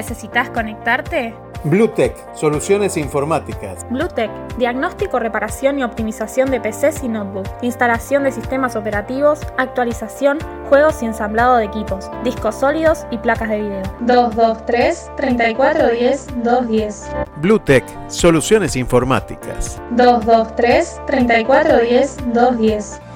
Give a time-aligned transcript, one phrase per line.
[0.00, 1.34] ¿Necesitas conectarte?
[1.62, 3.86] Bluetech, soluciones informáticas.
[3.90, 10.38] Bluetech, diagnóstico, reparación y optimización de PCs y notebooks, instalación de sistemas operativos, actualización,
[10.70, 13.82] juegos y ensamblado de equipos, discos sólidos y placas de video.
[14.00, 17.10] 223 3410 210.
[17.42, 19.82] Bluetech, soluciones informáticas.
[19.90, 23.09] 223 3410 210.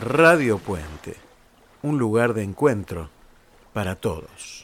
[0.00, 1.14] Radio Puente,
[1.82, 3.10] un lugar de encuentro
[3.74, 4.59] para todos.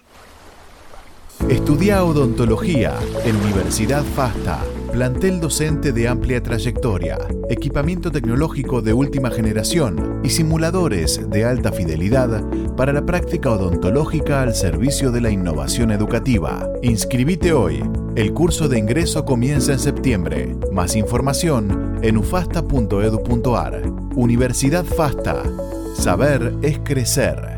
[1.49, 7.19] Estudia odontología en Universidad FASTA, plantel docente de amplia trayectoria,
[7.49, 12.43] equipamiento tecnológico de última generación y simuladores de alta fidelidad
[12.77, 16.69] para la práctica odontológica al servicio de la innovación educativa.
[16.83, 17.81] Inscribite hoy.
[18.17, 20.57] El curso de ingreso comienza en septiembre.
[20.73, 23.83] Más información en ufasta.edu.ar.
[24.17, 25.45] Universidad FASTA.
[25.95, 27.56] Saber es crecer.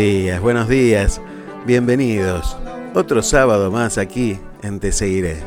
[0.00, 1.20] Días, buenos días,
[1.66, 2.56] bienvenidos.
[2.94, 5.42] Otro sábado más aquí en Te Seguiré.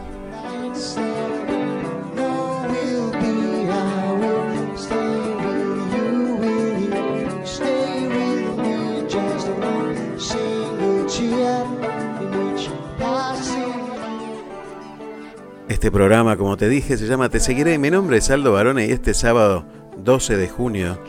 [15.68, 17.80] Este programa, como te dije, se llama Te Seguiré.
[17.80, 19.66] Mi nombre es Aldo Barone y este sábado
[19.98, 21.00] 12 de junio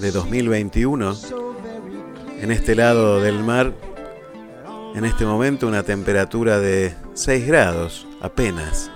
[0.00, 1.45] de 2021
[2.40, 3.72] en este lado del mar,
[4.94, 8.90] en este momento una temperatura de 6 grados apenas,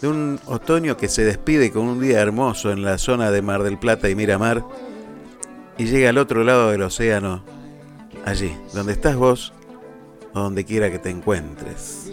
[0.00, 3.62] de un otoño que se despide con un día hermoso en la zona de Mar
[3.62, 4.64] del Plata y Miramar
[5.76, 7.42] y llega al otro lado del océano,
[8.24, 9.52] allí, donde estás vos
[10.34, 12.12] o donde quiera que te encuentres.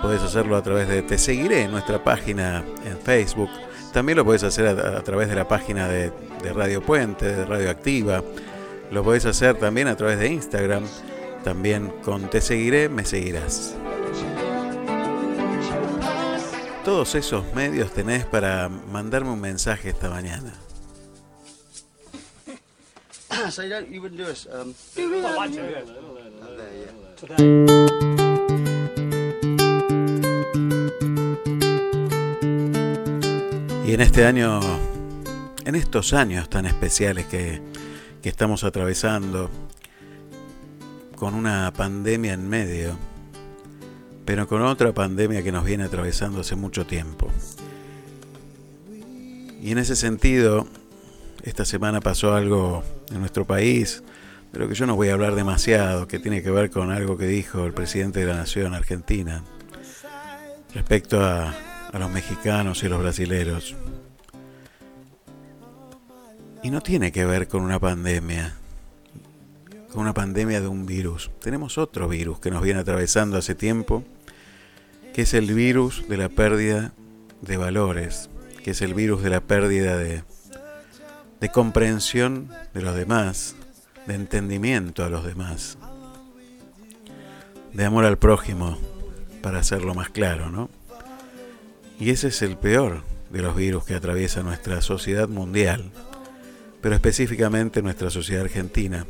[0.02, 3.50] Puedes hacerlo a través de Te Seguiré, nuestra página en Facebook.
[3.92, 7.70] También lo puedes hacer a, través de la página de, de Radio Puente, de Radio
[7.70, 8.24] Activa.
[8.92, 10.86] Lo puedes hacer también a través de Instagram
[11.44, 13.76] también con Te seguiré, me seguirás.
[16.86, 20.54] Todos esos medios tenés para mandarme un mensaje esta mañana.
[33.86, 34.60] Y en este año,
[35.66, 37.62] en estos años tan especiales que,
[38.22, 39.50] que estamos atravesando,
[41.22, 42.98] con una pandemia en medio,
[44.26, 47.28] pero con otra pandemia que nos viene atravesando hace mucho tiempo.
[49.62, 50.66] Y en ese sentido,
[51.44, 54.02] esta semana pasó algo en nuestro país,
[54.52, 57.28] pero que yo no voy a hablar demasiado, que tiene que ver con algo que
[57.28, 59.44] dijo el presidente de la Nación Argentina
[60.74, 61.54] respecto a,
[61.94, 63.76] a los mexicanos y los brasileros.
[66.64, 68.56] Y no tiene que ver con una pandemia,
[69.92, 71.32] con una pandemia de un virus.
[71.40, 74.04] Tenemos otro virus que nos viene atravesando hace tiempo,
[75.14, 76.94] que es el virus de la pérdida
[77.42, 78.30] de valores,
[78.64, 80.24] que es el virus de la pérdida de,
[81.40, 83.56] de comprensión de los demás,
[84.08, 85.78] de entendimiento a los demás,
[87.74, 88.78] de amor al prójimo,
[89.42, 90.70] para hacerlo más claro, ¿no?
[92.00, 95.92] Y ese es el peor de los virus que atraviesa nuestra sociedad mundial
[96.82, 99.06] pero específicamente nuestra sociedad argentina,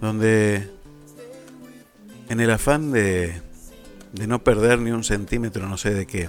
[0.00, 0.70] donde
[2.28, 3.40] en el afán de,
[4.12, 6.28] de no perder ni un centímetro, no sé de qué,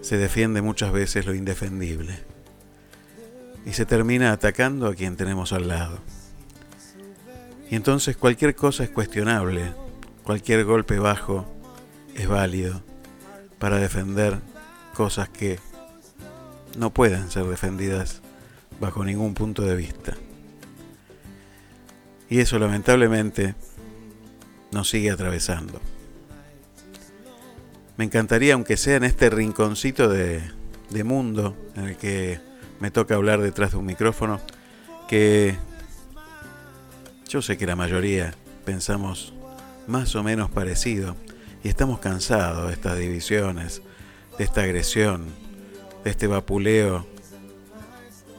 [0.00, 2.18] se defiende muchas veces lo indefendible
[3.66, 5.98] y se termina atacando a quien tenemos al lado.
[7.70, 9.72] Y entonces cualquier cosa es cuestionable,
[10.22, 11.46] cualquier golpe bajo
[12.14, 12.82] es válido
[13.58, 14.38] para defender
[14.94, 15.58] cosas que
[16.78, 18.22] no pueden ser defendidas
[18.80, 20.16] bajo ningún punto de vista.
[22.30, 23.54] Y eso lamentablemente
[24.70, 25.80] nos sigue atravesando.
[27.96, 30.42] Me encantaría, aunque sea en este rinconcito de,
[30.90, 32.40] de mundo en el que
[32.80, 34.40] me toca hablar detrás de un micrófono,
[35.08, 35.56] que
[37.28, 38.34] yo sé que la mayoría
[38.64, 39.32] pensamos
[39.86, 41.16] más o menos parecido
[41.64, 43.82] y estamos cansados de estas divisiones,
[44.36, 45.26] de esta agresión,
[46.04, 47.06] de este vapuleo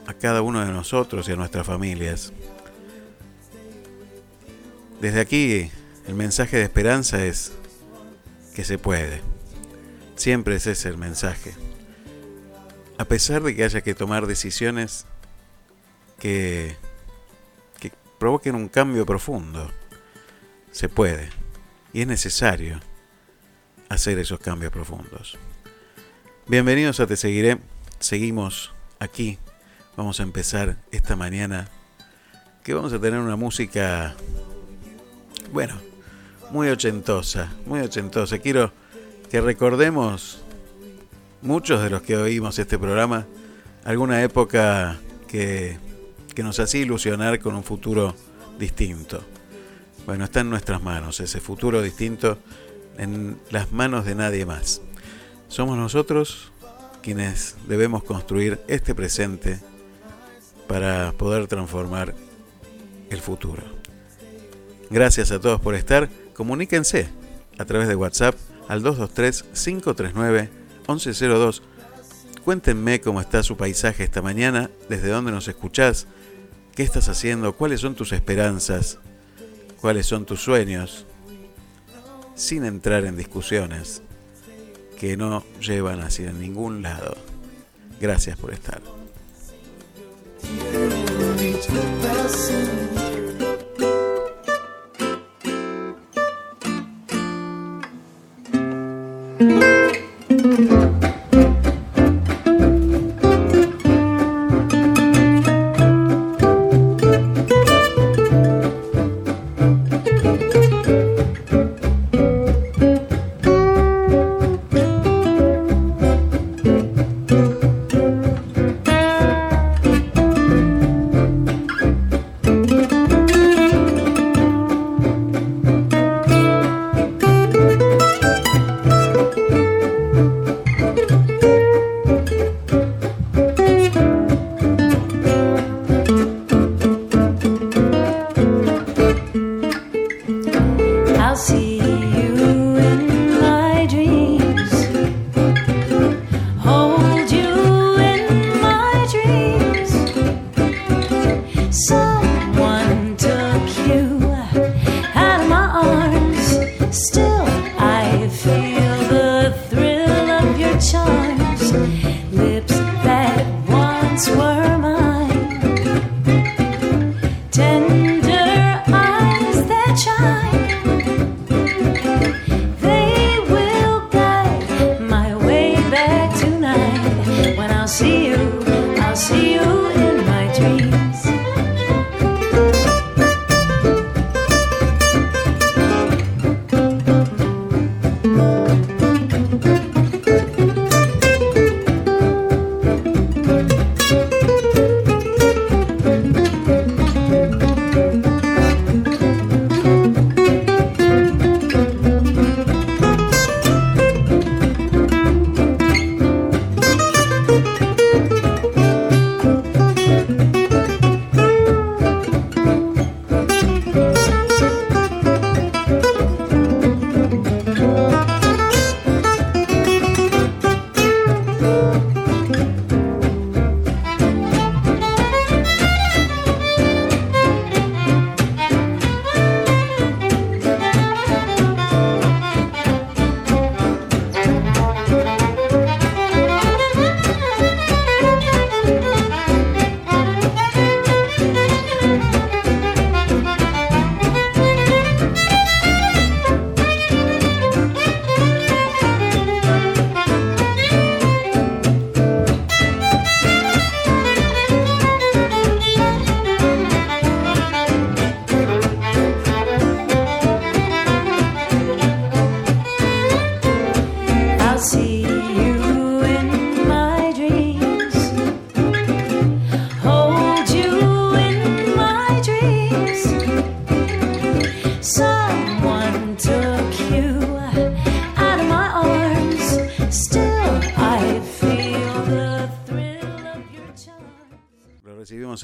[0.06, 2.32] a cada uno de nosotros y a nuestras familias.
[5.00, 5.70] Desde aquí
[6.06, 7.52] el mensaje de esperanza es
[8.54, 9.22] que se puede.
[10.16, 11.54] Siempre es ese el mensaje.
[12.98, 15.06] A pesar de que haya que tomar decisiones
[16.18, 16.76] que,
[17.78, 19.70] que provoquen un cambio profundo,
[20.70, 21.30] se puede.
[21.92, 22.80] Y es necesario
[23.88, 25.38] hacer esos cambios profundos.
[26.46, 27.58] Bienvenidos a Te Seguiré.
[27.98, 29.38] Seguimos aquí
[29.96, 31.68] vamos a empezar esta mañana
[32.62, 34.14] que vamos a tener una música,
[35.52, 35.74] bueno,
[36.50, 38.38] muy ochentosa, muy ochentosa.
[38.38, 38.72] Quiero
[39.30, 40.42] que recordemos,
[41.42, 43.26] muchos de los que oímos este programa,
[43.84, 44.98] alguna época
[45.28, 45.78] que,
[46.34, 48.14] que nos hacía ilusionar con un futuro
[48.58, 49.22] distinto.
[50.06, 52.38] Bueno, está en nuestras manos ese futuro distinto,
[52.98, 54.82] en las manos de nadie más.
[55.48, 56.52] Somos nosotros
[57.02, 59.58] quienes debemos construir este presente
[60.68, 62.14] para poder transformar
[63.10, 63.79] el futuro.
[64.90, 66.08] Gracias a todos por estar.
[66.34, 67.08] Comuníquense
[67.58, 68.34] a través de WhatsApp
[68.68, 71.62] al 223-539-1102.
[72.44, 76.08] Cuéntenme cómo está su paisaje esta mañana, desde dónde nos escuchás,
[76.74, 78.98] qué estás haciendo, cuáles son tus esperanzas,
[79.80, 81.06] cuáles son tus sueños,
[82.34, 84.02] sin entrar en discusiones
[84.98, 87.16] que no llevan hacia ningún lado.
[88.00, 88.80] Gracias por estar.
[99.40, 99.69] Mm-hmm.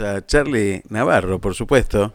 [0.01, 2.13] A Charlie Navarro, por supuesto,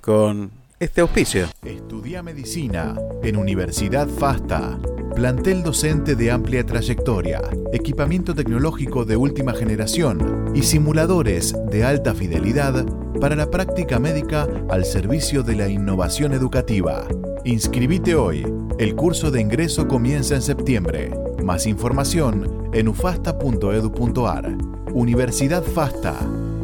[0.00, 1.46] con este auspicio.
[1.64, 4.78] Estudia medicina en Universidad FASTA.
[5.14, 12.86] Plantel docente de amplia trayectoria, equipamiento tecnológico de última generación y simuladores de alta fidelidad
[13.20, 17.06] para la práctica médica al servicio de la innovación educativa.
[17.44, 18.46] Inscribite hoy.
[18.78, 21.10] El curso de ingreso comienza en septiembre.
[21.44, 24.56] Más información en ufasta.edu.ar.
[24.92, 26.16] Universidad FASTA.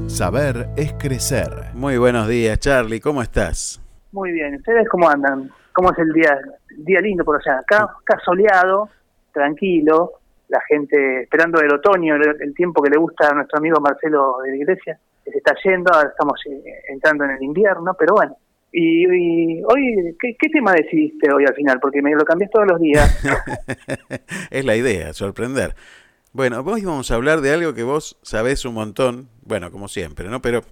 [0.06, 1.48] Saber es crecer.
[1.74, 3.00] Muy buenos días, Charlie.
[3.00, 3.82] ¿Cómo estás?
[4.12, 4.54] Muy bien.
[4.54, 5.50] ¿Ustedes cómo andan?
[5.72, 6.38] ¿Cómo es el día?
[6.78, 7.58] Día lindo por allá.
[7.58, 8.88] Acá, acá soleado,
[9.32, 10.12] tranquilo.
[10.48, 14.50] La gente esperando el otoño, el, tiempo que le gusta a nuestro amigo Marcelo de
[14.50, 15.92] la Iglesia, que se está yendo.
[15.92, 18.36] Ahora estamos eh, entrando en el invierno, pero bueno.
[18.72, 21.78] Y, hoy, ¿qué, ¿qué, tema decidiste hoy al final?
[21.80, 23.24] Porque me lo cambias todos los días.
[24.50, 25.74] es la idea, sorprender.
[26.32, 30.28] Bueno, hoy vamos a hablar de algo que vos sabés un montón, bueno, como siempre,
[30.28, 30.40] ¿no?
[30.42, 30.62] Pero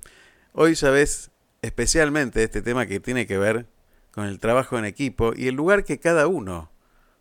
[0.53, 1.31] hoy sabés
[1.63, 3.67] especialmente este tema que tiene que ver
[4.13, 6.71] con el trabajo en equipo y el lugar que cada uno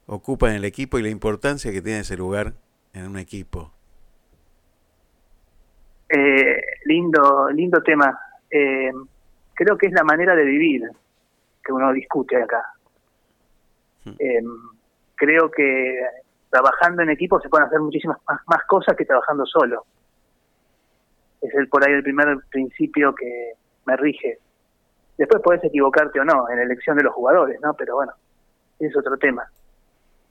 [0.06, 2.54] ocupa en el equipo y la importancia que tiene ese lugar
[2.94, 3.72] en un equipo.
[6.10, 8.18] Eh, lindo, lindo tema.
[8.52, 8.92] Eh,
[9.54, 10.84] creo que es la manera de vivir
[11.64, 12.64] que uno discute acá.
[14.06, 14.16] Hmm.
[14.20, 14.44] Eh,
[15.16, 16.00] creo que
[16.50, 19.86] trabajando en equipo se pueden hacer muchísimas más, cosas que trabajando solo.
[21.44, 23.54] Es el por ahí el primer principio que
[23.86, 24.40] me rige.
[25.18, 27.74] Después puedes equivocarte o no en la elección de los jugadores, ¿no?
[27.76, 28.14] Pero bueno,
[28.80, 29.46] es otro tema.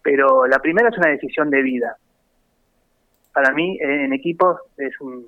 [0.02, 1.97] Pero la primera es una decisión de vida.
[3.33, 5.26] Para mí, en equipo es un...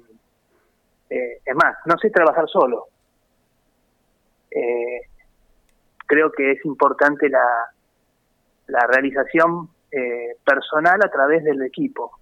[1.10, 2.86] Eh, es más, no sé trabajar solo.
[4.50, 5.02] Eh,
[6.06, 7.46] creo que es importante la,
[8.66, 12.18] la realización eh, personal a través del equipo.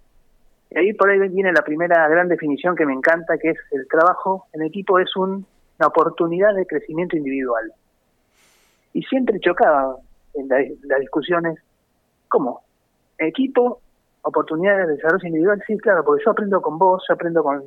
[0.74, 3.86] Y ahí por ahí viene la primera gran definición que me encanta, que es el
[3.88, 5.44] trabajo en equipo es una
[5.84, 7.72] oportunidad de crecimiento individual.
[8.94, 9.96] Y siempre chocaba
[10.34, 11.58] en las discusiones,
[12.28, 12.62] ¿cómo?
[13.18, 13.80] Equipo,
[14.22, 17.64] oportunidades de desarrollo individual, sí, claro, porque yo aprendo con vos, yo aprendo con,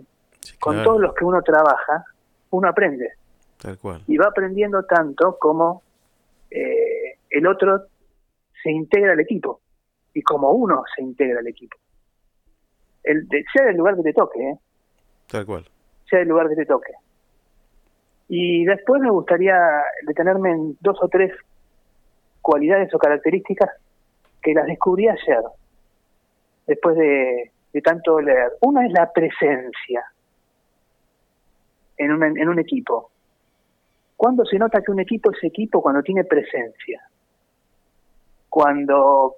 [0.60, 2.06] con todos los que uno trabaja,
[2.50, 3.12] uno aprende.
[3.62, 4.02] Tal cual.
[4.08, 5.84] Y va aprendiendo tanto como
[6.50, 7.84] eh, el otro
[8.64, 9.62] se integra al equipo
[10.12, 11.78] y como uno se integra al equipo.
[13.06, 14.58] El, sea el lugar que te toque, ¿eh?
[15.28, 15.66] Tal cual.
[16.10, 16.94] Sea el lugar que te toque.
[18.28, 19.56] Y después me gustaría
[20.08, 21.32] detenerme en dos o tres
[22.42, 23.70] cualidades o características
[24.42, 25.42] que las descubrí ayer,
[26.68, 27.52] después de,
[27.84, 28.54] tanto leer.
[28.62, 30.06] Una es la presencia
[31.98, 33.12] en un, en un equipo.
[34.16, 35.82] ¿Cuándo se nota que un equipo es equipo?
[35.82, 37.02] Cuando tiene presencia.
[38.50, 39.36] Cuando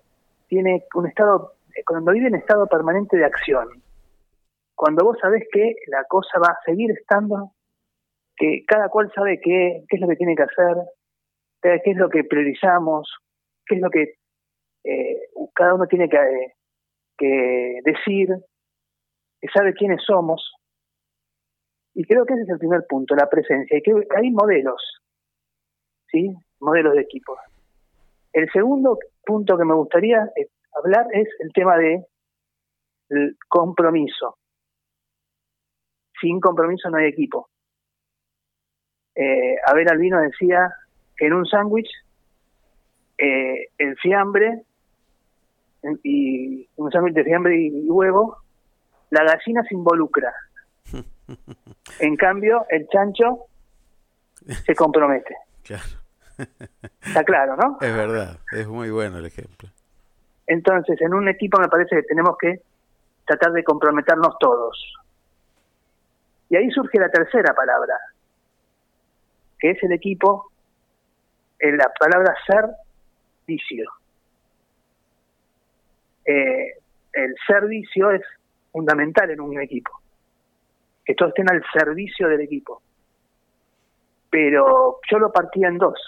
[0.48, 1.54] tiene un estado,
[1.86, 3.68] cuando vive en estado permanente de acción,
[4.76, 7.52] cuando vos sabés que la cosa va a seguir estando,
[8.36, 10.76] que cada cual sabe qué, qué es lo que tiene que hacer,
[11.62, 13.12] qué es lo que priorizamos,
[13.66, 14.14] qué es lo que
[14.84, 15.20] eh,
[15.54, 16.54] cada uno tiene que,
[17.18, 18.30] que decir,
[19.42, 20.54] que sabe quiénes somos.
[21.94, 23.78] Y creo que ese es el primer punto, la presencia.
[23.78, 25.02] Y que hay modelos,
[26.12, 26.34] ¿sí?
[26.60, 27.40] Modelos de equipos.
[28.32, 32.06] El segundo punto que me gustaría eh, hablar es el tema de
[33.10, 34.38] el compromiso.
[36.20, 37.50] Sin compromiso no hay equipo.
[39.16, 40.72] Eh, Abel Albino decía
[41.16, 41.90] que en un sándwich
[43.18, 44.64] eh, el fiambre
[46.04, 48.38] y un sándwich de fiambre y, huevo,
[49.10, 50.34] la gallina se involucra.
[52.00, 53.48] En cambio, el chancho
[54.66, 55.36] se compromete.
[55.64, 55.84] Claro.
[57.02, 57.78] Está claro, ¿no?
[57.82, 59.70] Es verdad, es muy bueno el ejemplo.
[60.48, 62.62] Entonces, en un equipo me parece que tenemos que
[63.26, 64.94] tratar de comprometernos todos.
[66.50, 67.94] Y ahí surge la tercera palabra,
[69.60, 70.50] que es el equipo,
[71.60, 72.34] en la palabra
[73.46, 73.92] servicio.
[76.24, 76.74] Eh,
[77.14, 78.22] el servicio es
[78.72, 79.92] fundamental en un equipo,
[81.04, 82.82] que todos estén al servicio del equipo.
[84.30, 86.00] Pero yo lo partía en dos.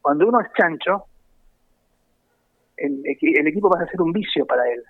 [0.00, 1.06] Cuando uno es chancho,
[2.76, 4.82] el, equipo va a ser un vicio para él.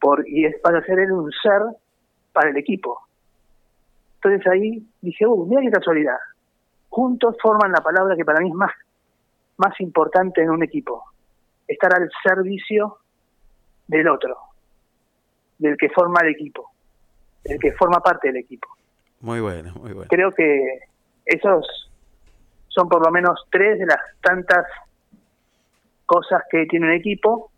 [0.00, 1.62] Por, y es para ser él un ser
[2.32, 2.98] para el equipo.
[4.16, 6.18] Entonces ahí dije, uh, mira qué casualidad.
[6.88, 8.72] Juntos forman la palabra que para mí es más,
[9.56, 11.04] más importante en un equipo.
[11.66, 12.98] Estar al servicio
[13.86, 14.36] del otro,
[15.58, 16.70] del que forma el equipo,
[17.44, 18.68] del que forma parte del equipo.
[19.20, 20.08] Muy bueno, muy bueno.
[20.10, 20.80] Creo que
[21.24, 21.90] esos
[22.68, 24.66] son por lo menos tres de las tantas
[26.12, 27.50] cosas que tiene un equipo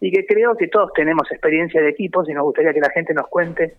[0.00, 3.12] y que creo que todos tenemos experiencia de equipos y nos gustaría que la gente
[3.12, 3.76] nos cuente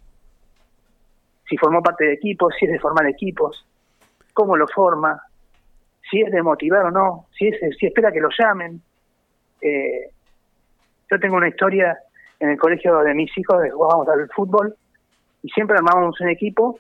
[1.50, 3.65] si formó parte de equipos, si es de formar equipos,
[4.33, 5.19] cómo lo forma,
[6.09, 8.79] si es de motivar o no, si, es, si espera que lo llamen.
[9.62, 10.12] Eh,
[11.09, 11.97] yo tengo una historia
[12.39, 14.75] en el colegio de mis hijos, de jugábamos al fútbol
[15.41, 16.80] y siempre armábamos un equipo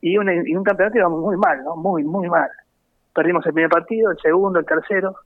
[0.00, 1.76] y un, y un campeonato íbamos muy mal, ¿no?
[1.76, 2.50] Muy, muy mal.
[3.14, 5.16] Perdimos el primer partido, el segundo, el tercero.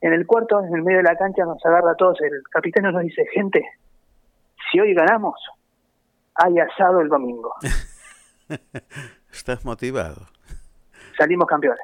[0.00, 2.20] En el cuarto, en el medio de la cancha, nos agarra a todos.
[2.20, 3.64] El capitán nos dice, gente,
[4.70, 5.34] si hoy ganamos,
[6.34, 7.54] hay asado el domingo.
[9.32, 10.26] Estás motivado.
[11.16, 11.80] Salimos campeones.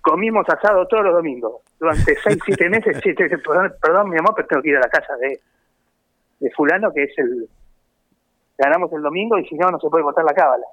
[0.00, 1.62] Comimos asado todos los domingos.
[1.78, 2.98] Durante seis, siete meses.
[3.02, 5.40] Siete, perdón, perdón, mi amor, pero tengo que ir a la casa de,
[6.40, 7.48] de fulano, que es el...
[8.56, 10.66] Ganamos el domingo y si no, no se puede botar la cábala.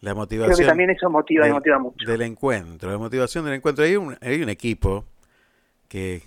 [0.00, 0.54] La motivación.
[0.54, 2.06] Creo que también eso motiva del, motiva mucho.
[2.06, 3.84] Del encuentro, la motivación del encuentro.
[3.84, 5.04] Hay un, hay un equipo
[5.88, 6.22] que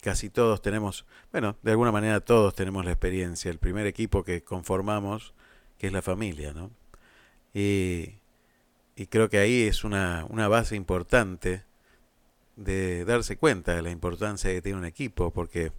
[0.00, 4.42] casi todos tenemos, bueno, de alguna manera todos tenemos la experiencia, el primer equipo que
[4.42, 5.34] conformamos,
[5.78, 6.70] que es la familia, ¿no?
[7.52, 8.14] Y,
[8.96, 11.64] y creo que ahí es una, una base importante
[12.56, 15.72] de darse cuenta de la importancia que tiene un equipo, porque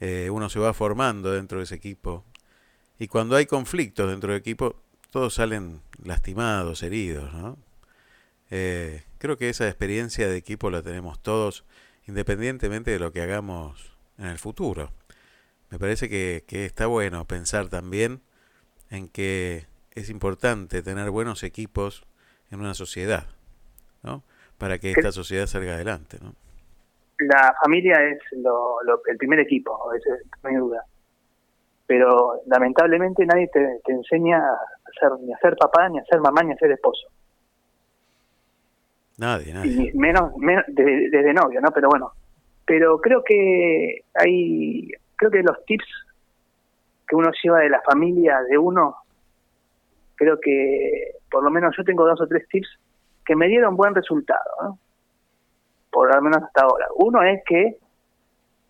[0.00, 2.24] eh, uno se va formando dentro de ese equipo,
[2.98, 4.76] y cuando hay conflictos dentro del equipo,
[5.10, 7.56] todos salen lastimados, heridos, ¿no?
[8.50, 11.64] Eh, creo que esa experiencia de equipo la tenemos todos,
[12.06, 14.90] independientemente de lo que hagamos en el futuro.
[15.70, 18.22] Me parece que, que está bueno pensar también
[18.90, 22.04] en que es importante tener buenos equipos
[22.50, 23.26] en una sociedad,
[24.02, 24.24] ¿no?
[24.58, 26.34] Para que esta sociedad salga adelante, ¿no?
[27.18, 29.78] La familia es lo, lo, el primer equipo,
[30.42, 30.84] no hay duda.
[31.90, 36.20] Pero lamentablemente nadie te, te enseña a ser, ni a ser papá, ni a ser
[36.20, 37.08] mamá, ni a ser esposo.
[39.18, 39.90] Nadie, nadie.
[39.92, 41.72] Y menos, menos desde, desde novio, ¿no?
[41.72, 42.12] Pero bueno,
[42.64, 45.84] pero creo que hay, creo que los tips
[47.08, 48.94] que uno lleva de la familia de uno,
[50.14, 52.68] creo que por lo menos yo tengo dos o tres tips
[53.26, 54.78] que me dieron buen resultado, ¿no?
[55.90, 56.86] por lo menos hasta ahora.
[56.94, 57.78] Uno es que,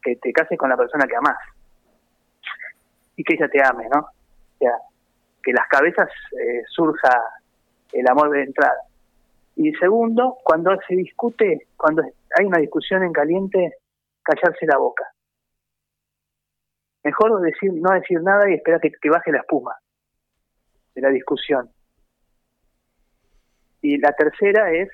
[0.02, 1.36] que te cases con la persona que amás
[3.20, 4.00] y que ella te ame, ¿no?
[4.00, 4.72] O sea,
[5.42, 7.10] que las cabezas eh, surja
[7.92, 8.80] el amor de entrada.
[9.56, 13.74] Y segundo, cuando se discute, cuando hay una discusión en caliente,
[14.22, 15.04] callarse la boca.
[17.04, 19.76] Mejor decir, no decir nada y esperar que, baje la espuma
[20.94, 21.68] de la discusión.
[23.82, 24.88] Y la tercera es,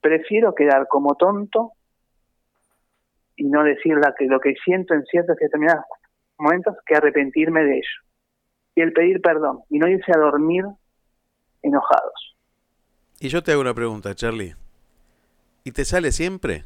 [0.00, 1.72] prefiero quedar como tonto
[3.36, 5.84] y no decir la que, lo que siento en ciertos determinados
[6.38, 8.02] momentos que arrepentirme de ello.
[8.74, 10.64] Y el pedir perdón y no irse a dormir
[11.62, 12.36] enojados.
[13.20, 14.54] Y yo te hago una pregunta, Charlie.
[15.64, 16.64] ¿Y te sale siempre?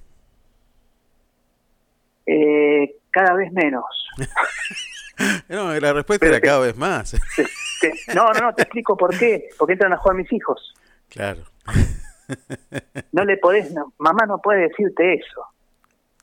[2.27, 3.85] Eh, cada vez menos.
[5.49, 7.13] no, la respuesta Pero era te, cada vez más.
[7.37, 7.45] Te,
[7.81, 9.49] te, no, no, no, te explico por qué.
[9.59, 10.75] Porque entran a jugar mis hijos.
[11.09, 11.43] Claro.
[13.13, 15.47] no le podés, no, mamá no puede decirte eso.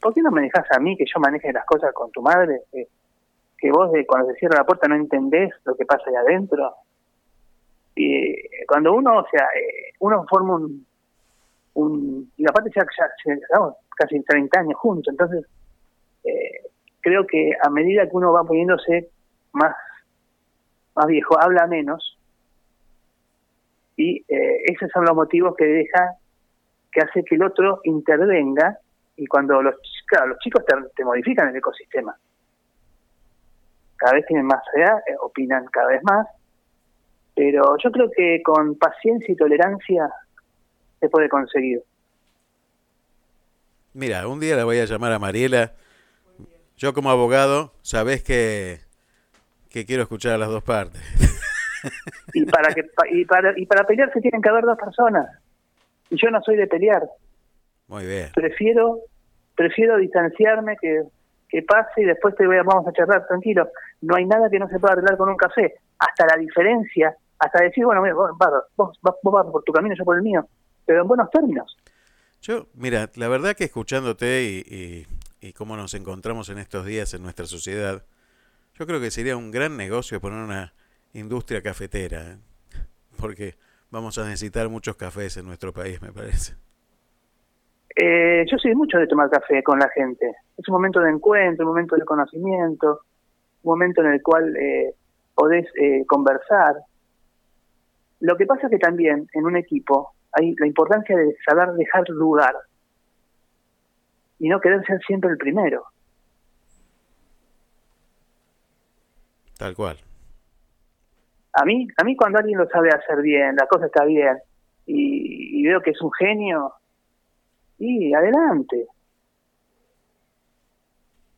[0.02, 2.62] ¿Por qué no me dejas a mí que yo maneje las cosas con tu madre?
[2.72, 2.88] Eh,
[3.60, 6.76] que vos de, cuando se cierra la puerta no entendés lo que pasa ahí adentro.
[7.96, 10.86] Y cuando uno, o sea, eh, uno forma un,
[11.74, 15.46] un y aparte ya, ya, casi 30 años juntos, entonces
[16.24, 16.70] eh,
[17.02, 19.10] creo que a medida que uno va poniéndose
[19.54, 19.76] más,
[20.96, 22.18] más viejo, habla menos,
[23.98, 26.16] y eh, esos son los motivos que deja,
[26.92, 28.80] que hace que el otro intervenga,
[29.18, 29.76] y cuando los,
[30.08, 32.16] claro, los chicos te, te modifican el ecosistema.
[34.00, 36.26] Cada vez tienen más edad, eh, opinan cada vez más,
[37.36, 40.10] pero yo creo que con paciencia y tolerancia
[41.00, 41.84] se puede conseguir.
[43.94, 45.74] Mira, un día la voy a llamar a Mariela.
[46.78, 48.80] Yo como abogado, sabés que,
[49.70, 51.02] que quiero escuchar a las dos partes.
[52.34, 55.28] y para que y para y para pelear se tienen que haber dos personas.
[56.10, 57.04] Y yo no soy de pelear.
[57.88, 58.30] Muy bien.
[58.34, 59.00] Prefiero
[59.56, 61.04] prefiero distanciarme que
[61.50, 63.70] que pase y después te voy a, vamos a charlar tranquilo.
[64.02, 65.76] No hay nada que no se pueda arreglar con un café.
[65.98, 68.32] Hasta la diferencia, hasta decir, bueno, mira, vos,
[68.76, 70.46] vos, vos, vas por tu camino, yo por el mío,
[70.86, 71.76] pero en buenos términos.
[72.42, 75.08] Yo, mira, la verdad que escuchándote y,
[75.42, 78.04] y, y cómo nos encontramos en estos días en nuestra sociedad,
[78.76, 80.74] yo creo que sería un gran negocio poner una
[81.14, 82.38] industria cafetera, ¿eh?
[83.20, 83.56] porque
[83.90, 86.56] vamos a necesitar muchos cafés en nuestro país, me parece.
[87.96, 90.36] Eh, yo soy mucho de tomar café con la gente.
[90.58, 93.02] Es un momento de encuentro, un momento de conocimiento,
[93.64, 94.94] un momento en el cual eh,
[95.36, 96.76] podés eh, conversar.
[98.20, 102.08] Lo que pasa es que también en un equipo hay la importancia de saber dejar
[102.10, 102.54] lugar
[104.40, 105.84] y no querer ser siempre el primero.
[109.58, 109.98] Tal cual.
[111.54, 114.38] A mí, a mí cuando alguien lo sabe hacer bien, la cosa está bien,
[114.86, 116.74] y, veo que es un genio,
[117.80, 118.88] y adelante.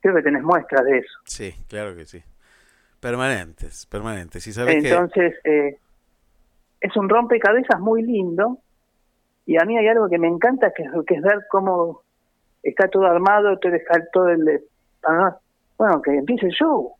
[0.02, 1.20] Creo que tenés muestras de eso.
[1.26, 2.24] Sí, claro que sí.
[3.00, 4.46] Permanentes, permanentes.
[4.48, 5.78] Y sabes Entonces, eh,
[6.80, 8.60] es un rompecabezas muy lindo,
[9.46, 12.04] y a mí hay algo que me encanta, que, que es ver cómo
[12.64, 13.74] está todo armado, todo,
[14.14, 14.64] todo el...
[15.78, 16.94] Bueno, que empiece el show.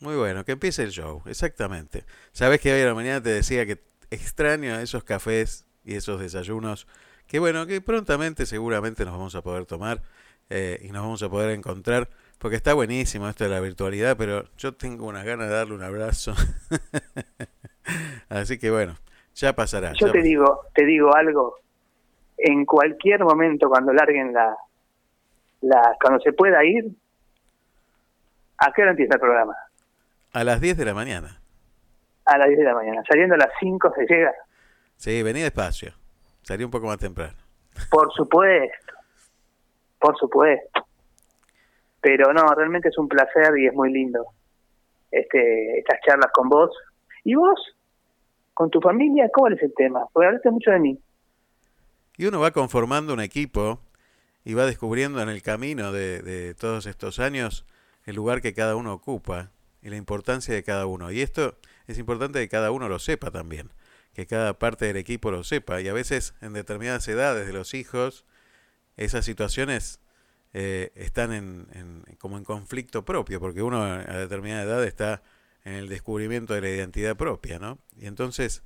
[0.00, 2.04] Muy bueno, que empiece el show, exactamente.
[2.32, 3.78] Sabes que hoy a la mañana te decía que
[4.10, 6.86] extraño esos cafés y esos desayunos,
[7.30, 10.02] que bueno, que prontamente seguramente nos vamos a poder tomar
[10.50, 12.08] eh, y nos vamos a poder encontrar,
[12.40, 15.82] porque está buenísimo esto de la virtualidad, pero yo tengo unas ganas de darle un
[15.84, 16.34] abrazo.
[18.28, 18.96] Así que bueno,
[19.36, 19.92] ya pasará.
[19.92, 21.60] Yo te digo, te digo algo,
[22.36, 24.56] en cualquier momento cuando larguen la,
[25.60, 26.84] la cuando se pueda ir,
[28.58, 29.54] ¿a qué hora empieza el programa?
[30.32, 31.40] A las 10 de la mañana.
[32.24, 33.04] A las 10 de la mañana.
[33.08, 34.34] Saliendo a las 5 se llega.
[34.96, 35.99] Sí, vení despacio.
[36.42, 37.36] Salí un poco más temprano.
[37.90, 38.92] Por supuesto.
[39.98, 40.86] Por supuesto.
[42.00, 44.26] Pero no, realmente es un placer y es muy lindo
[45.10, 46.70] este estas charlas con vos.
[47.24, 47.60] ¿Y vos?
[48.54, 49.28] ¿Con tu familia?
[49.32, 50.06] ¿Cuál es el tema?
[50.12, 50.98] Porque hablaste mucho de mí.
[52.16, 53.80] Y uno va conformando un equipo
[54.44, 57.66] y va descubriendo en el camino de, de todos estos años
[58.04, 59.50] el lugar que cada uno ocupa
[59.82, 61.10] y la importancia de cada uno.
[61.10, 63.70] Y esto es importante que cada uno lo sepa también,
[64.14, 65.80] que cada parte del equipo lo sepa.
[65.80, 68.24] Y a veces en determinadas edades de los hijos,
[68.96, 70.00] esas situaciones
[70.52, 75.22] eh, están en, como en conflicto propio, porque uno a determinada edad está
[75.64, 77.78] en el descubrimiento de la identidad propia, ¿no?
[77.96, 78.62] Y entonces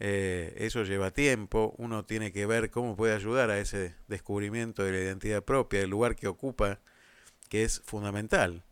[0.00, 4.92] eh, eso lleva tiempo, uno tiene que ver cómo puede ayudar a ese descubrimiento de
[4.92, 6.80] la identidad propia, el lugar que ocupa,
[7.48, 8.64] que es fundamental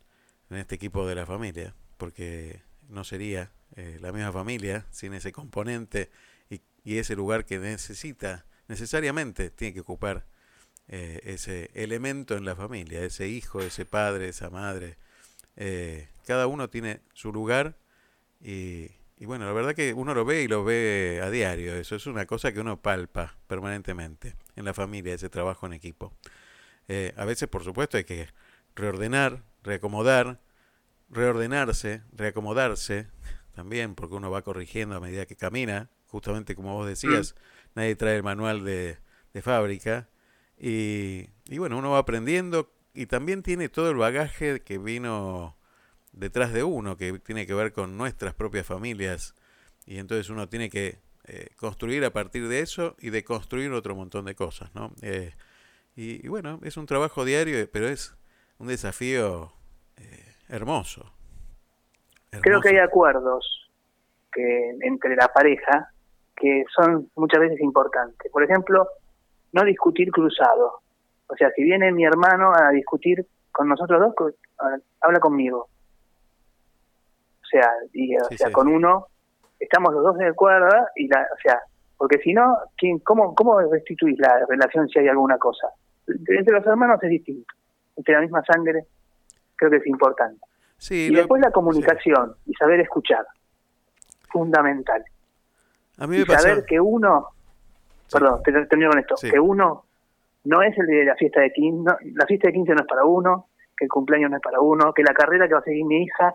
[0.51, 5.33] en este equipo de la familia, porque no sería eh, la misma familia sin ese
[5.33, 6.11] componente
[6.49, 10.25] y, ese lugar que necesita, necesariamente tiene que ocupar
[10.87, 14.97] eh, ese elemento en la familia, ese hijo, ese padre, esa madre.
[15.57, 17.77] Eh, cada uno tiene su lugar
[18.41, 21.97] y, y, bueno, la verdad que uno lo ve y lo ve a diario, eso
[21.97, 26.15] es una cosa que uno palpa permanentemente en la familia, ese trabajo en equipo.
[27.17, 28.29] a veces, por supuesto, hay que
[28.77, 30.41] reordenar, reacomodar,
[31.11, 33.09] reordenarse, reacomodarse
[33.57, 37.69] también, porque uno va corrigiendo a medida que camina, justamente como vos decías, mm.
[37.75, 38.99] nadie trae el manual de,
[39.33, 40.09] de fábrica,
[40.59, 45.57] y, y, bueno, uno va aprendiendo y también tiene todo el bagaje que vino
[46.12, 49.35] detrás de uno, que tiene que ver con nuestras propias familias,
[49.87, 53.97] y entonces uno tiene que eh, construir a partir de eso y de construir otro
[53.97, 54.95] montón de cosas, ¿no?
[55.03, 55.35] Eh,
[55.97, 58.14] y, bueno, es un trabajo diario, pero es
[58.59, 59.55] un desafío
[59.97, 61.16] eh, hermoso,
[62.42, 63.70] Creo que hay acuerdos
[64.33, 65.90] que entre la pareja
[66.37, 68.31] que son muchas veces importantes.
[68.31, 68.87] Por ejemplo,
[69.53, 70.81] no discutir cruzado.
[71.29, 74.35] O sea, si viene mi hermano a discutir con nosotros dos,
[75.01, 75.68] habla conmigo.
[77.42, 79.07] O sea, y, o sea con uno
[79.59, 81.61] estamos los dos de acuerdo y la, o sea,
[81.96, 85.68] porque si no, ¿quién, cómo, ¿cómo restituís la relación si hay alguna cosa?
[86.07, 87.55] Entre los hermanos es distinto.
[87.96, 88.85] Entre la misma sangre
[89.57, 90.40] creo que es importante.
[90.91, 93.27] Y después la comunicación y saber escuchar.
[94.31, 95.05] Fundamental.
[95.99, 97.29] A mí me y saber que uno,
[98.11, 99.85] perdón, termino con esto, que uno
[100.45, 103.05] no es el de la fiesta de 15, la fiesta de 15 no es para
[103.05, 105.85] uno, que el cumpleaños no es para uno, que la carrera que va a seguir
[105.85, 106.35] mi hija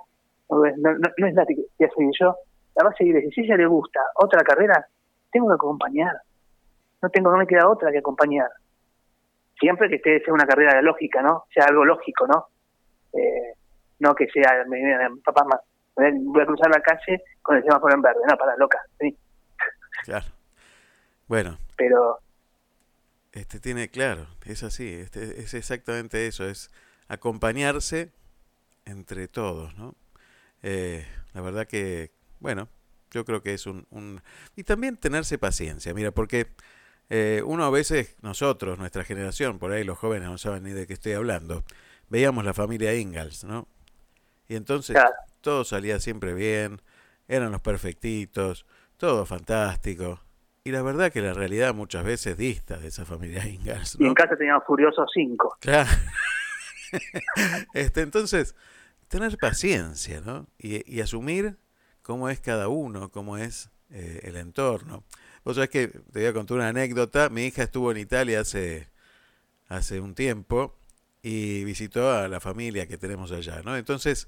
[0.49, 2.35] no es, no, es la que voy a seguir yo,
[2.75, 4.85] la va a seguir, si ella le gusta otra carrera,
[5.31, 6.15] tengo que acompañar.
[7.01, 8.49] No tengo, no me queda otra que acompañar.
[9.59, 11.45] Siempre que esté sea una carrera lógica, ¿no?
[11.53, 12.47] Sea algo lógico, ¿no?
[13.13, 13.53] Eh,
[14.01, 14.81] no que sea, me,
[15.23, 15.59] papá más,
[15.95, 19.15] voy a cruzar la calle con el semáforo en verde, no, para loca, ¿sí?
[20.03, 20.25] Claro.
[21.27, 21.57] Bueno.
[21.77, 22.19] Pero...
[23.31, 26.69] Este tiene, claro, es así, este, es exactamente eso, es
[27.07, 28.11] acompañarse
[28.83, 29.95] entre todos, ¿no?
[30.63, 32.11] Eh, la verdad que,
[32.41, 32.67] bueno,
[33.11, 34.21] yo creo que es un, un...
[34.57, 36.47] Y también tenerse paciencia, mira, porque
[37.09, 40.85] eh, uno a veces, nosotros, nuestra generación, por ahí los jóvenes no saben ni de
[40.85, 41.63] qué estoy hablando,
[42.09, 43.67] veíamos la familia Ingalls, ¿no?
[44.51, 44.97] Y entonces
[45.39, 46.81] todo salía siempre bien,
[47.29, 48.65] eran los perfectitos,
[48.97, 50.19] todo fantástico.
[50.65, 53.95] Y la verdad que la realidad muchas veces dista de esa familia Ingalls.
[53.97, 55.57] Y en casa teníamos Furiosos 5.
[55.61, 55.89] Claro.
[57.73, 58.53] este, entonces,
[59.07, 60.47] tener paciencia, ¿no?
[60.57, 61.57] Y, asumir
[62.01, 65.05] cómo es cada uno, cómo es eh, el entorno.
[65.45, 67.29] Vos sabés que te voy a contar una anécdota.
[67.29, 68.89] Mi hija estuvo en Italia hace,
[69.69, 70.75] hace un tiempo
[71.21, 73.77] y visitó a la familia que tenemos allá, ¿no?
[73.77, 74.27] Entonces,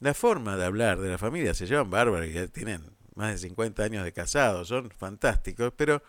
[0.00, 2.82] la forma de hablar de la familia se llevan bárbaros, ya tienen
[3.14, 6.02] más de 50 años de casados, son fantásticos, pero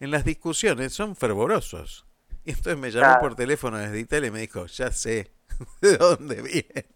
[0.00, 2.06] en las discusiones son fervorosos.
[2.44, 5.32] Y entonces me llamó por teléfono desde Italia y me dijo, ya sé
[5.80, 6.86] de dónde viene.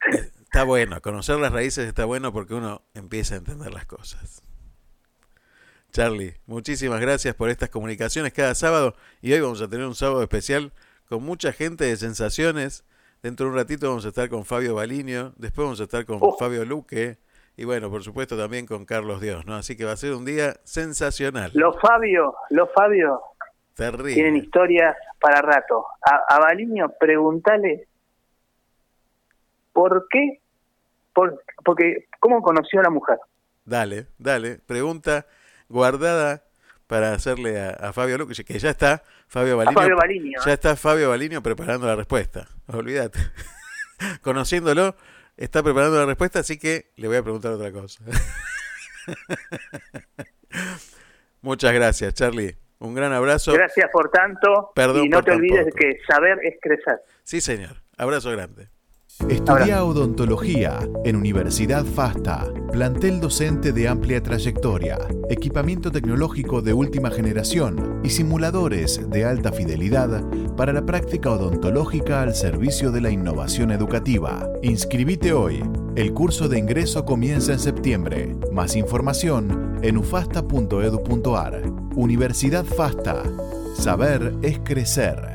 [0.42, 4.42] está bueno, conocer las raíces está bueno porque uno empieza a entender las cosas.
[5.94, 10.22] Charlie, muchísimas gracias por estas comunicaciones cada sábado y hoy vamos a tener un sábado
[10.22, 10.72] especial
[11.08, 12.84] con mucha gente de sensaciones.
[13.22, 16.18] Dentro de un ratito vamos a estar con Fabio Baliño, después vamos a estar con
[16.20, 16.36] oh.
[16.36, 17.18] Fabio Luque
[17.56, 19.54] y bueno, por supuesto también con Carlos Dios, ¿no?
[19.54, 21.52] Así que va a ser un día sensacional.
[21.54, 23.20] Los Fabio, los Fabio
[23.76, 24.14] Terrible.
[24.14, 25.86] tienen historias para rato.
[26.02, 27.86] A, a Baliño, pregúntale
[29.72, 30.40] por qué,
[31.12, 33.18] por, porque cómo conoció a la mujer.
[33.64, 35.24] Dale, dale, pregunta
[35.74, 36.44] guardada
[36.86, 40.38] para hacerle a, Fabio Luque, que ya está Fabio Baliño.
[40.46, 42.46] Ya está Fabio Baliño preparando la respuesta.
[42.68, 43.18] Olvídate.
[44.22, 44.94] Conociéndolo,
[45.36, 48.04] está preparando la respuesta, así que le voy a preguntar otra cosa.
[51.40, 52.56] Muchas gracias, Charlie.
[52.78, 53.52] Un gran abrazo.
[53.52, 54.70] Gracias por tanto.
[54.74, 57.00] Perdón y no te olvides de que saber es crecer.
[57.24, 57.82] Sí, señor.
[57.96, 58.68] Abrazo grande.
[59.28, 64.98] Estudia odontología en Universidad FASTA, plantel docente de amplia trayectoria,
[65.30, 70.22] equipamiento tecnológico de última generación y simuladores de alta fidelidad
[70.56, 74.48] para la práctica odontológica al servicio de la innovación educativa.
[74.62, 75.62] Inscribite hoy.
[75.94, 78.36] El curso de ingreso comienza en septiembre.
[78.52, 81.62] Más información en ufasta.edu.ar.
[81.94, 83.22] Universidad FASTA.
[83.76, 85.33] Saber es crecer.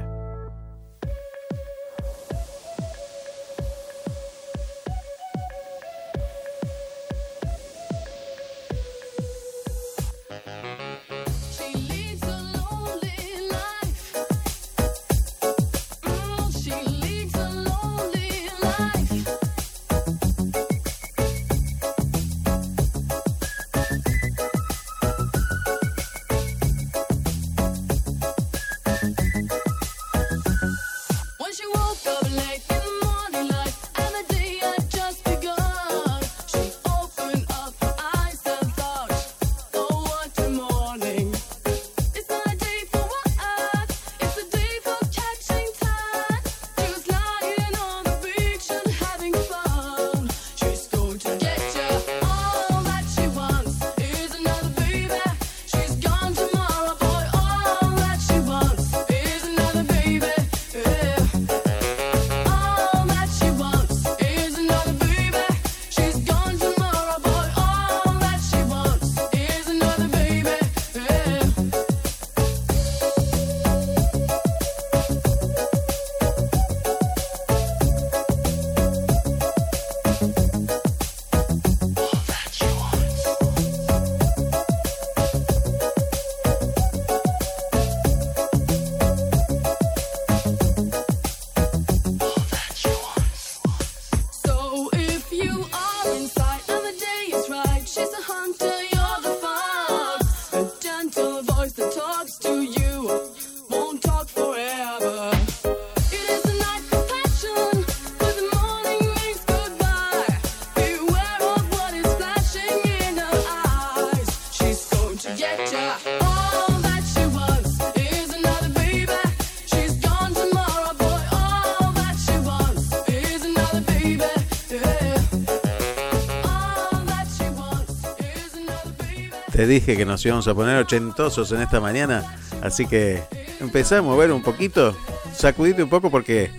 [129.70, 132.24] Dije que nos íbamos a poner ochentosos en esta mañana,
[132.62, 133.22] así que
[133.60, 134.96] empecé a mover un poquito,
[135.34, 136.52] sacudite un poco porque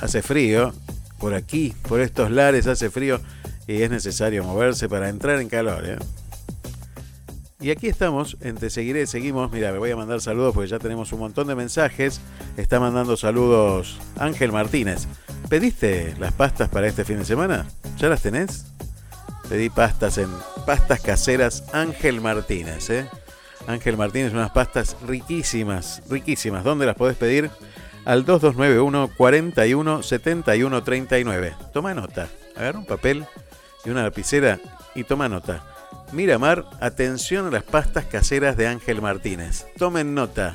[0.00, 0.72] hace frío,
[1.18, 3.20] por aquí, por estos lares hace frío
[3.66, 5.84] y es necesario moverse para entrar en calor.
[5.86, 5.98] ¿eh?
[7.60, 10.78] Y aquí estamos, en Te Seguiré, seguimos, mira, me voy a mandar saludos porque ya
[10.78, 12.20] tenemos un montón de mensajes.
[12.56, 15.06] Está mandando saludos Ángel Martínez.
[15.48, 17.66] ¿Pediste las pastas para este fin de semana?
[17.98, 18.66] ¿Ya las tenés?
[19.48, 20.28] Pedí pastas en
[20.66, 22.88] Pastas Caseras Ángel Martínez.
[22.90, 23.08] ¿eh?
[23.66, 26.64] Ángel Martínez, unas pastas riquísimas, riquísimas.
[26.64, 27.50] ¿Dónde las podés pedir?
[28.04, 31.54] Al 2291 41 71 39.
[31.72, 32.28] Toma nota.
[32.56, 33.24] Agarra un papel
[33.84, 34.60] y una lapicera
[34.94, 35.64] y toma nota.
[36.12, 39.66] Miramar, atención a las pastas caseras de Ángel Martínez.
[39.78, 40.54] Tomen nota.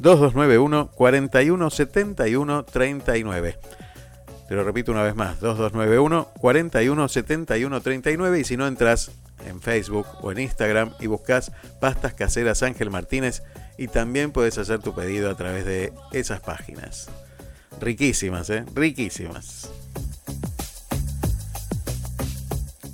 [0.00, 3.58] 2291 41 71 39.
[4.48, 9.10] Te lo repito una vez más, 2291 41 71 39 y si no entras
[9.46, 13.42] en Facebook o en Instagram y buscas Pastas Caseras Ángel Martínez
[13.78, 17.08] y también puedes hacer tu pedido a través de esas páginas.
[17.80, 18.64] Riquísimas, ¿eh?
[18.74, 19.70] Riquísimas.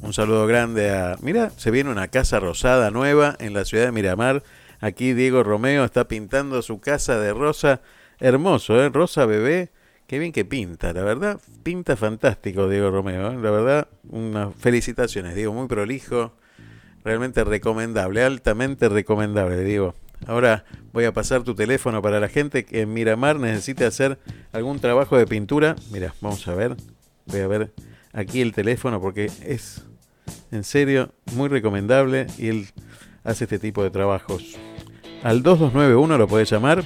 [0.03, 1.17] Un saludo grande a...
[1.21, 4.43] Mira, se viene una casa rosada nueva en la ciudad de Miramar.
[4.81, 7.81] Aquí Diego Romeo está pintando su casa de rosa.
[8.19, 8.89] Hermoso, ¿eh?
[8.89, 9.71] Rosa bebé.
[10.07, 11.41] Qué bien que pinta, la verdad.
[11.63, 13.31] Pinta fantástico Diego Romeo.
[13.31, 13.39] ¿eh?
[13.41, 15.53] La verdad, unas felicitaciones, Diego.
[15.53, 16.33] Muy prolijo.
[17.05, 19.95] Realmente recomendable, altamente recomendable, Diego.
[20.27, 24.19] Ahora voy a pasar tu teléfono para la gente que en Miramar necesite hacer
[24.53, 25.77] algún trabajo de pintura.
[25.91, 26.77] Mira, vamos a ver.
[27.27, 27.73] Voy a ver
[28.13, 29.85] aquí el teléfono porque es
[30.51, 32.69] en serio muy recomendable y él
[33.25, 34.57] hace este tipo de trabajos.
[35.23, 36.85] Al 2291 lo puedes llamar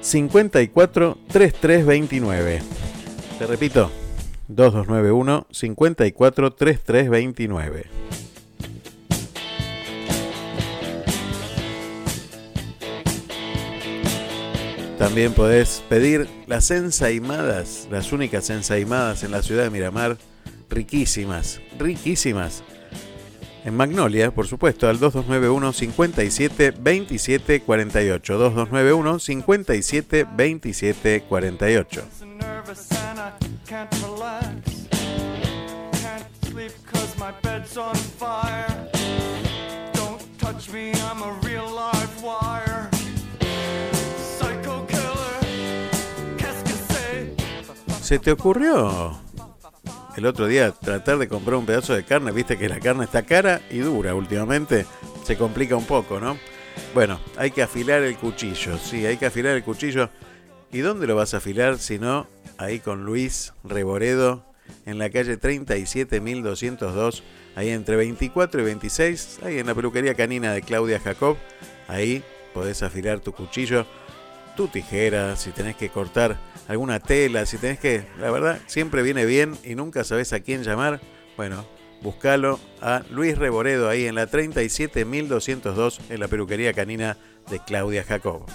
[0.00, 2.62] 54 3329.
[3.38, 3.90] Te repito,
[4.48, 7.84] 2291 54 3329.
[15.02, 20.16] También podés pedir las ensaimadas, las únicas ensaimadas en la ciudad de Miramar,
[20.70, 22.62] riquísimas, riquísimas.
[23.64, 28.38] En Magnolia, por supuesto, al 2291 57 27 48.
[28.38, 32.02] 2291 57 27 48.
[48.02, 49.16] ¿Se te ocurrió
[50.16, 52.32] el otro día tratar de comprar un pedazo de carne?
[52.32, 54.86] Viste que la carne está cara y dura últimamente.
[55.24, 56.36] Se complica un poco, ¿no?
[56.94, 60.10] Bueno, hay que afilar el cuchillo, sí, hay que afilar el cuchillo.
[60.72, 62.26] ¿Y dónde lo vas a afilar si no
[62.58, 64.44] ahí con Luis Reboredo
[64.84, 67.22] en la calle 37202,
[67.54, 71.36] ahí entre 24 y 26, ahí en la peluquería canina de Claudia Jacob?
[71.86, 73.86] Ahí podés afilar tu cuchillo,
[74.56, 76.36] tu tijera, si tenés que cortar
[76.68, 80.62] alguna tela, si tenés que, la verdad, siempre viene bien y nunca sabes a quién
[80.62, 81.00] llamar,
[81.36, 81.66] bueno,
[82.02, 87.16] búscalo a Luis Reboredo ahí en la 37202 en la peluquería canina
[87.50, 88.46] de Claudia Jacob.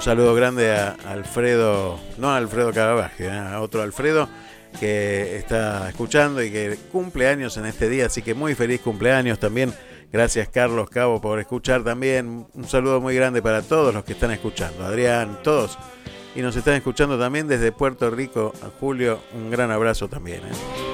[0.00, 3.38] Un saludo grande a Alfredo, no a Alfredo Caravaggio, ¿eh?
[3.38, 4.30] a otro Alfredo
[4.78, 9.38] que está escuchando y que cumple años en este día, así que muy feliz cumpleaños
[9.38, 9.72] también.
[10.12, 12.46] Gracias Carlos Cabo por escuchar también.
[12.52, 14.84] Un saludo muy grande para todos los que están escuchando.
[14.84, 15.78] Adrián, todos.
[16.34, 18.52] Y nos están escuchando también desde Puerto Rico.
[18.78, 20.40] Julio, un gran abrazo también.
[20.40, 20.89] ¿eh?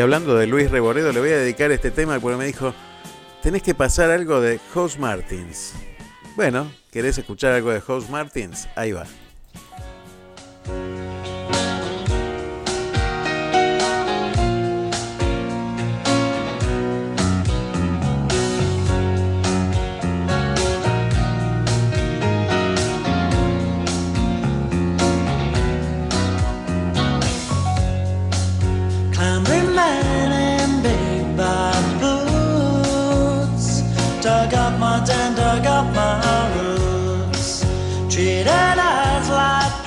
[0.00, 2.72] Y hablando de Luis Reboredo, le voy a dedicar este tema porque me dijo,
[3.42, 5.74] tenés que pasar algo de House Martins.
[6.36, 8.66] Bueno, ¿querés escuchar algo de House Martins?
[8.76, 9.04] Ahí va.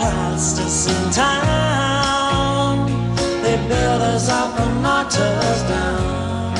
[0.03, 2.87] Past us in town.
[3.41, 6.55] They built us up and knocked us down.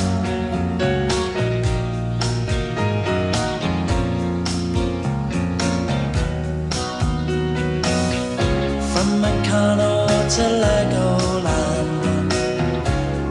[8.92, 9.92] From Meccano
[10.36, 12.32] to Legoland,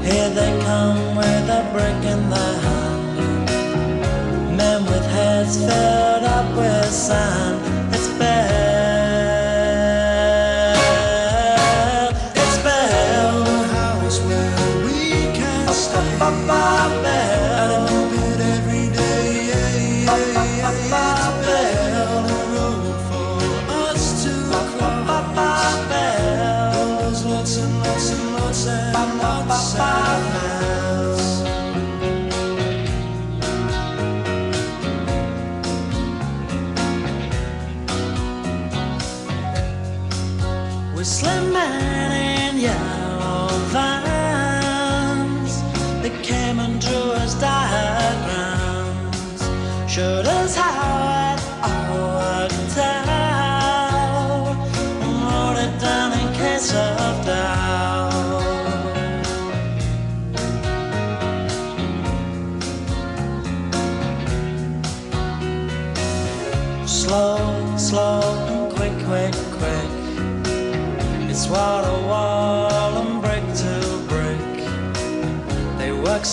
[0.03, 3.47] here they come with a brick in their hand.
[4.57, 7.52] Men with heads filled up with sand.
[41.03, 42.11] A slim man
[42.53, 45.51] in yellow vans.
[46.01, 49.11] They came and drew his diagrams.
[49.91, 50.42] Should've.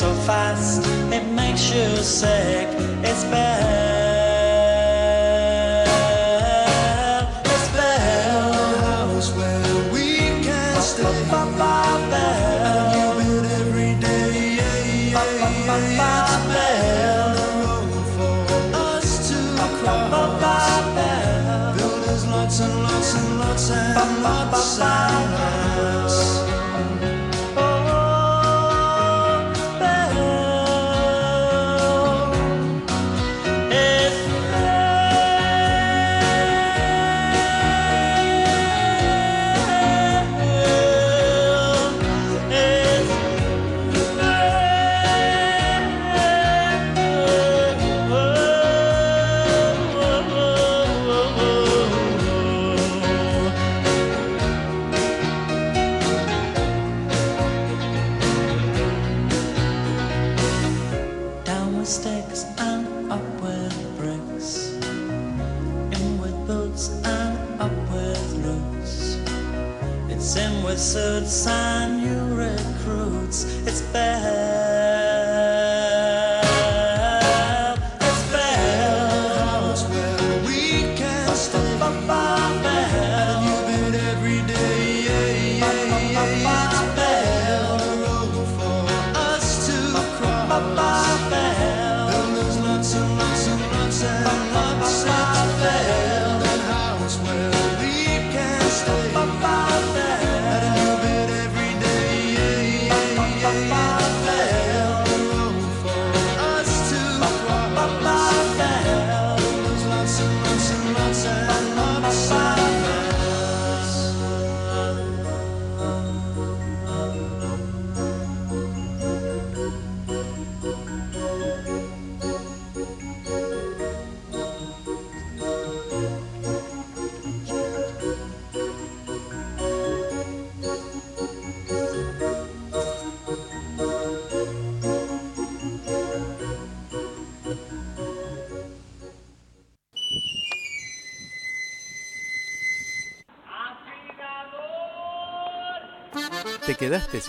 [0.01, 0.83] So fast,
[1.13, 2.69] it makes you sick.
[3.05, 3.80] It's bad.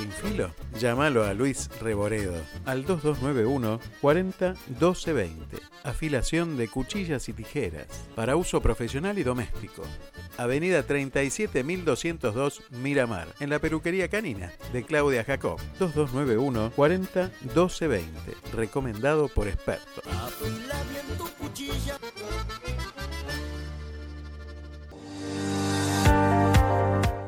[0.02, 0.52] Sin filo?
[0.80, 2.34] Llámalo a Luis Reboredo
[2.66, 5.58] al 2291 40 12 20.
[5.84, 9.84] Afilación de cuchillas y tijeras para uso profesional y doméstico.
[10.38, 15.60] Avenida 37202 Miramar, en la peluquería canina de Claudia Jacob.
[15.80, 18.20] 2291 40 12 20.
[18.54, 20.04] Recomendado por expertos.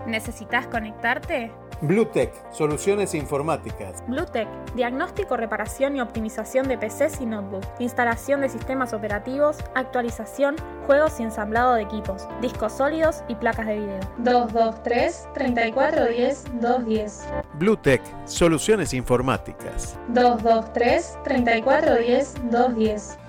[0.07, 1.51] ¿Necesitas conectarte?
[1.81, 4.03] Bluetech, soluciones informáticas.
[4.07, 10.55] Bluetech, diagnóstico, reparación y optimización de PCs y notebooks, instalación de sistemas operativos, actualización,
[10.85, 13.99] juegos y ensamblado de equipos, discos sólidos y placas de video.
[14.19, 17.23] 223 3410 210.
[17.55, 19.97] Bluetech, soluciones informáticas.
[20.09, 23.22] 223 3410 210.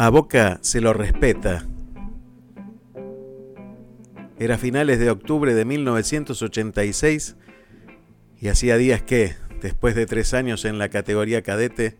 [0.00, 1.66] A Boca se lo respeta.
[4.38, 7.36] Era finales de octubre de 1986
[8.40, 11.98] y hacía días que, después de tres años en la categoría cadete,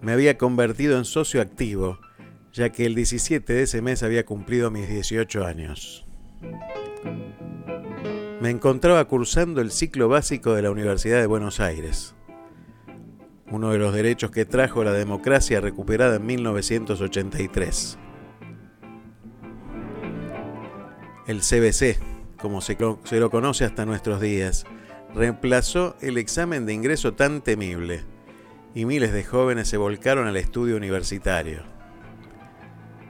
[0.00, 1.98] me había convertido en socio activo,
[2.54, 6.06] ya que el 17 de ese mes había cumplido mis 18 años.
[8.40, 12.14] Me encontraba cursando el ciclo básico de la Universidad de Buenos Aires,
[13.50, 17.98] uno de los derechos que trajo la democracia recuperada en 1983.
[21.26, 21.98] El CBC,
[22.40, 24.64] como se, lo- conoce hasta nuestros días,
[25.14, 28.04] reemplazó el examen de ingreso tan temible
[28.74, 31.62] y miles de jóvenes se volcaron al estudio universitario.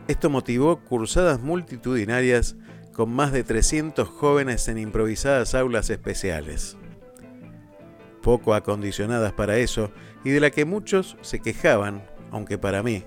[0.09, 2.57] Esto motivó cursadas multitudinarias
[2.93, 6.79] con más de 300 jóvenes en improvisadas aulas especiales,
[8.23, 9.91] poco acondicionadas para eso
[10.27, 12.03] y de la que muchos se quejaban,
[12.33, 13.05] aunque para mí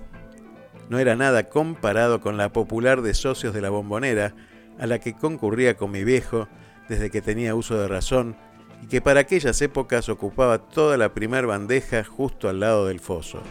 [0.88, 4.34] no era nada comparado con la popular de socios de la bombonera
[4.78, 6.48] a la que concurría con mi viejo
[6.88, 8.36] desde que tenía uso de razón
[8.82, 13.42] y que para aquellas épocas ocupaba toda la primer bandeja justo al lado del foso.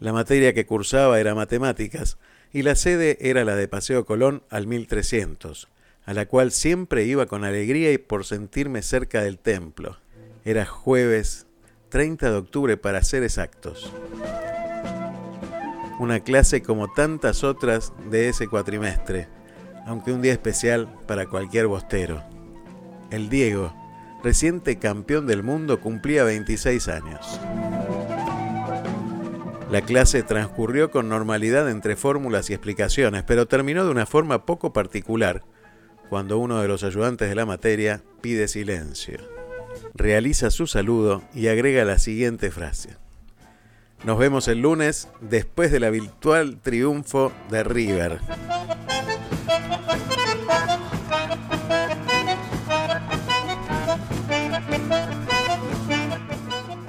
[0.00, 2.18] La materia que cursaba era matemáticas
[2.52, 5.68] y la sede era la de Paseo Colón al 1300,
[6.06, 10.02] a la cual siempre iba con alegría y por sentirme cerca del templo.
[10.44, 11.46] Era jueves
[11.90, 13.92] 30 de octubre para ser exactos.
[16.00, 19.28] Una clase como tantas otras de ese cuatrimestre,
[19.86, 22.24] aunque un día especial para cualquier bostero.
[23.12, 23.72] El Diego,
[24.24, 27.40] reciente campeón del mundo, cumplía 26 años.
[29.70, 34.72] La clase transcurrió con normalidad entre fórmulas y explicaciones, pero terminó de una forma poco
[34.72, 35.44] particular,
[36.08, 39.41] cuando uno de los ayudantes de la materia pide silencio.
[39.94, 42.96] Realiza su saludo y agrega la siguiente frase.
[44.04, 48.18] Nos vemos el lunes después del habitual triunfo de River.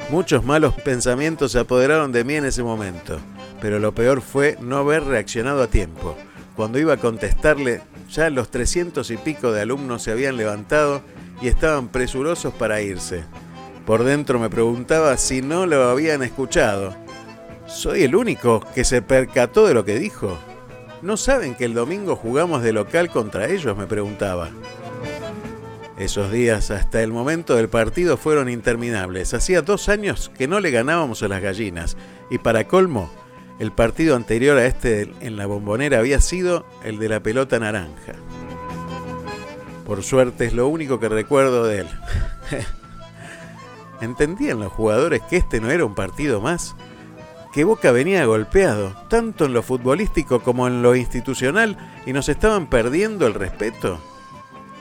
[0.09, 3.19] Muchos malos pensamientos se apoderaron de mí en ese momento,
[3.59, 6.15] pero lo peor fue no haber reaccionado a tiempo.
[6.55, 7.81] Cuando iba a contestarle,
[8.11, 11.01] ya los trescientos y pico de alumnos se habían levantado
[11.43, 13.25] y estaban presurosos para irse.
[13.85, 16.95] Por dentro me preguntaba si no lo habían escuchado.
[17.67, 20.39] ¿Soy el único que se percató de lo que dijo?
[21.01, 23.75] ¿No saben que el domingo jugamos de local contra ellos?
[23.75, 24.51] me preguntaba.
[25.97, 29.33] Esos días hasta el momento del partido fueron interminables.
[29.33, 31.97] Hacía dos años que no le ganábamos a las gallinas.
[32.29, 33.11] Y para colmo,
[33.59, 38.13] el partido anterior a este en la bombonera había sido el de la pelota naranja.
[39.85, 41.87] Por suerte es lo único que recuerdo de él.
[44.01, 46.75] ¿Entendían los jugadores que este no era un partido más?
[47.53, 52.67] Que Boca venía golpeado, tanto en lo futbolístico como en lo institucional, y nos estaban
[52.67, 53.99] perdiendo el respeto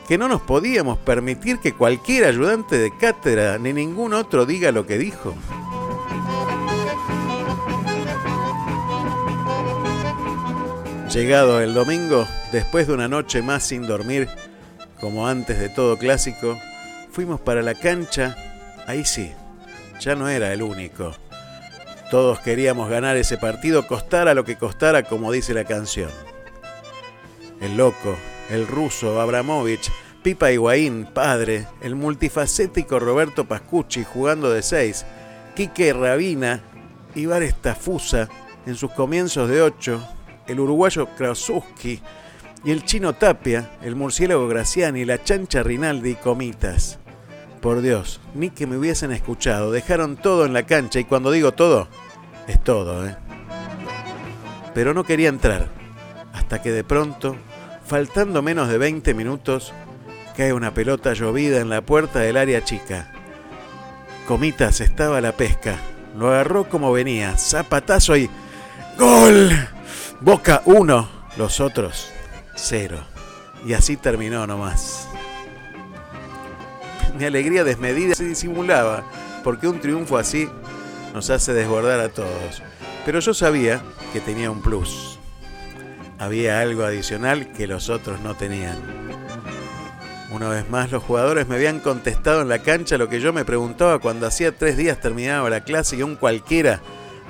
[0.08, 4.86] que no nos podíamos permitir que cualquier ayudante de cátedra ni ningún otro diga lo
[4.86, 5.34] que dijo.
[11.12, 14.28] Llegado el domingo, después de una noche más sin dormir,
[15.02, 16.56] como antes de todo clásico,
[17.10, 18.36] fuimos para la cancha.
[18.86, 19.32] Ahí sí,
[19.98, 21.12] ya no era el único.
[22.08, 26.08] Todos queríamos ganar ese partido, costara lo que costara, como dice la canción.
[27.60, 28.16] El loco,
[28.48, 29.90] el ruso Abramovich,
[30.22, 35.04] Pipa Higuaín, padre, el multifacético Roberto Pascucci jugando de seis,
[35.56, 36.60] Quique Rabina,
[37.16, 38.28] Ibar Estafusa
[38.66, 40.00] en sus comienzos de ocho,
[40.46, 42.00] el uruguayo Krasuski
[42.64, 46.98] y el chino Tapia, el murciélago Graciani, la chancha Rinaldi y Comitas.
[47.60, 51.52] Por Dios, ni que me hubiesen escuchado, dejaron todo en la cancha y cuando digo
[51.52, 51.88] todo,
[52.48, 53.16] es todo, ¿eh?
[54.74, 55.68] Pero no quería entrar,
[56.32, 57.36] hasta que de pronto
[57.84, 59.72] Faltando menos de 20 minutos,
[60.36, 63.12] cae una pelota llovida en la puerta del área chica.
[64.26, 65.76] Comitas estaba a la pesca.
[66.16, 68.30] Lo agarró como venía, zapatazo y...
[68.98, 69.50] ¡Gol!
[70.20, 72.11] Boca 1, los otros
[72.54, 72.98] 0.
[73.66, 75.08] Y así terminó nomás.
[77.18, 79.04] Mi alegría desmedida se disimulaba,
[79.44, 80.48] porque un triunfo así
[81.14, 82.62] nos hace desbordar a todos.
[83.04, 83.82] Pero yo sabía
[84.12, 85.12] que tenía un plus
[86.22, 88.76] había algo adicional que los otros no tenían.
[90.30, 93.44] Una vez más los jugadores me habían contestado en la cancha lo que yo me
[93.44, 96.80] preguntaba cuando hacía tres días terminaba la clase y un cualquiera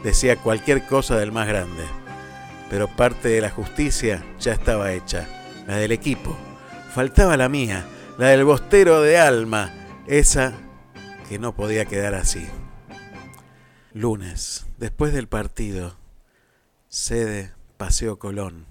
[0.05, 2.02] decía cualquier cosa del más grande.
[2.73, 5.29] Pero parte de la justicia ya estaba hecha,
[5.67, 6.35] la del equipo.
[6.95, 7.85] Faltaba la mía,
[8.17, 9.71] la del bostero de alma,
[10.07, 10.55] esa
[11.29, 12.47] que no podía quedar así.
[13.93, 15.99] Lunes, después del partido,
[16.89, 18.65] sede Paseo Colón,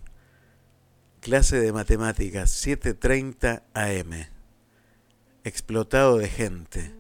[1.20, 4.26] clase de matemáticas, 7.30 am,
[5.44, 6.96] explotado de gente,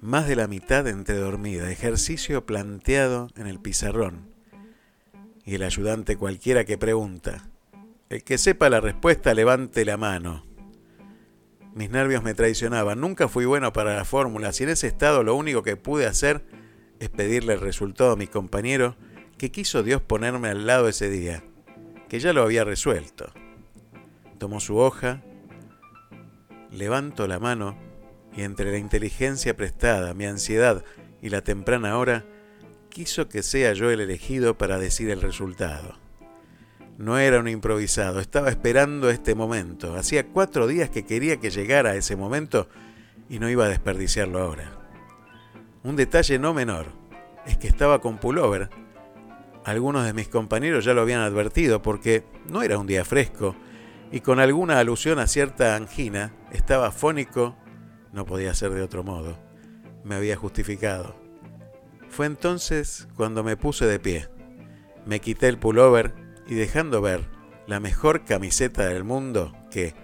[0.00, 4.31] más de la mitad entre dormida, ejercicio planteado en el pizarrón,
[5.44, 7.48] y el ayudante cualquiera que pregunta,
[8.08, 10.44] el que sepa la respuesta levante la mano.
[11.74, 15.34] Mis nervios me traicionaban, nunca fui bueno para las fórmulas y en ese estado lo
[15.34, 16.44] único que pude hacer
[17.00, 18.96] es pedirle el resultado a mi compañero
[19.38, 21.42] que quiso Dios ponerme al lado ese día,
[22.08, 23.32] que ya lo había resuelto.
[24.38, 25.22] Tomó su hoja,
[26.70, 27.76] levanto la mano
[28.36, 30.84] y entre la inteligencia prestada, mi ansiedad
[31.20, 32.24] y la temprana hora,
[32.92, 35.96] quiso que sea yo el elegido para decir el resultado.
[36.98, 39.96] No era un improvisado, estaba esperando este momento.
[39.96, 42.68] Hacía cuatro días que quería que llegara ese momento
[43.30, 44.78] y no iba a desperdiciarlo ahora.
[45.82, 46.86] Un detalle no menor
[47.46, 48.68] es que estaba con pullover.
[49.64, 53.56] Algunos de mis compañeros ya lo habían advertido porque no era un día fresco
[54.10, 57.56] y con alguna alusión a cierta angina estaba fónico,
[58.12, 59.38] no podía ser de otro modo.
[60.04, 61.21] Me había justificado.
[62.12, 64.28] Fue entonces cuando me puse de pie.
[65.06, 66.12] Me quité el pullover
[66.46, 67.22] y dejando ver
[67.66, 69.94] la mejor camiseta del mundo que,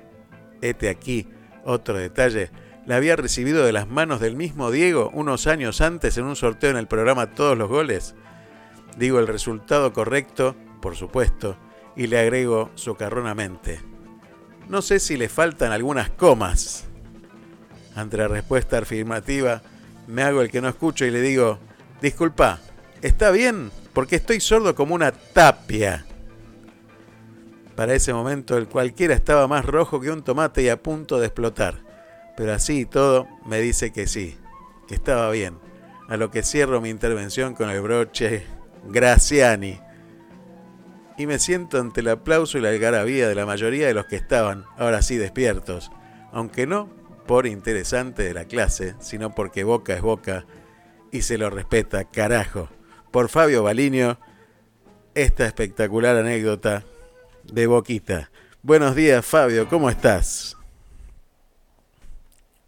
[0.63, 1.29] hete aquí
[1.67, 2.51] otro detalle,
[2.87, 6.71] la había recibido de las manos del mismo Diego unos años antes en un sorteo
[6.71, 8.15] en el programa Todos los Goles.
[8.97, 11.59] Digo el resultado correcto, por supuesto,
[11.95, 13.83] y le agrego socarronamente.
[14.67, 16.87] No sé si le faltan algunas comas.
[17.95, 19.61] Ante la respuesta afirmativa,
[20.07, 21.59] me hago el que no escucho y le digo,
[22.01, 22.61] disculpa,
[23.03, 23.71] ¿está bien?
[23.93, 26.05] Porque estoy sordo como una tapia.
[27.75, 31.27] Para ese momento el cualquiera estaba más rojo que un tomate y a punto de
[31.27, 31.77] explotar.
[32.37, 34.37] Pero así y todo me dice que sí,
[34.87, 35.59] que estaba bien.
[36.09, 38.47] A lo que cierro mi intervención con el broche
[38.87, 39.81] Graciani.
[41.17, 44.17] Y me siento ante el aplauso y la algarabía de la mayoría de los que
[44.17, 45.91] estaban, ahora sí despiertos,
[46.33, 46.89] aunque no
[47.27, 50.47] por interesante de la clase, sino porque boca es boca
[51.13, 52.69] y se lo respeta, carajo.
[53.11, 54.17] Por Fabio Baliño,
[55.15, 56.83] esta espectacular anécdota
[57.45, 58.31] de Boquita.
[58.63, 60.57] Buenos días, Fabio, ¿cómo estás?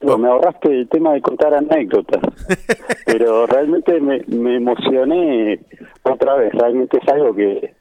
[0.00, 2.22] Bueno, me ahorraste el tema de contar anécdotas,
[3.06, 5.60] pero realmente me, me emocioné
[6.02, 6.52] otra vez.
[6.52, 7.74] Realmente es algo que,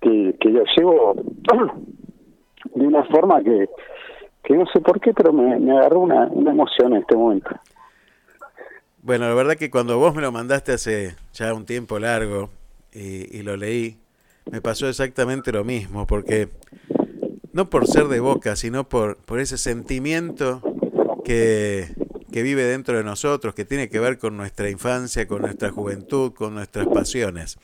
[0.00, 1.14] que, que yo llevo
[2.74, 3.66] de una forma que,
[4.44, 7.50] que no sé por qué, pero me, me agarró una, una emoción en este momento.
[9.02, 12.50] Bueno, la verdad que cuando vos me lo mandaste hace ya un tiempo largo
[12.92, 13.96] y, y lo leí,
[14.50, 16.50] me pasó exactamente lo mismo, porque
[17.54, 20.60] no por ser de boca, sino por, por ese sentimiento
[21.24, 21.94] que,
[22.30, 26.32] que vive dentro de nosotros, que tiene que ver con nuestra infancia, con nuestra juventud,
[26.34, 27.58] con nuestras pasiones.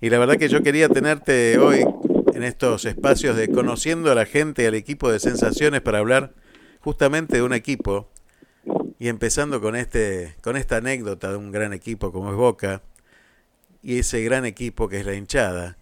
[0.00, 1.84] Y la verdad que yo quería tenerte hoy
[2.32, 6.32] en estos espacios de conociendo a la gente y al equipo de sensaciones para hablar
[6.80, 8.08] justamente de un equipo
[9.00, 12.82] y empezando con este con esta anécdota de un gran equipo como es Boca
[13.82, 15.78] y ese gran equipo que es la hinchada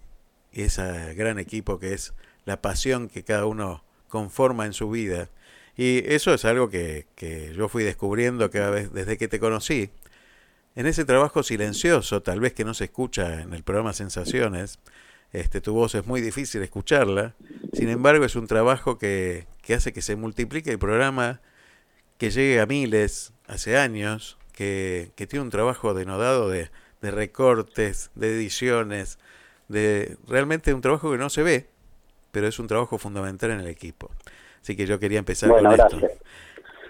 [0.52, 2.14] y ese gran equipo que es
[2.44, 5.28] la pasión que cada uno conforma en su vida.
[5.76, 9.90] Y eso es algo que, que yo fui descubriendo cada vez desde que te conocí.
[10.74, 14.78] En ese trabajo silencioso, tal vez que no se escucha en el programa Sensaciones,
[15.32, 17.34] este, tu voz es muy difícil escucharla,
[17.72, 21.40] sin embargo es un trabajo que, que hace que se multiplique el programa,
[22.18, 28.10] que llegue a miles hace años, que, que tiene un trabajo denodado de, de recortes,
[28.14, 29.18] de ediciones,
[29.68, 31.68] de realmente un trabajo que no se ve,
[32.32, 34.10] pero es un trabajo fundamental en el equipo.
[34.60, 36.02] Así que yo quería empezar Bueno, con gracias.
[36.02, 36.24] esto.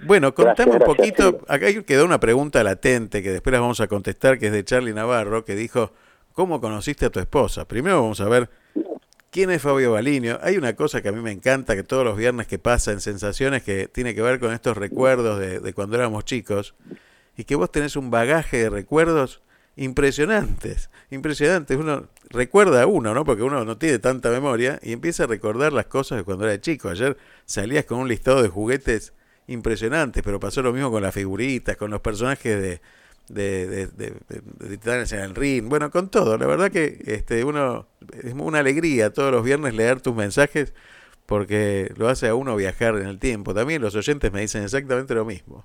[0.00, 1.36] Bueno, contame un gracias, poquito, sí.
[1.48, 4.94] acá quedó una pregunta latente que después la vamos a contestar, que es de Charlie
[4.94, 5.92] Navarro, que dijo,
[6.32, 7.66] ¿cómo conociste a tu esposa?
[7.66, 8.48] Primero vamos a ver
[9.30, 10.38] quién es Fabio Balinio.
[10.42, 13.00] Hay una cosa que a mí me encanta, que todos los viernes que pasa en
[13.00, 16.74] Sensaciones, que tiene que ver con estos recuerdos de, de cuando éramos chicos,
[17.36, 19.42] y que vos tenés un bagaje de recuerdos
[19.78, 21.76] impresionantes, impresionantes.
[21.76, 23.24] Uno recuerda a uno, ¿no?
[23.24, 26.60] Porque uno no tiene tanta memoria y empieza a recordar las cosas de cuando era
[26.60, 26.88] chico.
[26.88, 29.14] Ayer salías con un listado de juguetes
[29.46, 32.80] impresionantes, pero pasó lo mismo con las figuritas, con los personajes de
[33.28, 36.36] de, de, de, de- Titanes en el ring, bueno, con todo.
[36.38, 37.86] La verdad que este uno
[38.22, 40.74] es una alegría todos los viernes leer tus mensajes
[41.26, 43.52] porque lo hace a uno viajar en el tiempo.
[43.54, 45.64] También los oyentes me dicen exactamente lo mismo.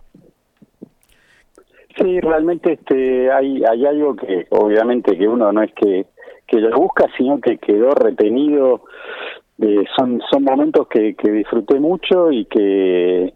[1.97, 6.07] Sí, realmente este hay hay algo que obviamente que uno no es que
[6.47, 8.84] que lo busca, sino que quedó retenido.
[9.59, 13.34] Eh, son son momentos que, que disfruté mucho y que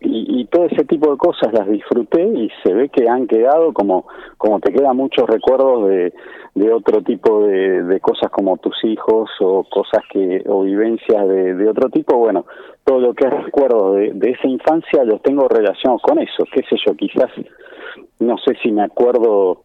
[0.00, 3.72] y, y todo ese tipo de cosas las disfruté y se ve que han quedado
[3.72, 6.12] como como te quedan muchos recuerdos de,
[6.54, 11.68] de otro tipo de, cosas como tus hijos o cosas que o vivencias de, de
[11.68, 12.16] otro tipo.
[12.16, 12.44] Bueno
[12.84, 16.44] todo lo que recuerdo de, de esa infancia los tengo relacionados con eso.
[16.52, 17.30] Qué sé yo quizás
[18.20, 19.64] no sé si me acuerdo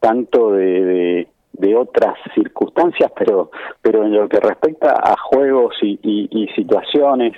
[0.00, 3.50] tanto de, de, otras circunstancias, pero
[3.82, 7.32] pero en lo que respecta a juegos y, y, situaciones,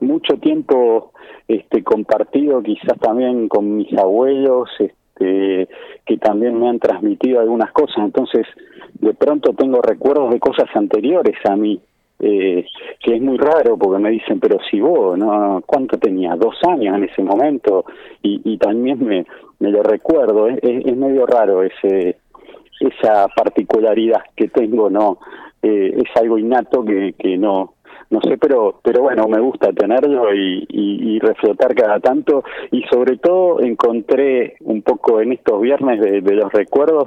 [0.00, 1.12] mucho tiempo
[1.48, 5.68] este compartido quizás también con mis abuelos, este
[6.06, 8.46] que también me han transmitido algunas cosas, entonces
[8.94, 11.80] de pronto tengo recuerdos de cosas anteriores a mí,
[12.20, 12.64] eh,
[13.00, 15.62] que es muy raro porque me dicen, pero si vos, ¿no?
[15.66, 16.36] ¿cuánto tenía?
[16.36, 17.84] Dos años en ese momento
[18.22, 19.26] y, también me,
[19.58, 22.16] me lo recuerdo, es, es medio raro ese
[22.88, 25.18] esa particularidad que tengo, no
[25.62, 27.74] eh, es algo innato que, que no
[28.10, 32.44] no sé, pero pero bueno, me gusta tenerlo y, y, y reflotar cada tanto.
[32.70, 37.04] Y sobre todo encontré un poco en estos viernes de, los recuerdos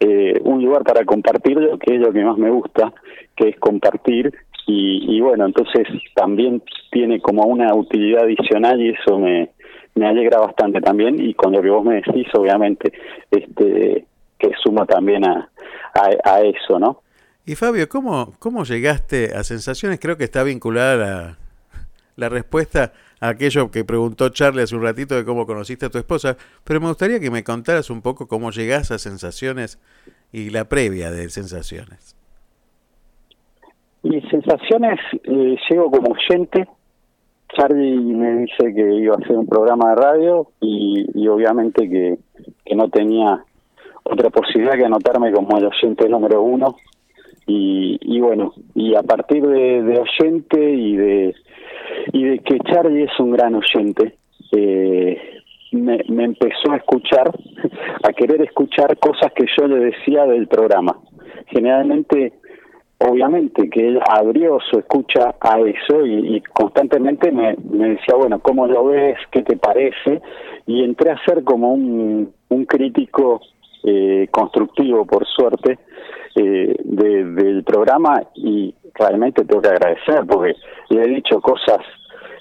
[0.00, 2.92] eh, un lugar para compartirlo, que es lo que más me gusta,
[3.36, 4.32] que es compartir.
[4.66, 9.50] Y, y bueno, entonces también tiene como una utilidad adicional y eso me,
[9.94, 11.20] me alegra bastante también.
[11.20, 12.92] Y con lo que vos me decís, obviamente,
[13.30, 14.06] este
[14.38, 15.50] que suma también a,
[15.94, 17.02] a, a eso, ¿no?
[17.44, 19.98] Y Fabio, ¿cómo, ¿cómo llegaste a sensaciones?
[20.00, 21.38] Creo que está vinculada la,
[22.16, 25.98] la respuesta a aquello que preguntó Charlie hace un ratito de cómo conociste a tu
[25.98, 29.78] esposa, pero me gustaría que me contaras un poco cómo llegás a sensaciones
[30.32, 32.16] y la previa de sensaciones.
[34.02, 36.68] Y sensaciones, eh, llego como oyente.
[37.56, 42.18] Charlie me dice que iba a hacer un programa de radio y, y obviamente que,
[42.64, 43.44] que no tenía
[44.10, 46.76] otra posibilidad que anotarme como el oyente número uno.
[47.46, 51.34] Y, y bueno, y a partir de, oyente y de
[52.12, 54.16] y de que Charlie es un gran oyente,
[54.52, 55.18] eh,
[55.72, 57.30] me, me empezó a escuchar,
[58.02, 60.98] a querer escuchar cosas que yo le decía del programa.
[61.46, 62.34] Generalmente,
[62.98, 68.40] obviamente que él abrió su escucha a eso y, y constantemente me, me decía, bueno,
[68.40, 69.16] ¿cómo lo ves?
[69.30, 70.20] ¿Qué te parece?
[70.66, 73.40] Y entré a ser como un, un crítico
[73.84, 75.78] eh, constructivo, por suerte,
[76.34, 80.54] eh, de, del programa y realmente tengo que agradecer porque
[80.90, 81.78] le he dicho cosas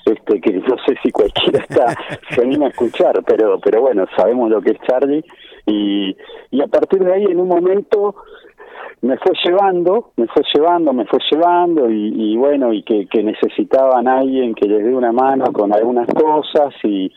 [0.05, 1.95] este que no sé si cualquiera está
[2.29, 5.23] se anima a escuchar pero pero bueno sabemos lo que es Charlie
[5.65, 6.15] y
[6.51, 8.15] y a partir de ahí en un momento
[9.01, 13.23] me fue llevando me fue llevando me fue llevando y, y bueno y que, que
[13.23, 17.11] necesitaban a alguien que les dé una mano con algunas cosas y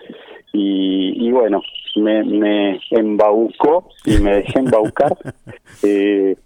[0.52, 1.60] y, y bueno
[1.96, 5.16] me, me embaucó y me dejé embaucar
[5.82, 6.36] eh,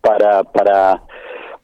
[0.00, 1.02] para para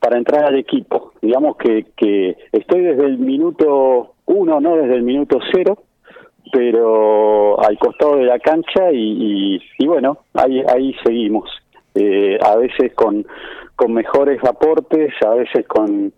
[0.01, 1.13] para entrar al equipo.
[1.21, 5.79] Digamos que, que estoy desde el minuto uno, no desde el minuto cero,
[6.51, 11.51] pero al costado de la cancha y, y, y bueno, ahí, ahí seguimos.
[11.95, 13.27] Eh, a veces con,
[13.77, 16.13] con mejores aportes, a veces con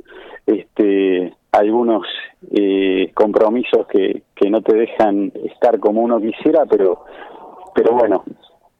[0.46, 2.06] este algunos
[2.50, 7.04] eh, compromisos que, que no te dejan estar como uno quisiera, pero
[7.74, 8.24] pero bueno,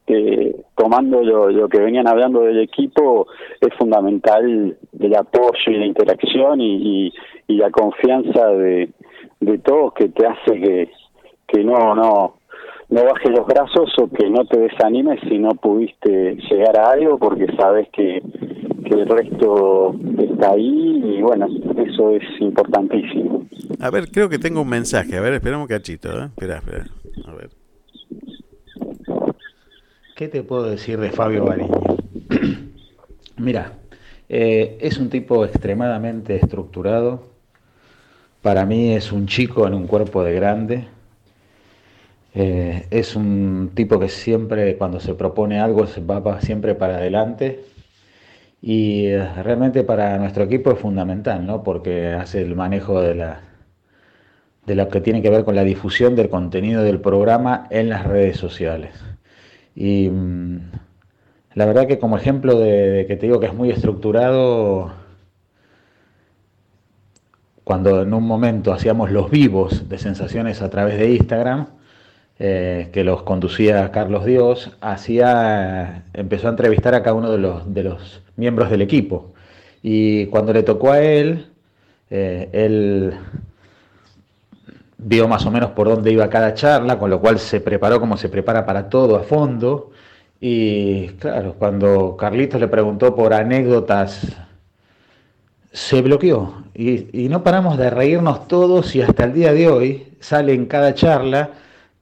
[0.07, 3.27] eh, tomando lo, lo, que venían hablando del equipo,
[3.61, 7.13] es fundamental el apoyo y la interacción y, y,
[7.49, 8.91] y la confianza de,
[9.41, 10.91] de todos que te hace que,
[11.47, 12.35] que no, no,
[12.93, 17.19] no bajes los brazos o que no te desanimes si no pudiste llegar a algo
[17.19, 18.21] porque sabes que,
[18.85, 21.47] que el resto está ahí y bueno,
[21.87, 23.47] eso es importantísimo.
[23.81, 25.17] A ver, creo que tengo un mensaje.
[25.17, 26.11] A ver, esperamos cachito.
[26.11, 26.27] ¿eh?
[26.27, 26.85] Espera, espera.
[27.27, 27.49] A ver.
[30.15, 31.81] ¿Qué te puedo decir de Fabio Bariño?
[33.39, 33.73] Mira,
[34.29, 37.23] eh, es un tipo extremadamente estructurado.
[38.43, 40.89] Para mí es un chico en un cuerpo de grande.
[42.35, 47.65] Eh, es un tipo que siempre, cuando se propone algo, se va siempre para adelante.
[48.61, 51.63] Y eh, realmente para nuestro equipo es fundamental, ¿no?
[51.63, 53.15] Porque hace el manejo de
[54.67, 58.07] de lo que tiene que ver con la difusión del contenido del programa en las
[58.07, 58.95] redes sociales.
[59.75, 60.71] Y mm,
[61.55, 64.93] la verdad que como ejemplo de, de que te digo que es muy estructurado,
[67.65, 71.67] cuando en un momento hacíamos los vivos de sensaciones a través de Instagram,
[72.39, 77.73] eh, que los conducía Carlos Dios, hacía, empezó a entrevistar a cada uno de los,
[77.73, 79.33] de los miembros del equipo.
[79.83, 81.47] Y cuando le tocó a él,
[82.11, 83.15] eh, él
[84.99, 88.17] vio más o menos por dónde iba cada charla, con lo cual se preparó como
[88.17, 89.91] se prepara para todo a fondo.
[90.41, 94.37] Y claro, cuando Carlitos le preguntó por anécdotas
[95.73, 100.07] se bloqueó y, y no paramos de reírnos todos y hasta el día de hoy
[100.21, 101.51] sale en cada charla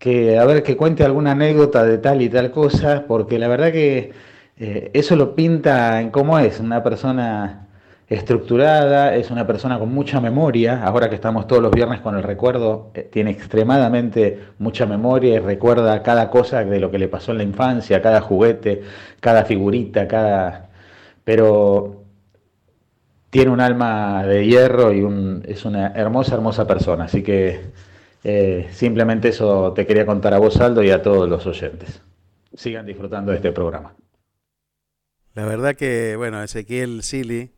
[0.01, 3.71] que a ver que cuente alguna anécdota de tal y tal cosa, porque la verdad
[3.73, 4.13] que
[4.59, 7.69] eh, eso lo pinta en cómo es, una persona
[8.09, 12.23] estructurada, es una persona con mucha memoria, ahora que estamos todos los viernes con el
[12.23, 17.33] recuerdo, eh, tiene extremadamente mucha memoria y recuerda cada cosa de lo que le pasó
[17.33, 18.83] en la infancia, cada juguete,
[19.21, 20.71] cada figurita, cada...
[21.25, 22.05] Pero
[23.31, 27.05] tiene un alma de hierro y un, es una hermosa, hermosa persona.
[27.05, 27.61] Así que
[28.25, 32.03] eh, simplemente eso te quería contar a vos, Aldo, y a todos los oyentes.
[32.55, 33.95] Sigan disfrutando de este programa.
[35.35, 37.53] La verdad que, bueno, Ezequiel Silly,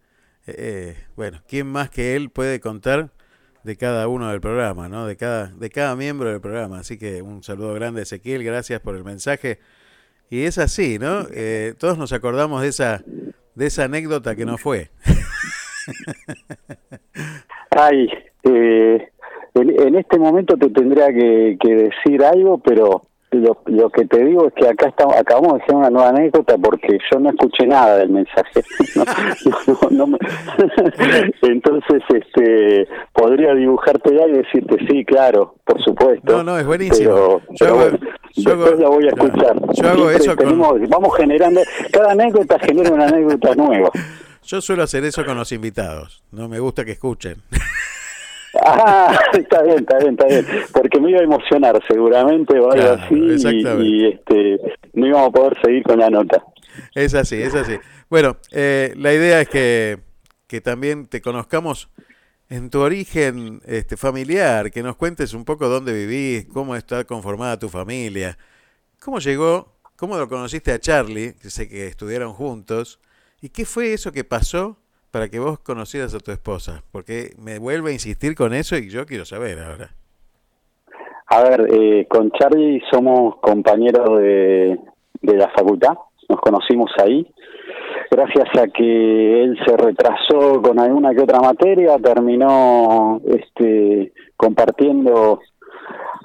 [0.47, 3.11] eh, eh, bueno, ¿quién más que él puede contar
[3.65, 5.07] de cada uno del programa, ¿no?
[5.07, 6.81] De cada, de cada miembro del programa.
[6.81, 9.59] Así que un saludo grande, Ezequiel, gracias por el mensaje.
[10.31, 11.27] Y es así, ¿no?
[11.33, 13.05] Eh, todos nos acordamos de esa,
[13.55, 14.91] de esa anécdota que no fue.
[17.71, 18.09] Ay,
[18.45, 19.12] eh,
[19.55, 24.23] en, en este momento te tendría que, que decir algo, pero lo, lo que te
[24.25, 27.67] digo es que acá estamos, acabamos de hacer una nueva anécdota porque yo no escuché
[27.67, 28.63] nada del mensaje.
[28.95, 29.05] No,
[29.67, 30.19] no, no me-
[31.43, 36.31] Entonces, este, podría dibujarte ya y decirte sí, claro, por supuesto.
[36.37, 37.15] No, no, es buenísimo.
[37.15, 37.99] Pero, Yo pero hago- bueno,
[38.35, 39.57] yo hago- después la voy a escuchar.
[39.75, 41.61] yo hago eso con- Vamos generando,
[41.93, 43.91] cada anécdota genera una anécdota nueva.
[44.45, 46.25] Yo suelo hacer eso con los invitados.
[46.33, 47.37] No me gusta que escuchen.
[48.65, 50.47] Ah, está bien, está bien, está bien.
[50.73, 54.61] Porque me iba a emocionar seguramente o algo Claro, así y, este,
[54.93, 56.45] no íbamos a poder seguir con la nota.
[56.95, 57.77] Es así, es así.
[58.09, 59.99] Bueno, eh, la idea es que,
[60.47, 61.91] que también te conozcamos
[62.49, 67.59] en tu origen este, familiar, que nos cuentes un poco dónde vivís, cómo está conformada
[67.59, 68.37] tu familia,
[69.01, 73.01] cómo llegó, cómo lo conociste a Charlie, que sé que estudiaron juntos,
[73.41, 74.82] y qué fue eso que pasó
[75.13, 78.89] para que vos conocieras a tu esposa, porque me vuelve a insistir con eso y
[78.89, 79.91] yo quiero saber ahora.
[81.27, 84.79] A ver, eh, con Charlie somos compañeros de,
[85.23, 85.95] la facultad,
[86.29, 87.27] nos conocimos ahí.
[88.11, 95.41] Gracias a que él se retrasó con alguna que otra materia, terminó este, compartiendo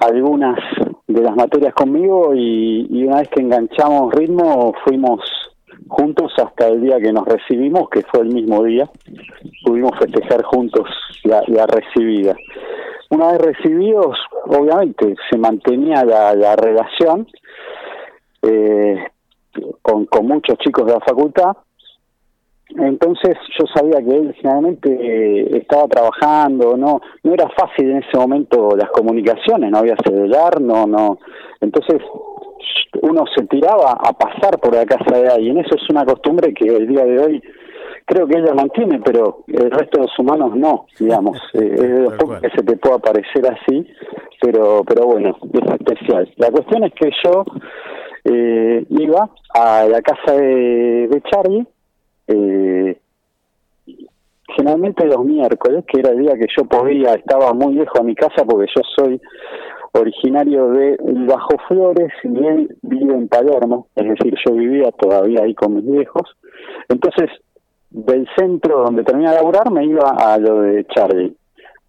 [0.00, 0.58] algunas
[1.06, 5.20] de las materias conmigo y una vez que enganchamos ritmo fuimos
[5.86, 8.88] juntos hasta el día que nos recibimos, que fue el mismo día.
[9.64, 10.88] Pudimos festejar juntos
[11.24, 12.34] la, la recibida.
[13.10, 17.26] Una vez recibidos, obviamente, se mantenía la, la relación
[18.42, 19.06] eh,
[19.82, 21.56] con, con muchos chicos de la facultad.
[22.76, 28.14] Entonces yo sabía que él generalmente eh, estaba trabajando, no no era fácil en ese
[28.18, 31.18] momento las comunicaciones, no había celular, no no.
[31.62, 32.02] Entonces
[33.02, 35.58] uno se tiraba a pasar por la casa de alguien.
[35.58, 37.42] Eso es una costumbre que el día de hoy
[38.08, 41.38] creo que ella mantiene, pero el resto de los humanos no, digamos.
[41.54, 43.86] Eh, es de los pocos que se te pueda parecer así,
[44.40, 46.30] pero pero bueno, es especial.
[46.36, 47.44] La cuestión es que yo
[48.24, 51.66] eh, iba a la casa de, de Charlie,
[52.28, 52.98] eh,
[54.56, 58.14] generalmente los miércoles, que era el día que yo podía, estaba muy lejos de mi
[58.14, 59.20] casa porque yo soy
[59.92, 65.54] originario de Bajo Flores y él vive en Palermo, es decir, yo vivía todavía ahí
[65.54, 66.36] con mis viejos.
[66.88, 67.30] Entonces,
[67.90, 71.34] del centro donde terminé de laburar me iba a lo de Charlie.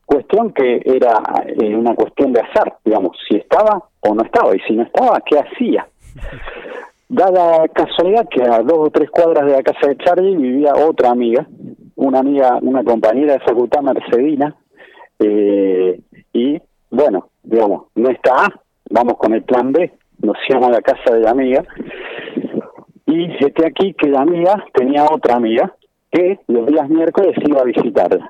[0.05, 4.59] Cuestión que era eh, una cuestión de azar, digamos, si estaba o no estaba, y
[4.61, 5.87] si no estaba, ¿qué hacía?
[7.11, 10.75] Da la casualidad que a dos o tres cuadras de la casa de Charlie vivía
[10.75, 11.47] otra amiga,
[11.95, 14.55] una amiga, una compañera de facultad, Mercedina,
[15.17, 15.99] eh,
[16.33, 18.47] y bueno, digamos, no está
[18.89, 21.63] vamos con el plan B, nos íbamos a la casa de la amiga,
[23.05, 25.73] y este aquí que la amiga tenía otra amiga
[26.11, 28.27] que los días miércoles iba a visitarla.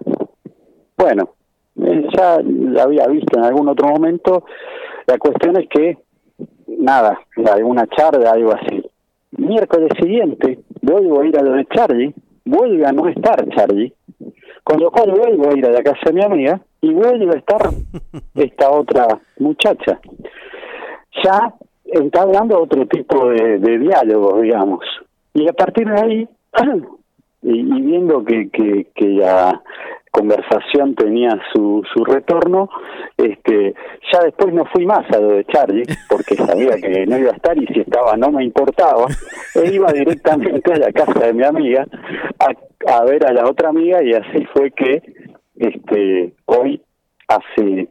[0.97, 1.30] Bueno,
[1.82, 4.45] eh, ya la había visto en algún otro momento,
[5.07, 5.97] la cuestión es que
[6.68, 7.20] nada,
[7.51, 8.84] alguna charla, algo así.
[9.32, 12.14] Miércoles siguiente vuelvo a ir a lo de Charlie,
[12.45, 13.93] vuelve a no estar Charlie,
[14.64, 17.39] con lo cual vuelvo a ir a la casa de mi amiga y vuelve a
[17.39, 17.69] estar
[18.36, 19.99] esta otra muchacha.
[21.23, 21.53] Ya
[21.86, 24.86] está hablando otro tipo de, de diálogos, digamos.
[25.34, 26.30] Y a partir de ahí,
[27.41, 29.61] y, y viendo que, que, que la
[30.11, 32.69] conversación tenía su, su retorno,
[33.17, 33.75] este,
[34.11, 37.36] ya después no fui más a lo de Charlie, porque sabía que no iba a
[37.36, 39.05] estar y si estaba no me importaba,
[39.55, 41.86] e iba directamente a la casa de mi amiga
[42.39, 45.01] a, a ver a la otra amiga y así fue que
[45.60, 46.82] este hoy,
[47.28, 47.89] hace,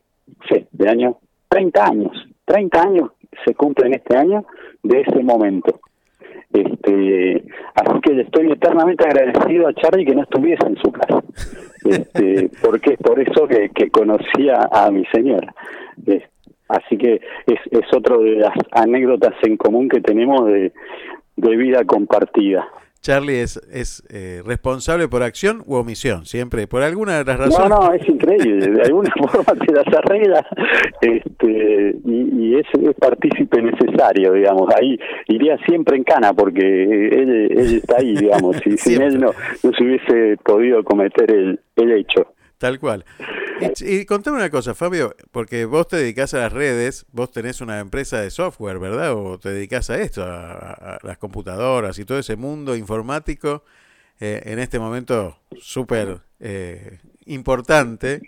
[0.72, 3.10] de año, 30 años, 30 años
[3.44, 4.44] se cumplen este año
[4.82, 5.80] de ese momento.
[6.50, 7.44] Este,
[7.74, 11.22] así que le estoy eternamente agradecido a Charlie que no estuviese en su casa.
[11.84, 15.54] este, porque es por eso que, que conocía a mi señora.
[16.68, 20.72] Así que es, es otro de las anécdotas en común que tenemos de,
[21.36, 22.68] de vida compartida.
[23.00, 27.44] Charlie es, es eh, responsable por acción u omisión, siempre, por alguna de las No,
[27.46, 27.68] razones.
[27.70, 28.66] no, es increíble.
[28.72, 30.46] De alguna forma te las arregla
[31.00, 34.68] este, y, y es, es partícipe necesario, digamos.
[34.74, 38.56] Ahí iría siempre en cana porque él, él está ahí, digamos.
[38.58, 39.30] Si sin él no,
[39.62, 42.26] no se hubiese podido cometer el, el hecho.
[42.58, 43.04] Tal cual.
[43.80, 47.60] Y, y contame una cosa, Fabio, porque vos te dedicás a las redes, vos tenés
[47.60, 49.14] una empresa de software, ¿verdad?
[49.14, 53.64] O te dedicás a esto, a, a- a las computadoras y todo ese mundo informático,
[54.20, 58.22] eh, en este momento súper eh, importante.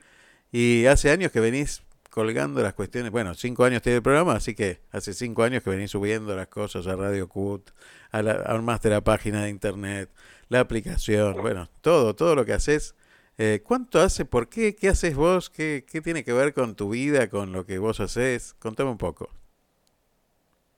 [0.53, 4.55] Y hace años que venís colgando las cuestiones, bueno, cinco años tiene el programa, así
[4.57, 7.71] que hace cinco años que venís subiendo las cosas a Radio Cut,
[8.11, 10.11] a la, armaste la página de internet,
[10.49, 12.97] la aplicación, bueno, todo, todo lo que haces.
[13.43, 14.27] Eh, ¿Cuánto hace?
[14.27, 14.77] ¿Por qué?
[14.77, 15.49] ¿Qué haces vos?
[15.49, 18.53] ¿Qué, ¿Qué tiene que ver con tu vida, con lo que vos haces?
[18.61, 19.31] Contame un poco.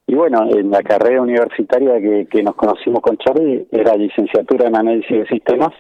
[0.07, 5.11] Y bueno, en la carrera universitaria que, nos conocimos con Charlie era licenciatura en análisis
[5.11, 5.71] de sistemas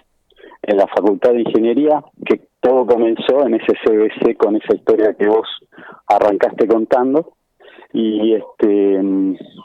[0.62, 5.28] en la Facultad de Ingeniería, que todo comenzó en ese CBC con esa historia que
[5.28, 5.46] vos
[6.08, 7.34] arrancaste contando.
[7.92, 9.00] Y este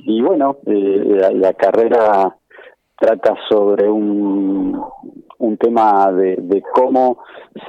[0.06, 2.38] y bueno, eh, la carrera
[2.96, 4.80] trata sobre un,
[5.40, 7.20] un tema de, de cómo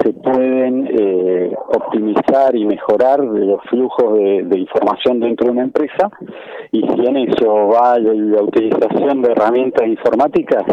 [0.01, 6.09] se pueden eh, optimizar y mejorar los flujos de, de información dentro de una empresa
[6.71, 10.63] y si en eso va la, la utilización de herramientas informáticas,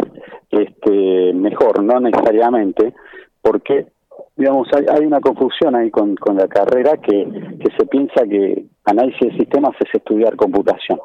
[0.49, 2.93] este, mejor, no necesariamente,
[3.41, 3.87] porque
[4.35, 7.27] digamos hay, hay una confusión ahí con, con la carrera que,
[7.59, 10.99] que se piensa que análisis de sistemas es estudiar computación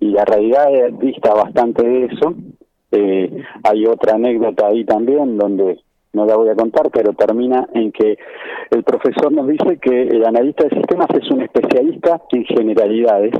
[0.00, 0.66] y la realidad
[1.00, 2.34] dista bastante de eso.
[2.92, 5.80] Eh, hay otra anécdota ahí también donde
[6.12, 8.18] no la voy a contar, pero termina en que
[8.70, 13.32] el profesor nos dice que el analista de sistemas es un especialista en generalidades,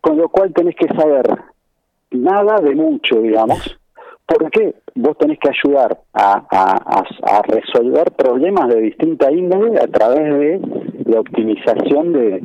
[0.00, 1.24] con lo cual tenés que saber
[2.10, 3.78] nada de mucho, digamos,
[4.26, 10.60] porque vos tenés que ayudar a, resolver problemas de distinta índole a través de
[11.06, 12.42] la optimización de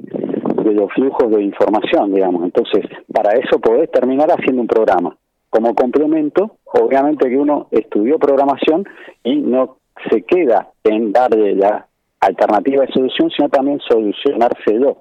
[0.73, 2.43] los flujos de información, digamos.
[2.43, 5.15] Entonces, para eso podés terminar haciendo un programa.
[5.49, 8.85] Como complemento, obviamente que uno estudió programación
[9.23, 9.77] y no
[10.09, 11.87] se queda en darle la
[12.19, 14.97] alternativa de solución, sino también solucionárselo.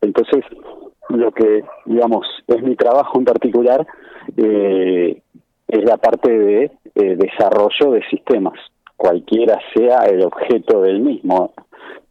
[0.00, 0.44] Entonces,
[1.08, 3.86] lo que, digamos, es mi trabajo en particular,
[4.36, 5.20] eh,
[5.68, 8.58] es la parte de eh, desarrollo de sistemas,
[9.00, 11.54] cualquiera sea el objeto del mismo.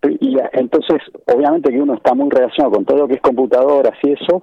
[0.02, 0.98] Y entonces,
[1.32, 4.42] obviamente que uno está muy relacionado con todo lo que es computadoras y eso,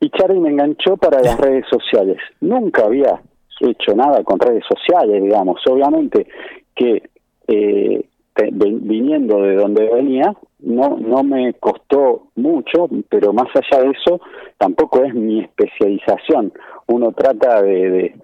[0.00, 2.16] y Charlie me enganchó para las redes sociales.
[2.40, 3.20] Nunca había
[3.60, 5.60] hecho nada con redes sociales, digamos.
[5.70, 6.26] Obviamente
[6.74, 7.02] que
[7.46, 8.04] eh,
[8.50, 14.20] viniendo de donde venía, no, no me costó mucho, pero más allá de eso,
[14.58, 16.52] tampoco es mi especialización.
[16.88, 18.14] Uno trata de, de,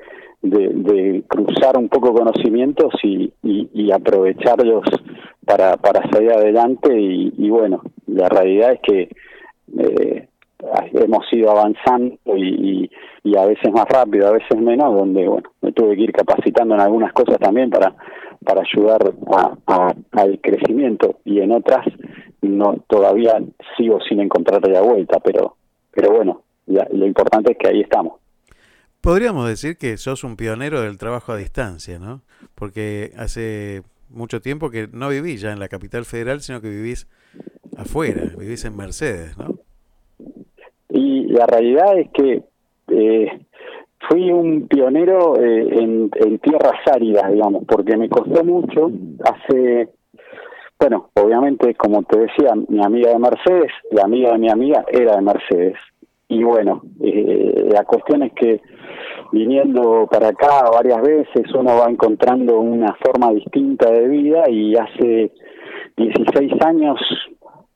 [0.50, 4.84] de- cruzar un poco conocimientos y, y, y aprovecharlos
[5.44, 9.08] para, para salir adelante y, bueno, la realidad es que
[9.78, 10.28] eh,
[10.94, 12.90] hemos ido avanzando y,
[13.24, 16.74] y, a veces más rápido, a veces menos, donde bueno, me tuve que ir capacitando
[16.74, 17.94] en algunas cosas también para
[18.44, 19.00] para ayudar
[19.34, 21.86] a, a- al crecimiento y en otras
[22.42, 23.40] no todavía
[23.76, 25.56] sigo sin encontrarle la vuelta, pero
[25.90, 28.14] pero bueno, la- lo importante es que ahí estamos.
[29.04, 32.22] Podríamos decir que sos un pionero del trabajo a distancia, ¿no?
[32.54, 37.06] Porque hace mucho tiempo que no vivís ya en la capital federal, sino que vivís
[37.76, 39.58] afuera, vivís en Mercedes, ¿no?
[40.88, 42.44] Y la realidad es que
[42.88, 43.46] eh,
[44.08, 48.90] fui un pionero eh, en, en tierras áridas, digamos, porque me costó mucho.
[49.22, 49.90] Hace,
[50.80, 55.16] bueno, obviamente, como te decía, mi amiga de Mercedes, la amiga de mi amiga era
[55.16, 55.76] de Mercedes.
[56.34, 58.60] Y bueno, eh, la cuestión es que
[59.30, 65.30] viniendo para acá varias veces uno va encontrando una forma distinta de vida y hace
[65.96, 66.98] 16 años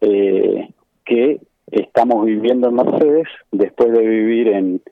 [0.00, 0.70] eh,
[1.04, 1.40] que
[1.70, 4.82] estamos viviendo en Mercedes después de vivir en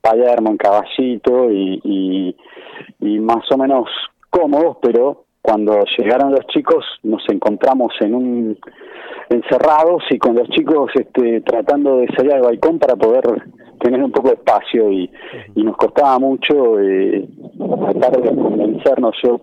[0.00, 2.36] Palermo, en Caballito y, y,
[3.00, 3.88] y más o menos
[4.30, 8.58] cómodos, pero cuando llegaron los chicos nos encontramos en un
[9.28, 13.22] encerrados y con los chicos este, tratando de salir al balcón para poder
[13.80, 15.08] tener un poco de espacio y,
[15.54, 17.28] y nos costaba mucho eh,
[18.00, 19.14] tratar de convencernos.
[19.22, 19.40] Yo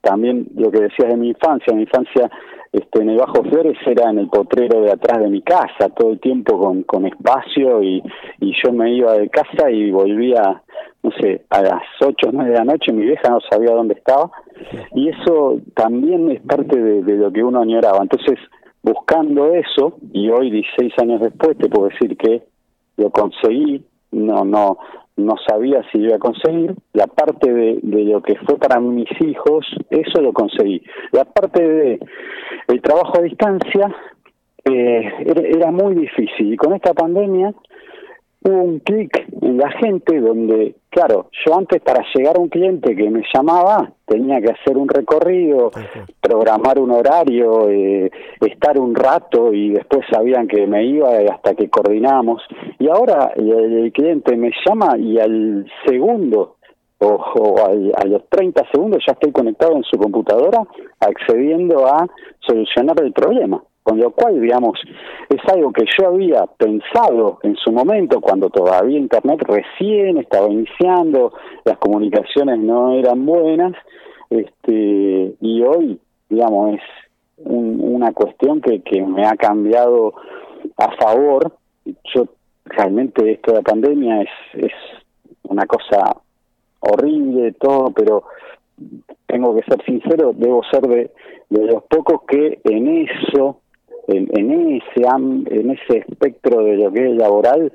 [0.00, 2.30] también lo que decías de mi infancia, mi infancia
[2.76, 6.10] este, en el Bajo Flores era en el potrero de atrás de mi casa, todo
[6.10, 8.02] el tiempo con, con espacio y,
[8.40, 10.62] y yo me iba de casa y volvía,
[11.02, 13.94] no sé, a las 8 o 9 de la noche, mi vieja no sabía dónde
[13.94, 14.30] estaba
[14.94, 18.00] y eso también es parte de, lo que uno añoraba.
[18.02, 18.38] Entonces,
[18.82, 22.42] buscando eso, y hoy 16 años después te puedo decir que
[22.98, 24.76] lo conseguí, no, no,
[25.16, 29.66] no sabía si iba a conseguir, la parte de, lo que fue para mis hijos,
[29.90, 30.82] eso lo conseguí.
[31.12, 32.00] La parte de
[32.68, 33.94] el trabajo a distancia
[34.64, 37.54] eh, era, era muy difícil y con esta pandemia
[38.46, 42.94] hubo un clic en la gente donde, claro, yo antes para llegar a un cliente
[42.96, 45.70] que me llamaba tenía que hacer un recorrido,
[46.20, 51.68] programar un horario, eh, estar un rato y después sabían que me iba hasta que
[51.68, 52.42] coordinamos.
[52.78, 56.56] Y ahora el, el cliente me llama y al segundo
[56.98, 60.62] o, o al- a, los 30 segundos ya estoy conectado en su computadora
[61.00, 62.06] accediendo a
[62.40, 63.62] solucionar el problema.
[63.86, 64.80] Con lo cual, digamos,
[65.28, 71.32] es algo que yo había pensado en su momento cuando todavía Internet recién estaba iniciando,
[71.64, 73.74] las comunicaciones no eran buenas,
[74.28, 76.80] este, y hoy, digamos, es
[77.46, 80.14] un- una cuestión que, que me ha cambiado
[80.78, 81.52] a favor.
[82.12, 82.26] Yo
[82.64, 84.72] realmente esto de la pandemia es, es
[85.44, 86.16] una cosa
[86.80, 88.24] horrible, todo, pero
[89.28, 91.10] tengo que ser sincero, debo ser de,
[91.50, 93.60] de los pocos que en eso,
[94.08, 97.72] en, en ese en ese espectro de lo que es laboral,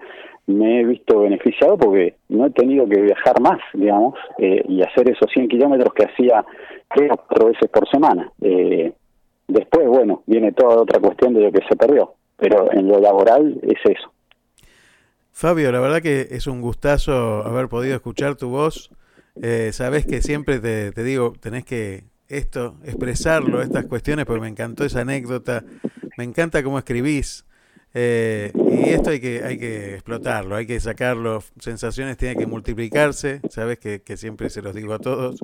[0.48, 5.10] me he visto beneficiado porque no he tenido que viajar más, digamos, eh, y hacer
[5.10, 6.46] esos 100 kilómetros que hacía
[6.94, 8.32] tres o cuatro veces por semana.
[8.42, 8.92] Eh,
[9.48, 13.60] después, bueno, viene toda otra cuestión de lo que se perdió, pero en lo laboral
[13.64, 14.12] es eso.
[15.32, 18.92] Fabio, la verdad que es un gustazo haber podido escuchar tu voz.
[19.42, 24.48] Eh, sabes que siempre te, te digo, tenés que esto, expresarlo, estas cuestiones, porque me
[24.48, 25.64] encantó esa anécdota,
[26.22, 27.46] me encanta cómo escribís.
[27.96, 33.42] eh, y esto hay que, hay que explotarlo, hay que sacarlo, sensaciones tienen que multiplicarse,
[33.50, 35.40] sabes que, siempre se los digo a todos,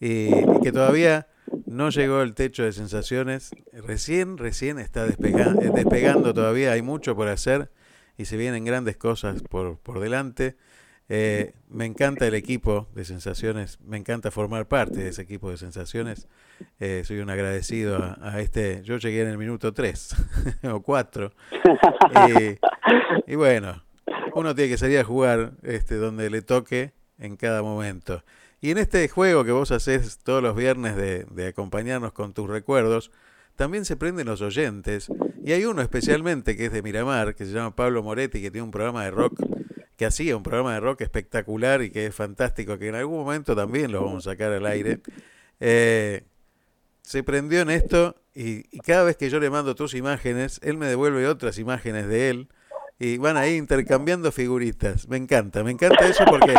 [0.00, 0.30] y,
[0.62, 1.28] que todavía
[1.66, 5.14] no llegó el techo de sensaciones, recién, recién está eh,
[5.74, 7.70] despegando todavía, hay mucho por hacer
[8.16, 10.56] y se vienen grandes cosas por, por delante.
[11.08, 15.58] Eh, me encanta el equipo de sensaciones, me encanta formar parte de ese equipo de
[15.58, 16.28] sensaciones.
[16.80, 18.82] Eh, soy un agradecido a, este.
[18.84, 20.16] Yo llegué en el minuto 3
[20.72, 21.32] o 4.
[23.26, 23.84] Y, y bueno,
[24.34, 28.22] uno tiene que salir a jugar este, donde le toque en cada momento.
[28.60, 32.48] Y en este juego que vos haces todos los viernes de, de acompañarnos con tus
[32.48, 33.10] recuerdos,
[33.56, 35.12] también se prenden los oyentes.
[35.44, 38.64] Y hay uno especialmente que es de Miramar, que se llama Pablo Moretti, que tiene
[38.64, 39.38] un programa de rock,
[39.96, 43.54] que hacía un programa de rock espectacular y que es fantástico, que en algún momento
[43.54, 45.00] también lo vamos a sacar al aire.
[45.60, 46.24] Eh,
[47.02, 50.76] se prendió en esto y, y cada vez que yo le mando tus imágenes, él
[50.76, 52.48] me devuelve otras imágenes de él
[52.98, 55.08] y van ahí intercambiando figuritas.
[55.08, 56.54] Me encanta, me encanta eso porque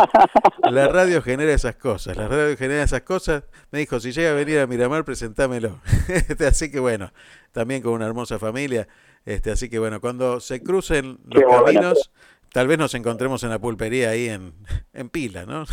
[0.70, 2.16] la radio genera esas cosas.
[2.16, 3.44] La radio genera esas cosas.
[3.70, 5.80] Me dijo, si llega a venir a Miramar, presentámelo.
[6.08, 7.12] Este, así que bueno,
[7.52, 8.86] también con una hermosa familia.
[9.24, 12.12] Este, así que bueno, cuando se crucen los Qué caminos,
[12.56, 14.54] tal vez nos encontremos en la pulpería ahí en,
[14.94, 15.64] en pila, ¿no?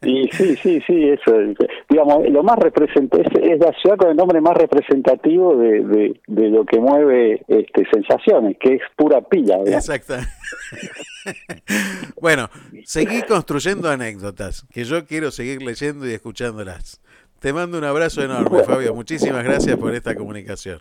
[0.00, 1.36] Y sí, sí, sí, eso.
[1.86, 6.20] Digamos, lo más representativo es, es la ciudad con el nombre más representativo de, de,
[6.28, 9.58] de lo que mueve este, sensaciones, que es pura pila.
[9.58, 9.86] digamos.
[9.86, 10.14] Exacto.
[12.22, 12.48] bueno,
[12.84, 17.02] seguí construyendo anécdotas, que yo quiero seguir leyendo y escuchándolas.
[17.38, 18.94] Te mando un abrazo enorme, Fabio.
[18.94, 20.80] Muchísimas gracias por esta comunicación.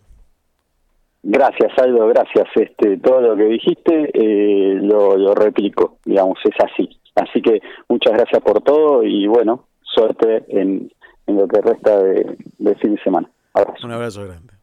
[1.22, 2.48] Gracias, Aldo, gracias.
[2.56, 6.90] Este, todo lo que dijiste eh, lo, lo replico, digamos, es así.
[7.16, 10.92] Así que muchas gracias por todo y bueno, suerte en,
[11.28, 13.30] en lo que resta de, de fin de semana.
[13.54, 13.86] Abrazo.
[13.86, 14.60] Un abrazo grande.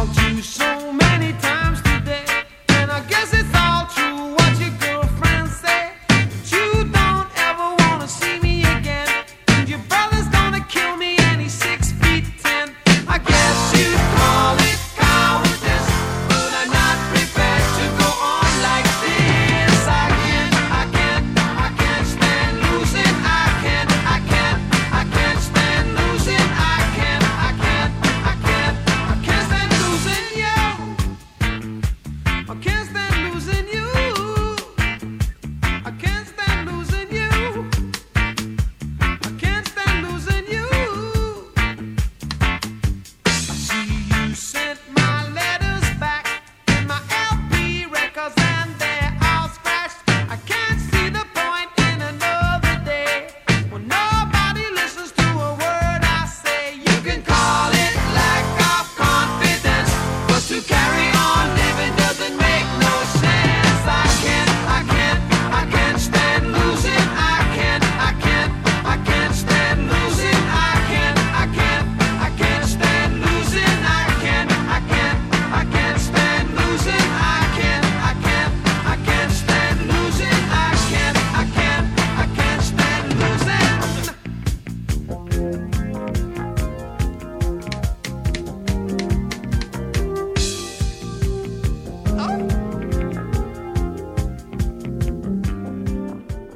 [0.00, 1.69] called you so many times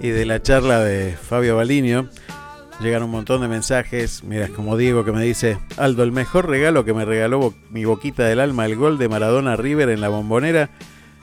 [0.05, 2.11] y de la charla de Fabio Baliño.
[2.81, 4.23] Llegan un montón de mensajes.
[4.23, 8.25] Mira, como Diego que me dice: Aldo, el mejor regalo que me regaló mi boquita
[8.25, 10.69] del alma, el gol de Maradona River en la bombonera.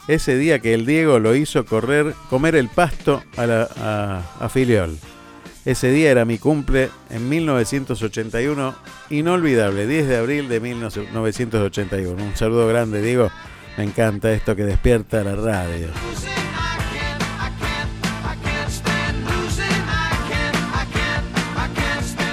[0.07, 4.97] Ese día que el Diego lo hizo correr, comer el pasto a, la- a Filiol.
[5.63, 8.73] Ese día era mi cumple en 1981,
[9.11, 12.23] inolvidable, 10 de abril de 1981.
[12.23, 13.29] Un saludo grande, Diego.
[13.77, 15.89] Me encanta esto que despierta la radio.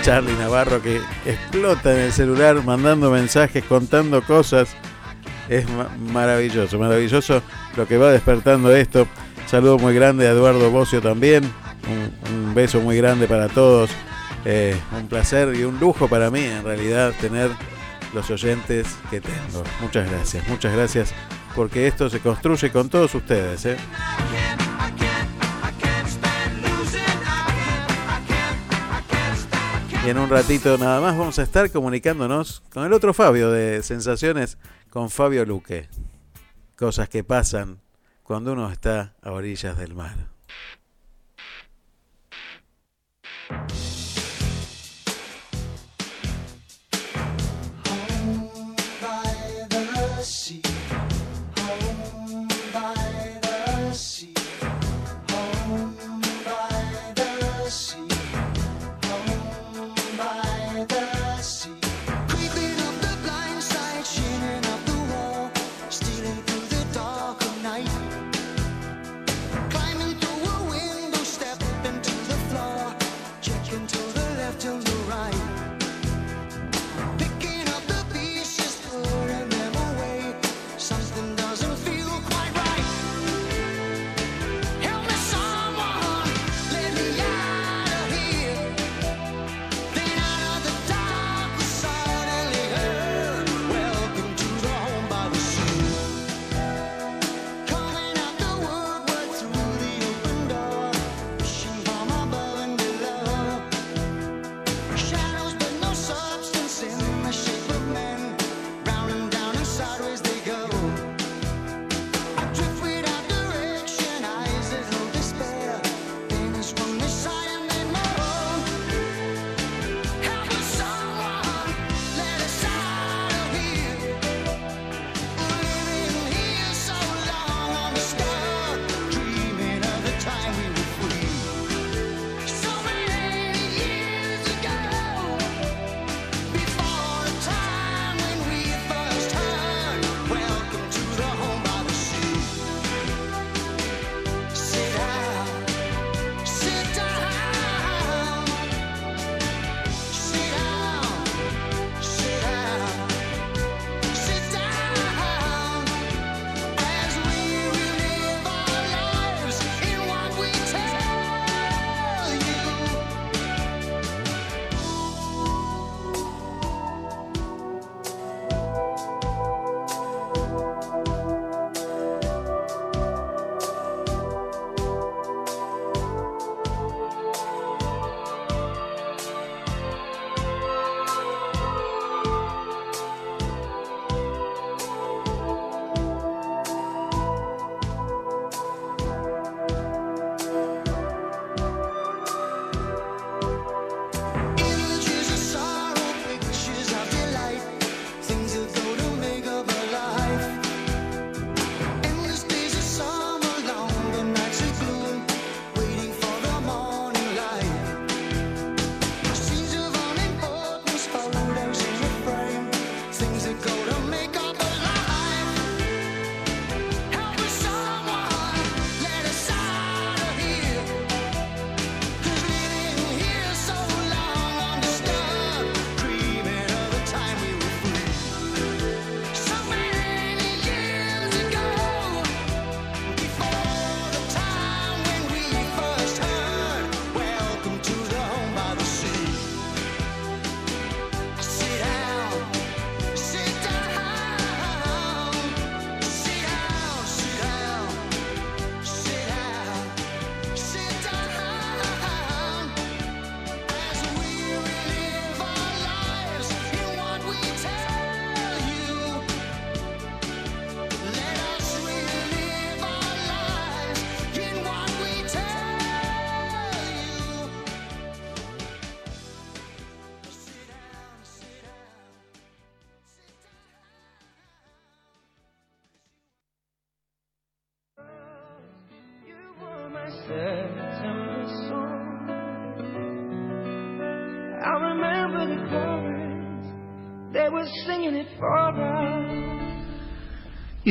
[0.09, 4.71] Charlie Navarro que explota en el celular mandando mensajes, contando cosas.
[5.51, 7.43] Es ma- maravilloso, maravilloso
[7.77, 9.07] lo que va despertando esto.
[9.47, 11.45] Saludo muy grande a Eduardo Bocio también.
[11.45, 13.91] Un, un beso muy grande para todos.
[14.47, 17.51] Eh, un placer y un lujo para mí en realidad tener
[18.15, 19.63] los oyentes que tengo.
[19.83, 21.13] Muchas gracias, muchas gracias
[21.55, 23.67] porque esto se construye con todos ustedes.
[23.67, 23.77] ¿eh?
[30.09, 34.57] En un ratito nada más vamos a estar comunicándonos con el otro Fabio de Sensaciones,
[34.89, 35.89] con Fabio Luque.
[36.77, 37.81] Cosas que pasan
[38.23, 40.17] cuando uno está a orillas del mar.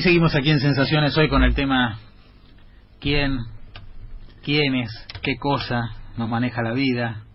[0.07, 1.99] Seguimos aquí en Sensaciones hoy con el tema
[3.01, 3.39] ¿Quién,
[4.41, 4.89] quiénes,
[5.21, 5.81] qué cosa
[6.15, 7.25] nos maneja la vida?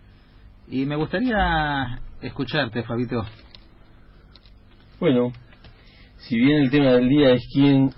[0.69, 3.27] Y me gustaría escucharte, Fabito.
[4.99, 5.33] Bueno,
[6.17, 7.91] si bien el tema del día es quién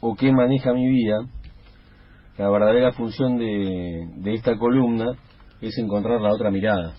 [0.00, 1.20] o qué maneja mi vida,
[2.36, 5.12] la verdadera función de, de esta columna
[5.62, 6.92] es encontrar la otra mirada.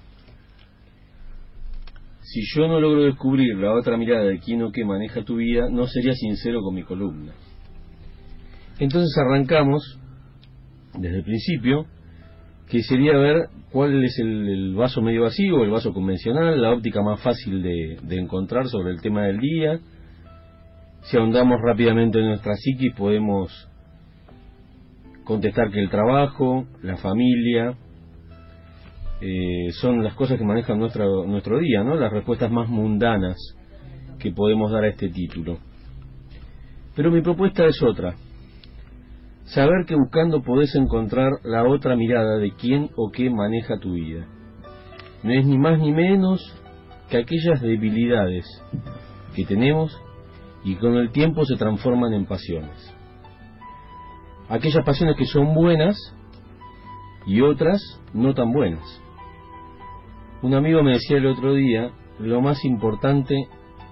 [2.32, 5.68] Si yo no logro descubrir la otra mirada de quién o qué maneja tu vida,
[5.68, 7.34] no sería sincero con mi columna.
[8.78, 10.00] Entonces arrancamos
[10.94, 11.88] desde el principio,
[12.70, 17.20] que sería ver cuál es el, vaso medio vacío el vaso convencional, la óptica más
[17.20, 19.80] fácil de, de encontrar sobre el tema del día.
[21.02, 23.68] Si ahondamos rápidamente en nuestra psiquis, podemos
[25.24, 27.76] contestar que el trabajo, la familia,
[29.22, 31.96] eh, son las cosas que manejan nuestro, nuestro día, ¿no?
[31.96, 33.38] Las respuestas más mundanas
[34.18, 35.60] que podemos dar a este título.
[36.96, 38.16] Pero mi propuesta es otra.
[39.46, 44.28] Saber que buscando podés encontrar la otra mirada de quién o qué maneja tu vida.
[45.24, 46.40] No es ni más ni menos
[47.10, 48.46] que aquellas debilidades
[49.36, 49.98] que tenemos
[50.64, 52.96] y con el tiempo se transforman en pasiones.
[54.48, 55.98] Aquellas pasiones que son buenas
[57.26, 57.82] y otras
[58.14, 59.02] no tan buenas.
[60.42, 63.36] Un amigo me decía el otro día, lo más importante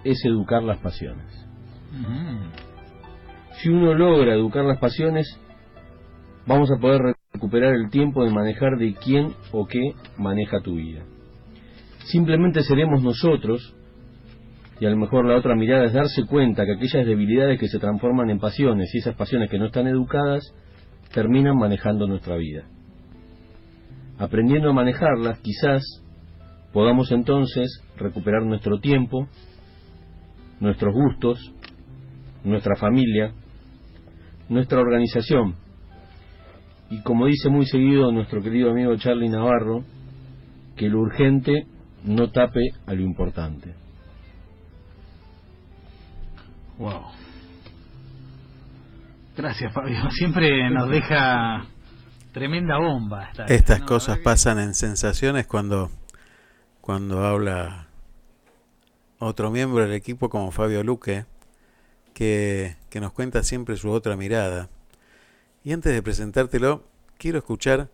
[0.06, 1.26] es educar las pasiones.
[3.61, 5.28] Si uno logra educar las pasiones,
[6.45, 11.03] vamos a poder recuperar el tiempo de manejar de quién o qué maneja tu vida.
[12.06, 13.76] Simplemente seremos nosotros,
[14.80, 17.80] y a lo mejor la otra mirada es darse cuenta que aquellas debilidades que se
[17.80, 20.53] transforman en pasiones y esas pasiones que no están educadas,
[21.14, 22.64] terminan manejando nuestra vida.
[24.18, 25.84] Aprendiendo a manejarlas, quizás
[26.73, 29.27] podamos entonces recuperar nuestro tiempo,
[30.60, 31.39] nuestros gustos,
[32.44, 33.31] nuestra familia,
[34.49, 35.56] nuestra organización.
[36.89, 39.84] Y como dice muy seguido nuestro querido amigo Charlie Navarro,
[40.76, 41.65] que lo urgente
[42.06, 43.73] no tape a lo importante.
[46.77, 47.02] Wow.
[49.35, 49.98] Gracias, Fabio.
[50.11, 51.65] Siempre nos deja
[52.31, 53.26] tremenda bomba.
[53.31, 53.85] esta- Estas ¿no?
[53.85, 55.89] cosas pasan en sensaciones cuando,
[56.88, 57.89] cuando habla
[59.19, 61.26] otro miembro del equipo como Fabio Luque,
[62.14, 64.69] que, que nos cuenta siempre su otra mirada.
[65.65, 66.84] Y antes de presentártelo,
[67.18, 67.89] quiero escuchar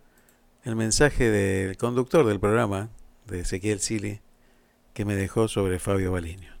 [0.62, 2.88] el mensaje del conductor del programa,
[3.26, 4.20] de Ezequiel Sili,
[4.92, 6.52] que me dejó sobre Fabio Baliño.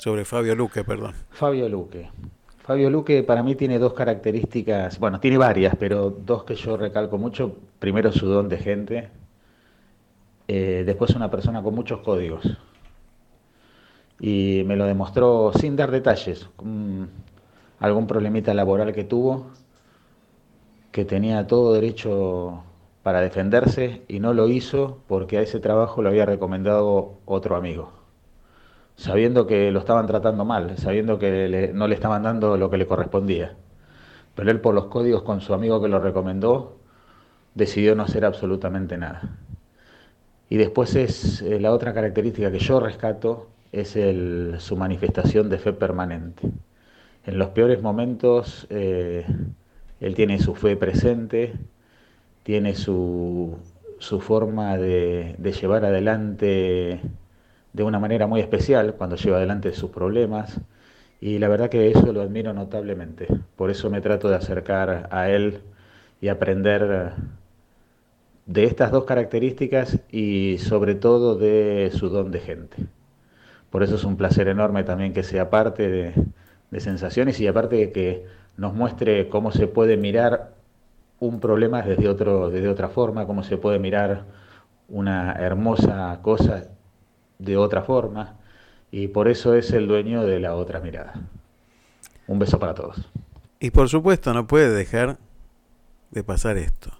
[0.00, 1.14] Sobre Fabio Luque, perdón.
[1.30, 2.10] Fabio Luque.
[2.64, 7.18] Fabio Luque para mí tiene dos características, bueno, tiene varias, pero dos que yo recalco
[7.18, 7.56] mucho.
[7.78, 9.21] Primero su don de gente,
[10.48, 12.44] eh, después una persona con muchos códigos.
[14.20, 16.48] Y me lo demostró sin dar detalles.
[17.80, 19.50] algún problemita laboral que tuvo,
[20.92, 22.62] que tenía todo derecho
[23.02, 28.02] para defenderse y no lo hizo porque a ese trabajo lo había recomendado otro amigo
[28.96, 32.86] sabiendo que lo estaban tratando mal, sabiendo que no le estaban dando lo que le
[32.86, 33.56] correspondía.
[34.34, 36.78] Pero él por los códigos con su amigo que lo recomendó,
[37.54, 39.22] decidió no hacer absolutamente nada.
[40.52, 43.96] Y después es eh, la otra característica que yo rescato, es
[44.62, 46.46] su manifestación de fe permanente.
[47.24, 49.24] En los peores momentos, eh,
[49.98, 51.54] él tiene su fe presente,
[52.42, 53.56] tiene su,
[53.98, 57.00] su forma de, de llevar adelante
[57.72, 60.60] de una manera muy especial cuando lleva adelante sus problemas
[61.18, 63.26] y la verdad que eso lo admiro notablemente.
[63.56, 65.62] Por eso me trato de acercar a él
[66.20, 67.14] y aprender
[68.46, 72.76] de estas dos características y sobre todo de su don de gente.
[73.70, 76.14] Por eso es un placer enorme también que sea parte de,
[76.70, 80.54] de sensaciones y aparte que nos muestre cómo se puede mirar
[81.20, 84.24] un problema desde, otro, desde otra forma, cómo se puede mirar
[84.88, 86.64] una hermosa cosa
[87.38, 88.36] de otra forma
[88.90, 91.14] y por eso es el dueño de la otra mirada.
[92.26, 93.08] Un beso para todos.
[93.60, 95.18] Y por supuesto no puede dejar
[96.10, 96.90] de pasar esto.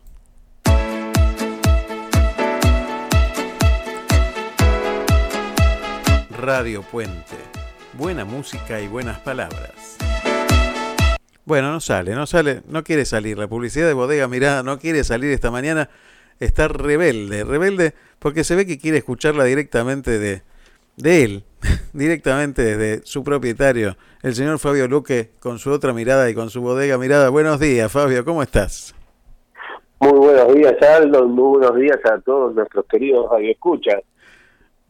[6.42, 7.36] Radio Puente.
[7.92, 9.96] Buena música y buenas palabras.
[11.44, 13.38] Bueno, no sale, no sale, no quiere salir.
[13.38, 15.88] La publicidad de Bodega Mirada no quiere salir esta mañana.
[16.40, 20.42] Está rebelde, rebelde porque se ve que quiere escucharla directamente de,
[20.96, 21.44] de él,
[21.92, 26.60] directamente desde su propietario, el señor Fabio Luque, con su otra mirada y con su
[26.60, 27.28] bodega mirada.
[27.28, 28.96] Buenos días, Fabio, ¿cómo estás?
[30.00, 31.28] Muy buenos días, Aldo.
[31.28, 34.02] Muy buenos días a todos nuestros queridos radioescuchas.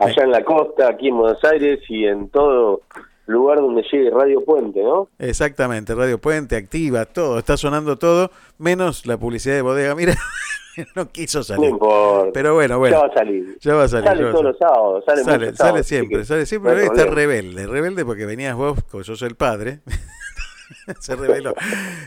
[0.05, 2.83] Allá en la costa, aquí en Buenos Aires y en todo
[3.27, 5.09] lugar donde llegue Radio Puente, ¿no?
[5.19, 9.95] Exactamente, Radio Puente activa, todo, está sonando todo, menos la publicidad de bodega.
[9.95, 10.15] Mira,
[10.97, 11.71] no quiso No salir.
[11.71, 12.31] importa.
[12.33, 12.97] Pero bueno, bueno.
[12.97, 13.59] Ya va a salir.
[13.61, 14.09] Ya va a salir.
[14.09, 16.73] Sale todos los sábados, sale sale, sale sábados, siempre, que sale siempre.
[16.73, 17.15] no está problema.
[17.15, 19.81] rebelde, rebelde porque venías vos, como sos el padre.
[21.01, 21.55] Se reveló.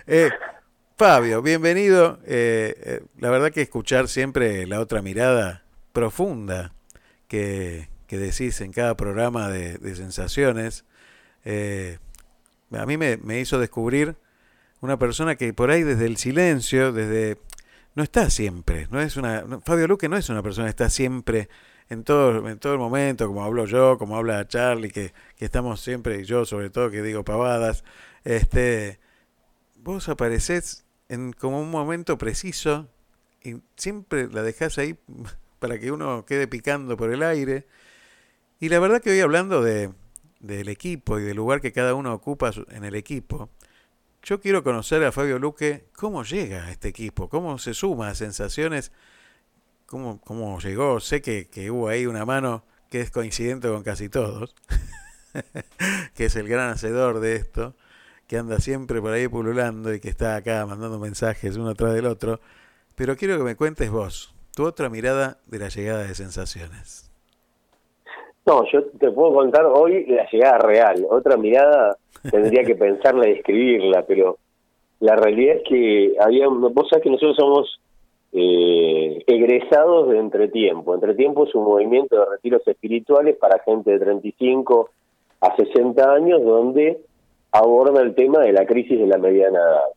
[0.08, 0.30] Eh,
[0.98, 2.20] Fabio, bienvenido.
[2.26, 5.64] Eh, eh, la verdad que escuchar siempre la otra mirada
[5.94, 6.74] profunda
[7.28, 10.86] que, que decís en cada programa de, de sensaciones,
[11.44, 12.00] eh,
[12.72, 14.16] a mí me, me hizo descubrir
[14.82, 17.38] una persona que por ahí desde el silencio, desde
[17.96, 21.50] no está siempre, no es una Fabio Luque no es una persona que está siempre
[21.90, 25.82] en todo en todo el momento, como hablo yo, como habla Charlie, que, que estamos
[25.82, 27.84] siempre, y yo sobre todo que digo pavadas,
[28.24, 29.00] este
[29.78, 32.90] vos aparecés en como un momento preciso
[33.44, 34.98] y siempre la dejás ahí
[35.68, 37.66] para que uno quede picando por el aire.
[38.60, 39.92] Y la verdad que hoy hablando de
[40.40, 43.50] del equipo y del lugar que cada uno ocupa en el equipo,
[44.22, 48.16] yo quiero conocer a Fabio Luque, cómo llega a este equipo, cómo se suma a
[48.16, 48.92] sensaciones,
[49.88, 51.00] cómo, cómo llegó.
[51.00, 54.56] Sé que, que hubo ahí una mano que es coincidente con casi todos,
[56.14, 57.76] que es el gran hacedor de esto,
[58.28, 62.06] que anda siempre por ahí pululando y que está acá mandando mensajes uno tras del
[62.06, 62.40] otro.
[62.94, 67.12] Pero quiero que me cuentes vos, tu otra mirada de la llegada de sensaciones.
[68.46, 71.06] No, yo te puedo contar hoy la llegada real.
[71.10, 71.98] Otra mirada
[72.32, 74.38] tendría que pensarla y escribirla, pero
[75.00, 77.80] la realidad es que había, vos sabés que nosotros somos
[78.32, 80.94] eh, egresados de Entretiempo.
[80.94, 84.90] Entretiempo es un movimiento de retiros espirituales para gente de 35
[85.42, 87.00] a 60 años donde
[87.52, 89.95] aborda el tema de la crisis de la mediana edad.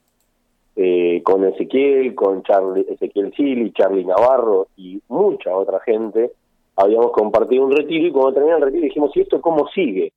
[0.80, 6.30] Eh, con Ezequiel, con Charlie, Ezequiel Sili, Charlie Navarro y mucha otra gente,
[6.76, 10.12] habíamos compartido un retiro y cuando terminó el retiro dijimos, ¿y esto cómo sigue?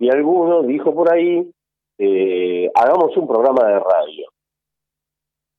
[0.00, 1.48] Y alguno dijo por ahí,
[1.96, 4.26] eh, hagamos un programa de radio.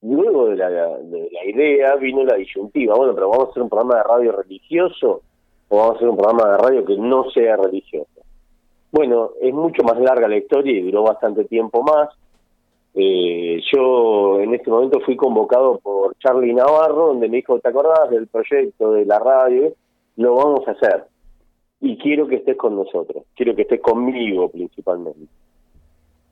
[0.01, 3.69] Luego de la, de la idea vino la disyuntiva, bueno, pero vamos a hacer un
[3.69, 5.21] programa de radio religioso
[5.69, 8.19] o vamos a hacer un programa de radio que no sea religioso.
[8.91, 12.09] Bueno, es mucho más larga la historia y duró bastante tiempo más.
[12.93, 18.09] Eh, yo en este momento fui convocado por Charlie Navarro, donde me dijo, ¿te acordás
[18.09, 19.73] del proyecto de la radio?
[20.17, 21.05] Lo vamos a hacer.
[21.79, 25.27] Y quiero que estés con nosotros, quiero que estés conmigo principalmente.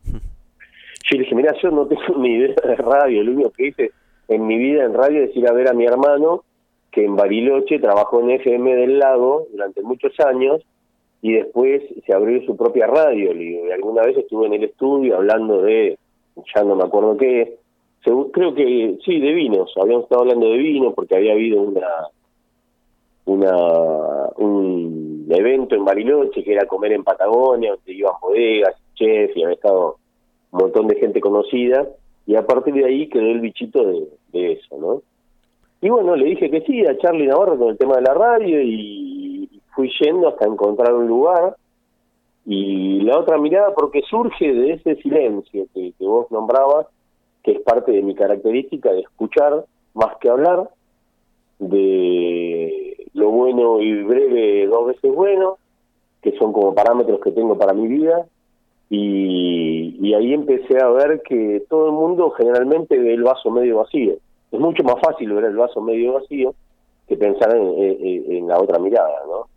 [0.06, 3.92] Yo le dije, mira, yo no tengo ni idea de radio, lo único que hice
[4.28, 6.44] en mi vida en radio es ir a ver a mi hermano,
[6.92, 10.62] que en Bariloche trabajó en FM del Lago durante muchos años,
[11.22, 13.34] y después se abrió su propia radio.
[13.34, 15.98] Y alguna vez estuve en el estudio hablando de,
[16.56, 17.58] ya no me acuerdo qué,
[18.04, 21.88] segu- creo que sí, de vinos, habíamos estado hablando de vino porque había habido una
[23.26, 29.44] una un evento en Bariloche que era comer en Patagonia, donde iban bodegas, chefs y
[29.44, 29.98] había estado
[30.52, 31.88] un montón de gente conocida,
[32.26, 35.02] y a partir de ahí quedó el bichito de, de eso, ¿no?
[35.82, 38.62] Y bueno, le dije que sí a Charlie Navarro con el tema de la radio
[38.62, 41.56] y fui yendo hasta encontrar un lugar.
[42.46, 46.88] Y la otra mirada, porque surge de ese silencio que, vos nombrabas,
[47.44, 50.70] que es parte de mi característica de escuchar más que hablar,
[51.60, 55.58] de lo bueno y breve dos veces bueno,
[56.22, 58.26] que son como parámetros que tengo para mi vida,
[58.90, 63.78] y, y ahí empecé a ver que todo el mundo generalmente ve el vaso medio
[63.78, 64.16] vacío.
[64.52, 66.56] Es mucho más fácil ver el vaso medio vacío
[67.08, 69.49] que pensar en, en- en la otra mirada, ¿no?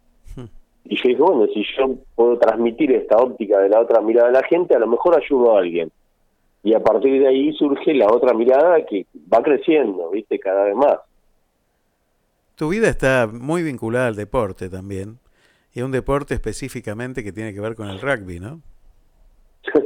[0.85, 4.33] Y yo dije, bueno, si yo puedo transmitir esta óptica de la otra mirada a
[4.33, 5.91] la gente, a lo mejor ayudo a alguien.
[6.65, 10.39] Y a partir de ahí surge la otra mirada que va creciendo, ¿viste?
[10.39, 10.99] Cada vez más.
[12.57, 15.19] Tu vida está muy vinculada al deporte también,
[15.75, 18.61] y a un deporte específicamente que tiene que ver con el rugby, ¿no?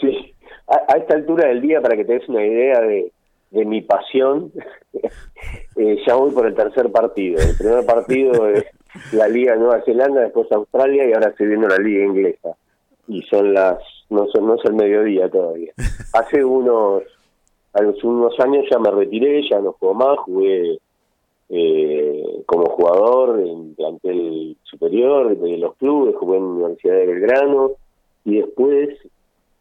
[0.00, 0.34] sí,
[0.68, 3.10] a, a esta altura del día, para que te des una idea de,
[3.50, 4.52] de mi pasión,
[5.76, 7.40] eh, ya voy por el tercer partido.
[7.40, 8.64] El primer partido es
[9.12, 12.56] la Liga Nueva Zelanda, después Australia y ahora estoy viendo la Liga Inglesa.
[13.08, 15.72] Y son las, no, son, no es el mediodía todavía.
[16.12, 17.02] Hace unos,
[17.72, 20.78] hace unos años ya me retiré, ya no juego más, jugué
[21.48, 27.72] eh, como jugador en plantel superior de los clubes, jugué en Universidad de Belgrano
[28.24, 28.90] y después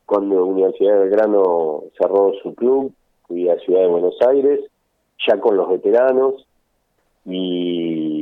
[0.06, 2.94] cuando Universidad de Belgrano cerró su club
[3.28, 4.60] fui a Ciudad de Buenos Aires
[5.28, 6.46] ya con los veteranos
[7.26, 8.19] y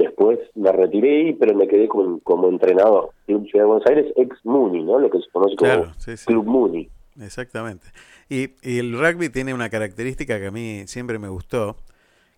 [0.00, 4.82] después me retiré pero me quedé como entrenador Club Ciudad de Buenos Aires ex Muni
[4.84, 4.98] ¿no?
[4.98, 6.26] lo que se conoce como Claro, sí, sí.
[6.26, 6.88] Club Muni
[7.20, 7.88] Exactamente.
[8.30, 11.76] Y, y el rugby tiene una característica que a mí siempre me gustó,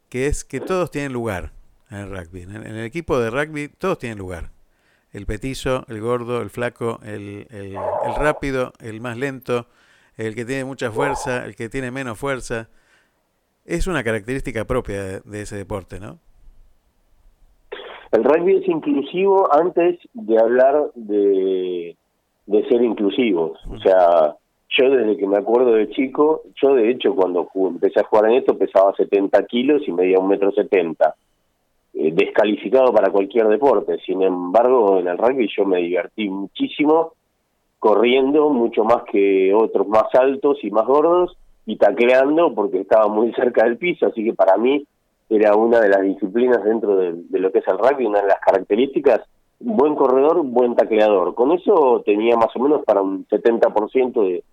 [0.09, 1.53] que es que todos tienen lugar
[1.91, 2.43] en el rugby.
[2.43, 4.51] En el, en el equipo de rugby todos tienen lugar.
[5.13, 9.67] El petizo, el gordo, el flaco, el, el- el rápido, el más lento,
[10.17, 12.69] el que tiene mucha fuerza, el que tiene menos fuerza.
[13.65, 16.19] Es una característica propia de, de ese deporte, ¿no?
[18.13, 21.97] El rugby es inclusivo antes de hablar de,
[22.47, 23.59] ser inclusivos.
[23.71, 24.37] O sea,
[24.69, 28.39] yo desde que me acuerdo de chico, yo de hecho cuando empecé a jugar en
[28.39, 31.15] esto pesaba 70 kilos y medía un metro setenta.
[31.95, 33.99] Eh, descalificado para cualquier deporte.
[34.05, 37.13] Sin embargo, en el rugby yo me divertí muchísimo
[37.79, 41.37] corriendo, mucho más que otros más altos y más gordos,
[41.67, 44.87] y tacleando porque estaba muy cerca del piso, así que para mí
[45.37, 48.41] era una de las disciplinas dentro de, lo que es el rugby, una de las
[48.41, 49.21] características,
[49.61, 51.35] buen corredor, buen tacleador.
[51.35, 54.45] Con eso tenía más o menos para un 70% de,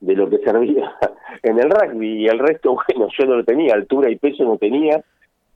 [0.00, 0.92] de lo que servía
[1.42, 4.58] en el rugby, y el resto, bueno, yo no lo tenía, altura y peso no
[4.58, 5.02] tenía,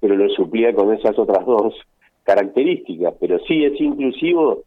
[0.00, 1.74] pero lo suplía con esas otras dos
[2.24, 3.14] características.
[3.20, 4.62] Pero sí es inclusivo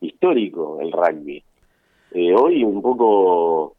[0.00, 1.42] histórico el rugby.
[2.12, 3.74] Eh, hoy un poco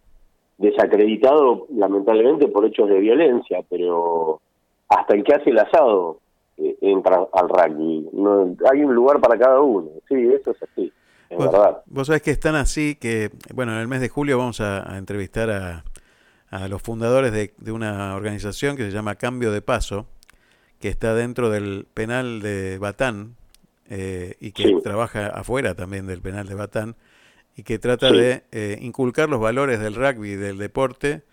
[0.57, 4.41] desacreditado lamentablemente por hechos de violencia, pero
[4.89, 6.19] hasta el que hace el asado
[6.57, 8.09] eh, entra al rugby.
[8.13, 10.91] No, hay un lugar para cada uno, sí, eso es así,
[11.29, 11.81] es Vos, verdad.
[11.85, 14.97] vos sabés que están así que, bueno, en el mes de julio vamos a, a
[14.97, 15.83] entrevistar a,
[16.49, 20.07] a los fundadores de, de una organización que se llama Cambio de Paso,
[20.79, 23.35] que está dentro del penal de Batán
[23.89, 24.77] eh, y que Sí.
[24.83, 26.95] trabaja afuera también del penal de Batán
[27.55, 28.17] y que trata Sí.
[28.17, 31.23] de eh, inculcar los valores del rugby, del deporte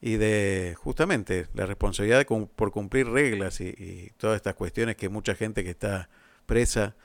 [0.00, 5.08] y de justamente la responsabilidad de por cumplir reglas y, y todas estas cuestiones que
[5.08, 6.08] mucha gente que está
[6.46, 6.96] presa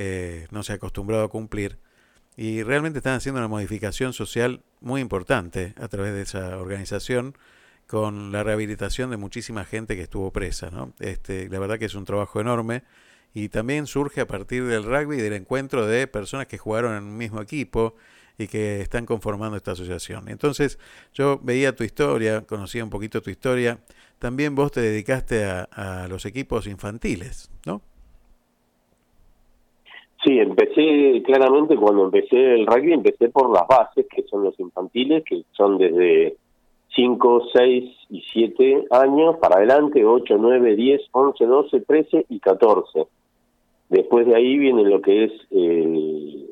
[0.00, 1.78] eh, no se ha acostumbrado a cumplir.
[2.36, 7.36] Y realmente están haciendo una modificación social muy importante a través de esa organización
[7.88, 10.70] con la rehabilitación de muchísima gente que estuvo presa.
[10.70, 10.92] ¿no?
[11.00, 12.84] Este, la verdad que es un trabajo enorme
[13.34, 17.02] y también surge a partir del rugby y del encuentro de personas que jugaron en
[17.02, 17.96] un mismo equipo
[18.38, 20.28] y que están conformando esta asociación.
[20.28, 20.78] Entonces
[21.12, 23.78] yo veía tu historia, conocía un poquito tu historia.
[24.20, 27.80] También vos te dedicaste a, los equipos infantiles, ¿no?
[30.24, 35.22] Sí, empecé claramente cuando empecé el rugby, empecé por las bases, que son los infantiles,
[35.24, 36.36] que son desde
[36.94, 43.06] 5, 6 y 7 años para adelante, 8, 9, 10, 11, 12, 13 y 14.
[43.90, 46.47] Después de ahí viene lo que es eh,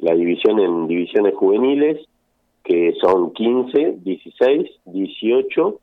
[0.00, 2.06] la división en divisiones juveniles,
[2.62, 5.80] que son 15, 16, 18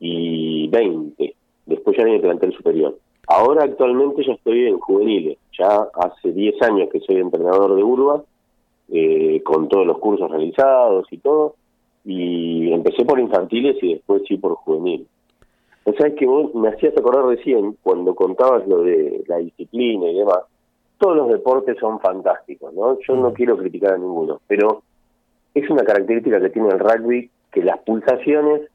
[0.00, 1.34] y 20.
[1.66, 2.98] Después ya viene el plantel superior.
[3.26, 5.38] Ahora actualmente yo estoy en juveniles.
[5.58, 8.22] Ya hace 10 años que soy entrenador de Urba,
[8.90, 11.56] eh, con todos los cursos realizados y todo.
[12.04, 15.06] Y empecé por infantiles y después sí por juveniles.
[15.84, 20.08] O sea, es que vos me hacías acordar recién, cuando contabas lo de la disciplina
[20.08, 20.40] y demás,
[21.02, 22.96] todos los deportes son fantásticos, ¿no?
[23.00, 24.84] Yo no quiero criticar a ninguno, pero
[25.52, 28.70] es una característica que tiene el rugby que las pulsaciones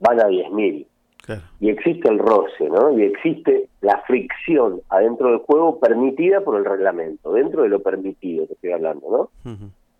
[0.00, 0.86] van a 10.000
[1.60, 2.98] y existe el roce, ¿no?
[2.98, 8.48] Y existe la fricción adentro del juego permitida por el reglamento, dentro de lo permitido
[8.48, 9.54] que estoy hablando, ¿no?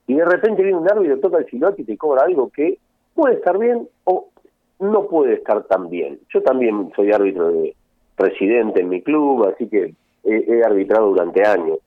[0.08, 2.78] Y de repente viene un árbitro, toca el silote y te cobra algo que
[3.14, 4.30] puede estar bien o
[4.80, 6.18] no puede estar tan bien.
[6.34, 7.76] Yo también soy árbitro de
[8.16, 9.94] presidente en mi club, así que
[10.28, 11.78] he, arbitrado durante años.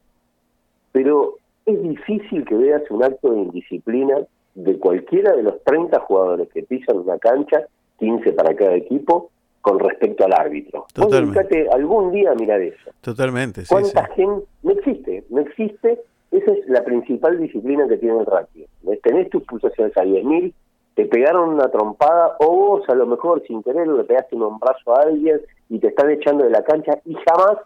[0.91, 1.35] Pero
[1.65, 4.17] es difícil que veas un acto de indisciplina
[4.55, 7.61] de cualquiera de los 30 jugadores que pisan una cancha,
[7.99, 9.29] 15 para cada equipo,
[9.61, 10.81] con respecto al árbitro.
[10.81, 11.39] Vos Totalmente.
[11.39, 12.91] dedicate algún día a mirar eso.
[13.01, 13.73] Totalmente, sí, sí.
[13.73, 14.45] ¿Cuánta gente?
[14.63, 16.01] No existe, no existe.
[16.31, 18.65] Esa es la principal disciplina que tiene el rugby.
[19.03, 20.53] Tenés tus pulsaciones a 10.000,
[20.95, 24.95] te pegaron una trompada, o vos a lo mejor sin querer le pegaste un brazo
[24.95, 27.57] a alguien y te están echando de la cancha y jamás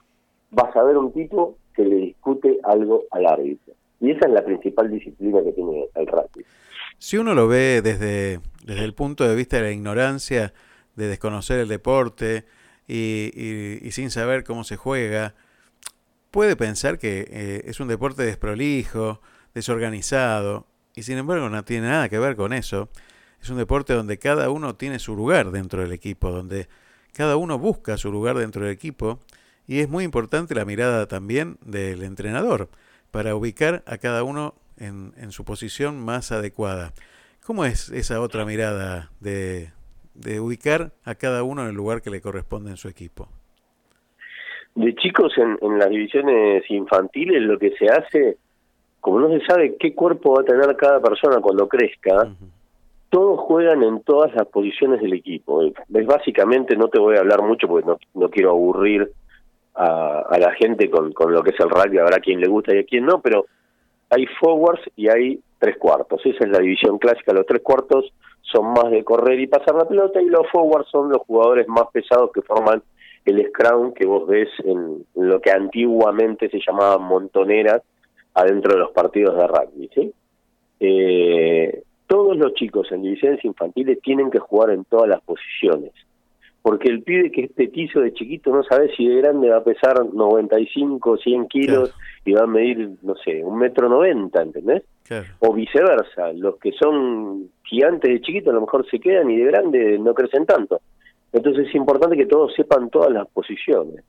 [0.51, 3.73] vas a ver un tipo que le discute algo al árbitro.
[3.99, 6.45] Y esa es la principal disciplina que tiene el rugby.
[6.97, 10.53] Si uno lo ve desde, desde el punto de vista de la ignorancia,
[10.95, 12.45] de desconocer el deporte
[12.87, 15.35] y, sin saber cómo se juega,
[16.31, 19.21] puede pensar que eh, es un deporte desprolijo,
[19.53, 22.89] desorganizado, y sin embargo no tiene nada que ver con eso.
[23.41, 26.67] Es un deporte donde cada uno tiene su lugar dentro del equipo, donde
[27.13, 29.19] cada uno busca su lugar dentro del equipo,
[29.67, 32.69] y es muy importante la mirada también del entrenador
[33.11, 36.93] para ubicar a cada uno en, en su posición más adecuada.
[37.45, 39.71] ¿Cómo es esa otra mirada de,
[40.13, 43.29] de ubicar a cada uno en el lugar que le corresponde en su equipo?
[44.73, 48.37] De chicos en, en las divisiones infantiles lo que se hace,
[48.99, 52.33] como no se sabe qué cuerpo va a tener cada persona cuando crezca,
[53.09, 55.63] todos juegan en todas las posiciones del equipo.
[55.63, 59.13] Es básicamente, no te voy a hablar mucho porque no, no quiero aburrir
[59.75, 62.79] a, la gente con, con lo que es el rugby, habrá quien le gusta y
[62.79, 63.45] a quien no, pero
[64.09, 66.21] hay forwards y hay tres cuartos.
[66.25, 67.33] Esa es la división clásica.
[67.33, 71.09] Los tres cuartos son más de correr y pasar la pelota y los forwards son
[71.09, 72.81] los jugadores más pesados que forman
[73.25, 77.81] el scrum que vos ves en lo que antiguamente se llamaban montoneras
[78.35, 80.13] adentro de los partidos de rugby.
[80.79, 85.91] Eh, todos los chicos en divisiones infantiles tienen que jugar en todas las posiciones.
[86.65, 89.63] Porque el pibe que es petizo de chiquito no sabe si de grande va a
[89.63, 91.93] pesar 95, 100 kilos
[92.25, 94.81] y va a medir, no sé, un metro noventa, ¿entendés?
[95.03, 95.27] Claro.
[95.41, 99.45] O viceversa, los que son gigantes de chiquito a lo mejor se quedan y de
[99.45, 100.81] grande no crecen tanto.
[101.31, 104.03] Entonces es importante que todos sepan todas las posiciones.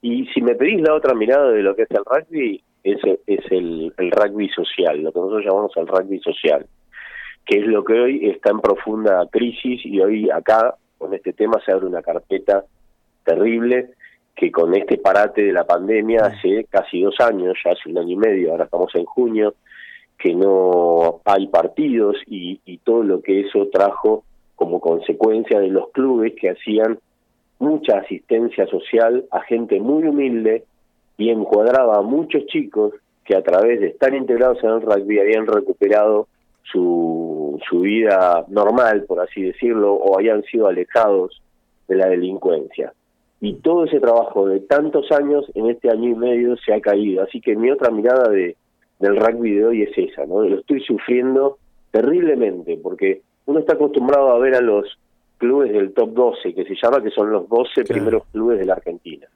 [0.00, 3.44] Y si me pedís la otra mirada de lo que es el rugby, es, es
[3.50, 6.64] el, el rugby social, lo que nosotros llamamos el rugby social,
[7.44, 11.60] que es lo que hoy está en profunda crisis y hoy acá con este tema
[11.64, 12.64] se abre una carpeta
[13.24, 13.90] terrible
[14.34, 18.12] que con este parate de la pandemia hace casi dos años, ya hace un año
[18.12, 19.54] y medio, ahora estamos en junio,
[20.18, 25.90] que no hay partidos y, y todo lo que eso trajo como consecuencia de los
[25.90, 26.98] clubes que hacían
[27.58, 30.64] mucha asistencia social a gente muy humilde
[31.16, 32.94] y encuadraba a muchos chicos
[33.24, 36.28] que a través de estar integrados en el rugby habían recuperado
[36.62, 37.27] su,
[37.60, 41.40] su vida normal, por así decirlo, o habían sido alejados
[41.86, 42.92] de la delincuencia.
[43.40, 47.22] Y todo ese trabajo de tantos años en este año y medio se ha caído.
[47.22, 48.56] Así que mi otra mirada de,
[48.98, 50.42] del rugby de hoy es esa, ¿no?
[50.42, 51.58] Lo estoy sufriendo
[51.90, 54.98] terriblemente, porque uno está acostumbrado a ver a los
[55.38, 58.74] clubes del top 12, que se llama que son los 12 primeros clubes de la
[58.74, 59.26] Argentina.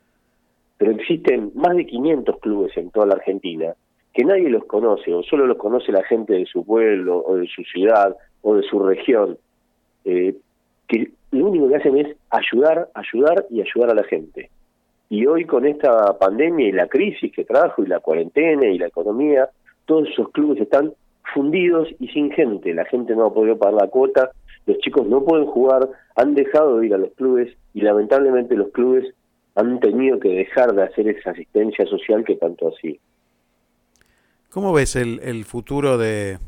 [0.77, 3.75] Pero existen más de 500 clubes en toda la Argentina
[4.13, 7.47] que nadie los conoce, o solo los conoce la gente de su pueblo, o de
[7.47, 9.39] su ciudad, o de su región,
[10.05, 10.35] eh,
[10.87, 14.51] que lo único que hacen es ayudar, ayudar y ayudar a la gente.
[15.09, 18.87] Y hoy con esta pandemia y la crisis que trajo, y la cuarentena y la
[18.87, 19.49] economía,
[19.87, 20.93] todos esos clubes están
[21.35, 22.75] fundidos y sin gente.
[22.75, 24.31] La gente no ha podido pagar la cuota,
[24.67, 28.71] los chicos no pueden jugar, han dejado de ir a los clubes y lamentablemente los
[28.71, 29.15] clubes
[29.55, 32.99] han tenido que dejar de hacer esa asistencia social que tanto hacía.
[34.53, 36.39] ¿Cómo ves el, el futuro de,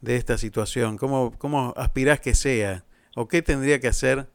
[0.00, 0.96] de esta situación?
[0.96, 2.84] ¿Cómo, ¿Cómo aspirás que sea?
[3.14, 4.26] ¿O qué tendría que hacer,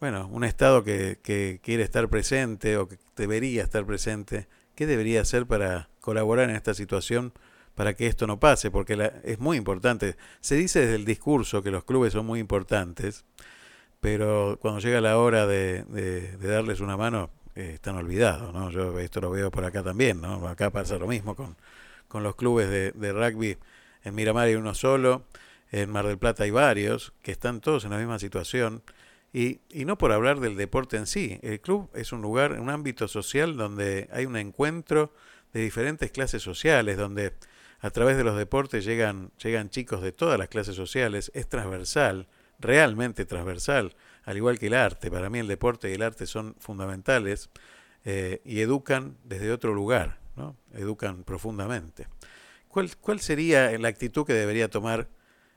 [0.00, 4.48] bueno, un Estado que, que quiere estar presente o que debería estar presente?
[4.74, 7.32] ¿Qué debería hacer para colaborar en esta situación
[7.74, 8.70] para que esto no pase?
[8.70, 10.16] Porque es muy importante.
[10.40, 13.24] Se dice desde el discurso que los clubes son muy importantes,
[14.00, 18.70] pero cuando llega la hora de, de- de darles una mano, eh, están olvidados, ¿no?
[18.70, 20.46] Yo esto lo veo por acá también, ¿no?
[20.48, 21.56] Acá pasa lo mismo con,
[22.08, 23.58] con los clubes de, de rugby.
[24.02, 25.26] En Miramar hay uno solo,
[25.70, 28.82] en Mar del Plata hay varios, que están todos en la misma situación.
[29.32, 32.70] Y, y no por hablar del deporte en sí, el club es un lugar, un
[32.70, 35.12] ámbito social donde hay un encuentro
[35.52, 37.34] de diferentes clases sociales, donde
[37.80, 42.26] a través de los deportes llegan, llegan chicos de todas las clases sociales, es transversal,
[42.58, 43.94] realmente transversal,
[44.24, 45.10] al igual que el arte.
[45.10, 47.50] Para mí el deporte y el arte son fundamentales
[48.04, 50.56] eh, y educan desde otro lugar, ¿no?
[50.72, 52.06] educan profundamente.
[52.68, 55.08] ¿Cuál, ¿Cuál sería la actitud que debería tomar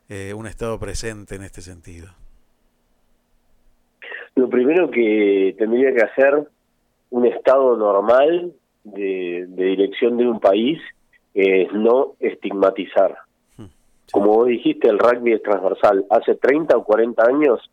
[0.09, 2.09] eh, un Estado presente en este sentido?
[4.35, 6.47] Lo primero que tendría que hacer
[7.11, 8.53] un Estado normal
[8.83, 10.79] de, de dirección de un país
[11.33, 13.17] es no estigmatizar.
[14.11, 16.05] Como vos dijiste, el rugby es transversal.
[16.09, 17.71] Hace 30 o 40 años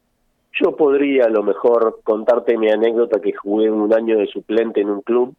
[0.52, 4.90] yo podría a lo mejor contarte mi anécdota que jugué un año de suplente en
[4.90, 5.34] un club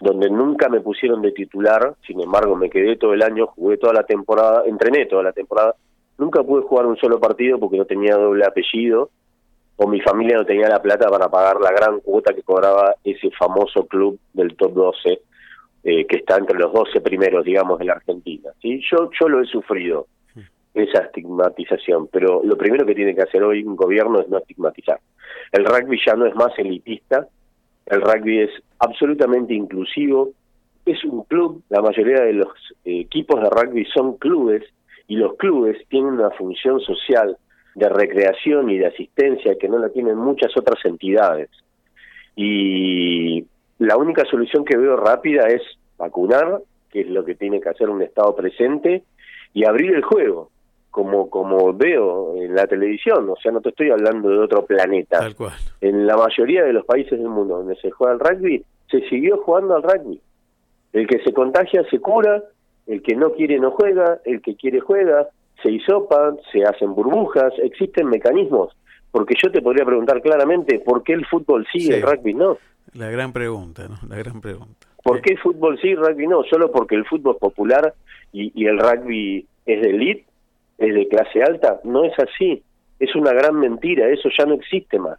[0.00, 3.92] donde nunca me pusieron de titular, sin embargo me quedé todo el año, jugué toda
[3.92, 5.74] la temporada, entrené toda la temporada,
[6.18, 9.10] nunca pude jugar un solo partido porque no tenía doble apellido
[9.76, 13.30] o mi familia no tenía la plata para pagar la gran cuota que cobraba ese
[13.30, 15.20] famoso club del top 12
[15.84, 18.50] eh, que está entre los 12 primeros, digamos, de la Argentina.
[18.60, 18.82] ¿sí?
[18.90, 20.06] Yo, yo lo he sufrido,
[20.74, 25.00] esa estigmatización, pero lo primero que tiene que hacer hoy un gobierno es no estigmatizar.
[25.52, 27.26] El rugby ya no es más elitista,
[27.86, 30.30] el rugby es absolutamente inclusivo,
[30.84, 32.48] es un club, la mayoría de los
[32.84, 34.62] eh, equipos de rugby son clubes
[35.08, 37.36] y los clubes tienen una función social
[37.74, 41.50] de recreación y de asistencia que no la tienen muchas otras entidades.
[42.34, 43.46] Y
[43.78, 45.62] la única solución que veo rápida es
[45.98, 46.60] vacunar,
[46.90, 49.02] que es lo que tiene que hacer un Estado presente,
[49.52, 50.50] y abrir el juego,
[50.96, 53.28] como, como veo en la televisión.
[53.28, 55.18] O sea, no te estoy hablando de otro planeta.
[55.18, 55.52] Tal cual.
[55.82, 59.36] En la mayoría de los países del mundo donde se juega el rugby, se siguió
[59.42, 60.18] jugando al rugby.
[60.94, 62.42] El que se contagia se cura,
[62.86, 65.26] el que no quiere no juega, el que quiere juega,
[65.62, 68.74] se hisopan, se hacen burbujas, existen mecanismos.
[69.10, 71.92] Porque yo te podría preguntar claramente por qué el fútbol sí y Sí.
[71.92, 72.56] el rugby no.
[72.94, 73.96] La gran pregunta, ¿no?
[74.08, 74.86] La gran pregunta.
[75.04, 76.42] ¿Por qué el fútbol sí y el rugby no?
[76.44, 77.92] ¿Solo porque el fútbol es popular
[78.32, 80.24] y, y el rugby es de elite,
[80.78, 81.80] es de clase alta?
[81.84, 82.62] No es así.
[82.98, 84.08] Es una gran mentira.
[84.08, 85.18] Eso ya no existe más.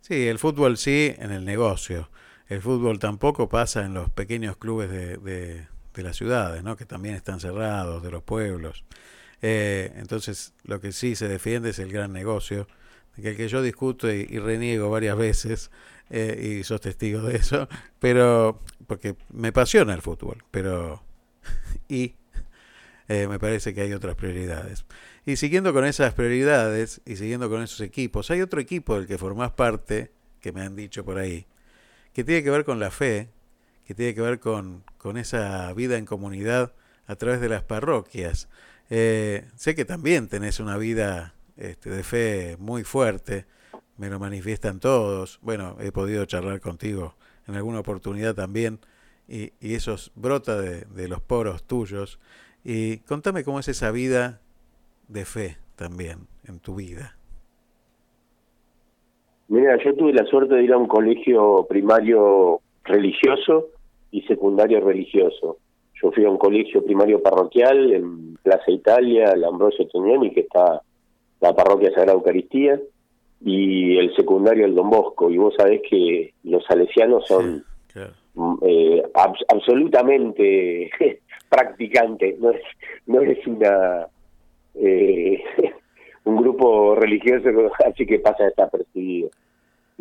[0.00, 2.08] Sí, el fútbol sí en el negocio.
[2.48, 6.76] El fútbol tampoco pasa en los pequeños clubes de, de, de las ciudades, ¿no?
[6.76, 8.84] que también están cerrados, de los pueblos.
[9.42, 12.66] Eh, entonces, lo que sí se defiende es el gran negocio,
[13.16, 15.70] que el que yo discuto y, reniego varias veces,
[16.10, 21.02] eh, y sos testigo de eso, pero porque me apasiona el fútbol, pero
[21.88, 22.14] y
[23.10, 24.84] eh, me parece que hay otras prioridades.
[25.26, 29.18] Y siguiendo con esas prioridades y siguiendo con esos equipos, hay otro equipo del que
[29.18, 31.48] formás parte, que me han dicho por ahí,
[32.12, 33.28] que tiene que ver con la fe,
[33.84, 36.72] que tiene que ver con, con esa vida en comunidad
[37.08, 38.48] a través de las parroquias.
[38.90, 43.44] Eh, sé que también tenés una vida este, de fe muy fuerte,
[43.96, 45.40] me lo manifiestan todos.
[45.42, 47.16] Bueno, he podido charlar contigo
[47.48, 48.78] en alguna oportunidad también,
[49.26, 52.20] y, y eso brota de, de los poros tuyos.
[52.64, 54.40] Y contame cómo es esa vida
[55.08, 57.16] de fe también en tu vida.
[59.48, 63.68] Mira, yo tuve la suerte de ir a un colegio primario religioso
[64.10, 65.58] y secundario religioso.
[66.00, 70.80] Yo fui a un colegio primario parroquial en Plaza Italia, el Ambrosio Tognoni, que está
[71.40, 72.80] la parroquia Sagrada Eucaristía,
[73.40, 75.30] y el secundario el Don Bosco.
[75.30, 77.64] Y vos sabés que los salesianos son
[78.62, 80.90] eh, abs- absolutamente
[81.48, 82.62] practicantes, no es,
[83.06, 84.06] no es una
[84.74, 85.42] eh,
[86.24, 87.48] un grupo religioso
[87.86, 89.30] así que pasa desapercibido.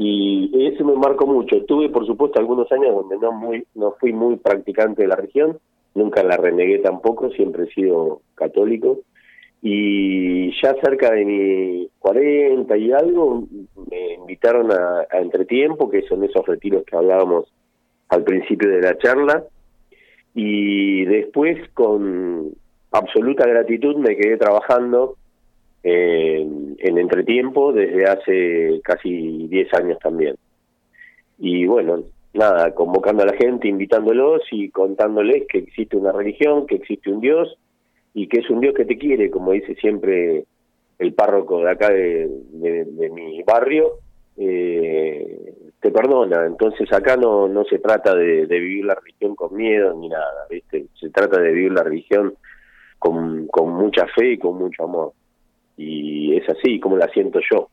[0.01, 1.65] Y eso me marcó mucho.
[1.65, 5.59] Tuve, por supuesto, algunos años donde no muy no fui muy practicante de la religión,
[5.93, 8.99] nunca la renegué tampoco, siempre he sido católico.
[9.61, 13.43] Y ya cerca de mis 40 y algo,
[13.91, 17.51] me invitaron a, a Entretiempo, que son esos retiros que hablábamos
[18.09, 19.43] al principio de la charla.
[20.35, 22.51] Y después, con
[22.91, 25.15] absoluta gratitud, me quedé trabajando
[25.83, 30.35] en, en Entretiempo desde hace casi 10 años también.
[31.39, 32.03] Y bueno,
[32.33, 37.21] nada, convocando a la gente, invitándolos y contándoles que existe una religión, que existe un
[37.21, 37.57] Dios
[38.13, 40.43] y que es un Dios que te quiere, como dice siempre
[40.99, 43.93] el párroco de acá de, de- mi barrio,
[44.37, 46.45] eh, te perdona.
[46.45, 50.87] Entonces acá no, no se trata de, vivir la religión con miedo ni nada, ¿viste?
[50.99, 52.33] Se trata de vivir la religión
[52.97, 55.13] con, con mucha fe y con mucho amor.
[55.77, 57.69] Y es así como la siento yo.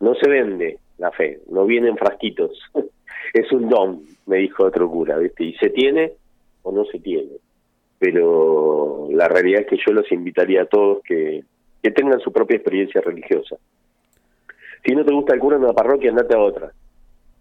[0.00, 2.58] No se vende la fe, no viene en frasquitos.
[3.34, 5.44] es un don, me dijo otro cura, ¿viste?
[5.44, 6.12] Y se tiene
[6.62, 7.30] o no se tiene.
[7.98, 11.44] Pero la realidad es que yo los invitaría a todos que,
[11.82, 13.56] que tengan su propia experiencia religiosa.
[14.84, 16.72] Si no te gusta el cura en una parroquia, andate a otra.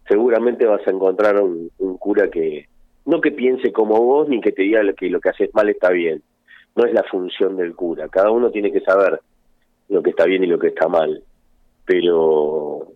[0.07, 2.67] Seguramente vas a encontrar un, cura que
[3.05, 5.89] no que piense como vos ni que te diga que lo que haces mal está
[5.89, 6.21] bien.
[6.75, 8.07] No es la función del cura.
[8.09, 9.19] Cada uno tiene que saber
[9.89, 11.23] lo que está bien y lo que está mal.
[11.85, 12.87] Pero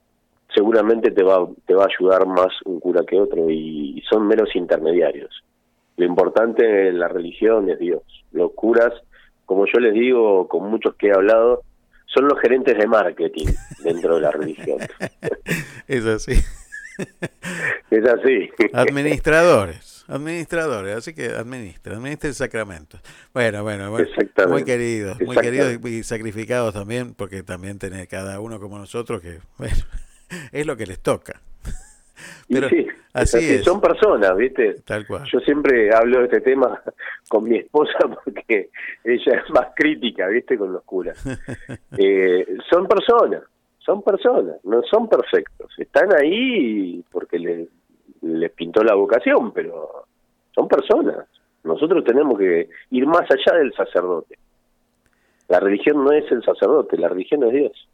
[0.54, 4.56] seguramente te va te va a ayudar más un cura que otro y son meros
[4.56, 5.44] intermediarios.
[5.98, 8.04] Lo importante en la religión es Dios.
[8.32, 8.94] Los curas,
[9.46, 11.62] como yo les digo, con muchos que he hablado,
[12.06, 13.48] son los gerentes de marketing
[13.84, 14.80] dentro de la religión.
[15.88, 16.34] Es así.
[17.92, 18.50] Es así.
[18.74, 22.98] Administradores, administradores, así que administra, administra el sacramento.
[23.34, 23.92] Bueno, bueno,
[24.48, 29.40] muy queridos, muy queridos y sacrificados también, porque también tiene cada uno como nosotros que,
[29.58, 29.76] bueno,
[30.52, 31.42] es lo que les toca.
[32.48, 33.64] Pero sí, así así, es.
[33.64, 34.76] Son personas, ¿viste?
[34.86, 35.24] Tal cual.
[35.32, 36.82] Yo siempre hablo de este tema
[37.30, 38.70] con mi esposa porque
[39.04, 40.58] ella es más crítica, ¿viste?
[40.58, 41.24] Con los curas.
[41.98, 43.44] Eh, son personas,
[43.86, 45.72] son personas, no son perfectos.
[45.78, 50.08] Están ahí porque les, pintó la vocación, pero
[50.54, 51.28] son personas.
[51.64, 54.38] Nosotros tenemos que ir más allá del sacerdote.
[55.48, 57.90] La religión no es el sacerdote, la religión es Dios.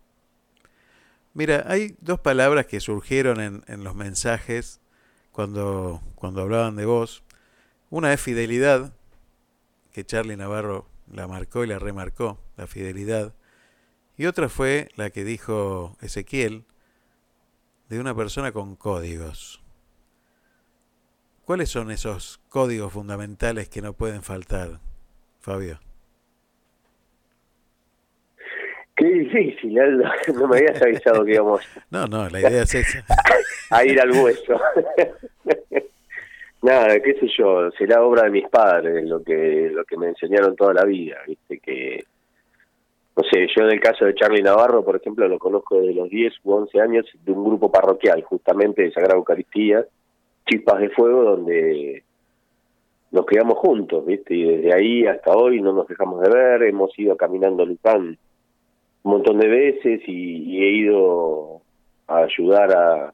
[1.33, 4.81] Mira, hay dos palabras que surgieron en, en los mensajes
[5.31, 7.23] cuando, cuando hablaban de vos.
[7.89, 8.93] Una es fidelidad,
[9.91, 13.33] que Charlie Navarro la marcó y la remarcó, la fidelidad.
[14.21, 16.65] Y otra fue la que dijo Ezequiel,
[17.89, 19.63] de una persona con códigos.
[21.43, 24.79] ¿Cuáles son esos códigos fundamentales que no pueden faltar,
[25.39, 25.79] Fabio?
[28.95, 30.03] Qué difícil, Aldo.
[30.35, 33.03] No me habías avisado que íbamos No, no, la idea es esa.
[33.71, 34.61] a ir al hueso.
[36.61, 40.55] Nada, qué sé yo, será obra de mis padres, lo que lo que me enseñaron
[40.55, 42.03] toda la vida, viste que
[43.23, 46.33] sé, yo en el caso de Charlie Navarro, por ejemplo, lo conozco desde los 10
[46.43, 49.85] u 11 años de un grupo parroquial, justamente de Sagrada Eucaristía,
[50.49, 52.03] Chispas de Fuego, donde
[53.11, 54.35] nos quedamos juntos, ¿viste?
[54.35, 58.17] Y desde ahí hasta hoy no nos dejamos de ver, hemos ido caminando Luján
[59.03, 61.61] un montón de veces y, he ido
[62.07, 63.13] a ayudar a,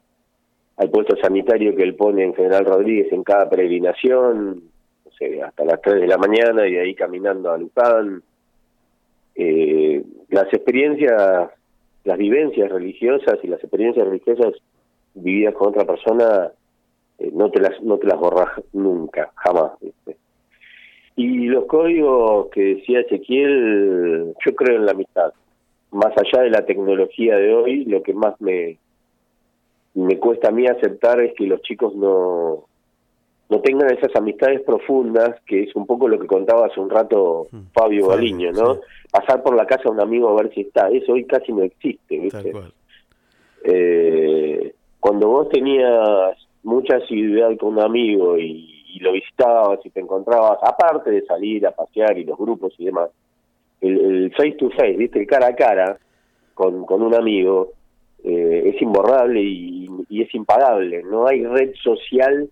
[0.76, 4.62] al puesto sanitario que él pone en General Rodríguez en cada peregrinación,
[5.20, 8.22] no hasta las 3 de la mañana y de ahí caminando a Luján.
[9.40, 11.50] Eh, las experiencias,
[12.02, 14.52] las vivencias religiosas y las experiencias religiosas
[15.14, 16.50] vividas con otra persona
[17.20, 19.72] eh, no te las no te las borras nunca, jamás.
[19.80, 20.16] ¿viste?
[21.14, 25.32] Y los códigos que decía Ezequiel, yo creo en la amistad.
[25.92, 28.78] Más allá de la tecnología de hoy, lo que más me,
[29.94, 32.64] me cuesta a mí aceptar es que los chicos no,
[33.48, 37.46] no tengan esas amistades profundas, que es un poco lo que contaba hace un rato
[37.50, 38.80] Fabio Fabio, Baliño, ¿no?
[39.10, 41.62] Pasar por la casa de un amigo a ver si está, eso hoy casi no
[41.62, 42.52] existe, ¿viste?
[43.64, 50.00] Eh, cuando vos tenías mucha asiduidad con un amigo y, y lo visitabas y te
[50.00, 53.10] encontrabas, aparte de salir a pasear y los grupos y demás,
[53.80, 55.20] el, el face to face, ¿viste?
[55.20, 55.98] El cara a cara
[56.54, 57.72] con, con un amigo,
[58.24, 61.02] eh, es imborrable y, y es impagable.
[61.04, 62.50] No hay red social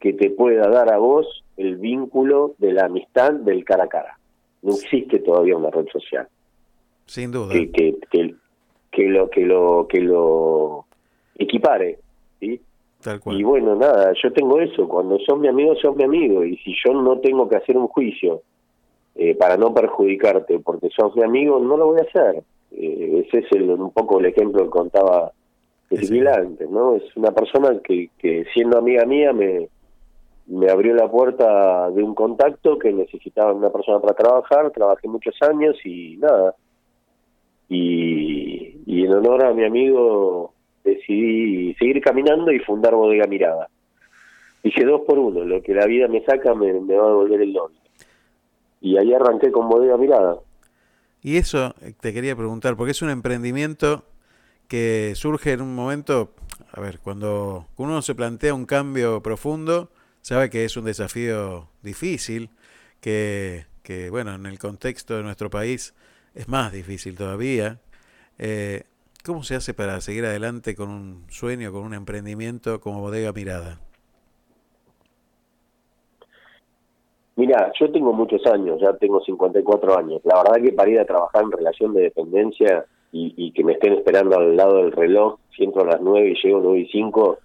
[0.00, 4.17] que te pueda dar a vos el vínculo de la amistad del cara a cara.
[4.62, 6.26] No existe todavía una red social
[7.06, 7.52] Sin duda.
[7.52, 8.34] que, que, que,
[8.90, 10.84] que lo que lo que lo
[11.36, 11.98] equipare,
[12.40, 12.60] ¿sí?
[13.02, 13.40] Tal cual.
[13.40, 16.74] Y bueno, nada, yo tengo eso, cuando sos mi amigo, sos mi amigo, y si
[16.84, 18.42] yo no tengo que hacer un juicio
[19.14, 22.42] eh, para no perjudicarte porque sos mi amigo, no lo voy a hacer.
[22.72, 25.32] Eh, ese es el, un poco el ejemplo que contaba
[25.90, 26.96] antes, ¿no?
[26.96, 29.68] Es una persona que, que siendo amiga mía me,
[30.48, 35.36] me abrió la puerta de un contacto que necesitaba una persona para trabajar, trabajé muchos
[35.42, 36.54] años y nada.
[37.68, 40.52] Y, en honor a mi amigo
[40.84, 43.68] decidí seguir caminando y fundar Bodega Mirada.
[44.62, 47.42] Dije dos por uno, lo que la vida me saca me, me va a devolver
[47.42, 47.76] el doble.
[48.80, 50.38] Y ahí arranqué con Bodega Mirada.
[51.22, 54.04] Y eso eh, te quería preguntar, porque es un emprendimiento
[54.66, 56.30] que surge en un momento,
[56.72, 59.90] a ver, cuando uno se plantea un cambio profundo,
[60.22, 62.50] sabe que es un desafío difícil,
[63.00, 65.94] que, que bueno, en el contexto de nuestro país
[66.34, 67.78] es más difícil todavía.
[68.38, 68.84] Eh,
[69.24, 73.80] ¿Cómo se hace para seguir adelante con un sueño, con un emprendimiento como Bodega Mirada?
[77.36, 80.20] Mira, yo tengo muchos años, ya tengo 54 años.
[80.24, 83.74] La verdad que para ir a trabajar en relación de dependencia y, y que me
[83.74, 87.38] estén esperando al lado del reloj, siento a las 9 y llego 9 y 5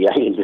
[0.00, 0.34] y ahí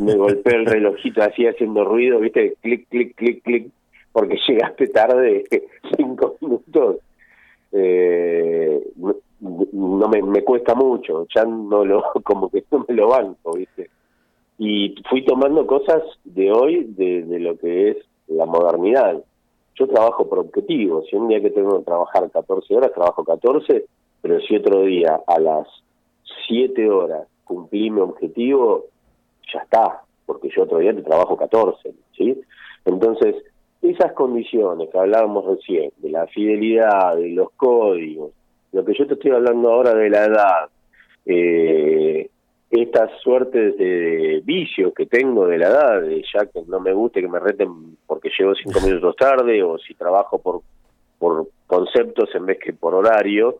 [0.00, 2.56] me, golpea el relojito así haciendo ruido, ¿viste?
[2.60, 3.70] Clic, clic, clic, clic,
[4.12, 5.44] porque llegaste tarde
[5.96, 6.96] 5 minutos.
[7.70, 8.82] Eh,
[9.40, 13.88] no me cuesta mucho, ya no lo, como que no me lo banco, ¿viste?
[14.58, 17.96] Y fui tomando cosas de hoy, de, de lo que es
[18.26, 19.22] la modernidad.
[19.76, 23.84] Yo trabajo por objetivos, si un día que tengo que trabajar 14 horas, trabajo 14,
[24.22, 25.68] pero si otro día a las
[26.48, 28.86] 7 horas cumplí mi objetivo,
[29.52, 32.40] ya está, porque yo otro día te trabajo 14, ¿sí?
[32.84, 33.36] Entonces,
[33.82, 38.32] esas condiciones que hablábamos recién, de la fidelidad, de los códigos,
[38.72, 40.68] lo que yo te estoy hablando ahora de la edad,
[41.26, 42.28] eh,
[42.70, 47.20] estas suertes de vicios que tengo de la edad, de ya que no me guste
[47.20, 50.62] que me reten porque llego cinco minutos tarde o si trabajo por,
[51.18, 53.58] por conceptos en vez que por horario,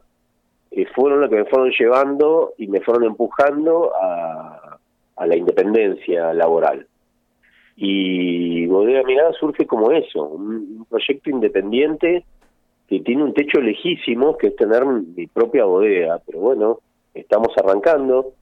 [0.71, 4.74] eh, fueron lo que me fueron llevando y me fueron empujando a,
[5.17, 6.87] a la independencia laboral.
[7.77, 12.25] Y Bodega Mirada surge como eso, un, proyecto independiente
[12.89, 16.21] que tiene un techo lejísimo, que es tener mi propia bodega.
[16.25, 16.79] Pero bueno,
[17.15, 18.33] estamos arrancando,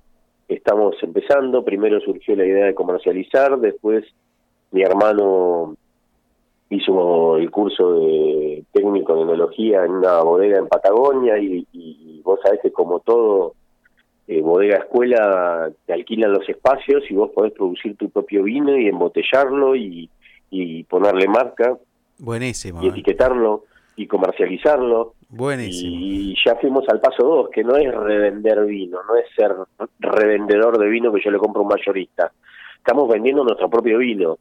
[0.49, 1.65] estamos empezando.
[1.65, 4.05] Primero surgió la idea de comercializar, después
[4.73, 5.77] mi hermano
[6.71, 12.41] hizo el curso de técnico de enología en una bodega en Patagonia y, y vos
[12.43, 13.55] sabés que como todo
[14.39, 18.89] eh, bodega escuela te alquilan los espacios y vos podés producir tu propio vino y
[18.89, 20.09] embotellarlo y,
[20.51, 21.77] y ponerle marca
[22.19, 22.83] Buenísimo.
[22.83, 22.91] y eh.
[22.91, 23.65] etiquetarlo
[23.97, 25.15] y comercializarlo.
[25.29, 25.91] Buenísimo.
[25.95, 29.53] Y ya fuimos al paso dos, que no es revender vino, no es ser
[29.99, 32.33] revendedor de vino que yo le compro a un mayorista.
[32.77, 34.39] Estamos vendiendo nuestro propio vino.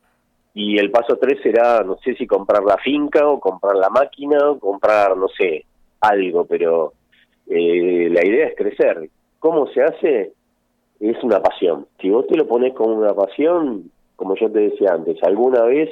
[0.54, 4.50] Y el paso tres será, no sé si comprar la finca o comprar la máquina
[4.50, 5.66] o comprar, no sé,
[6.02, 6.94] algo, pero
[7.48, 9.10] eh, la idea es crecer.
[9.42, 10.32] ¿Cómo se hace?
[11.02, 11.88] Es una pasión.
[12.00, 15.90] Si vos te lo pones como una pasión, como yo te decía antes, alguna vez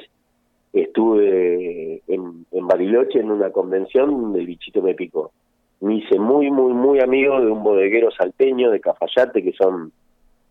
[0.72, 5.32] estuve en, en Bariloche en una convención donde el bichito me picó.
[5.80, 9.92] me hice muy, muy, muy amigo de un bodeguero salteño de Cafayate que son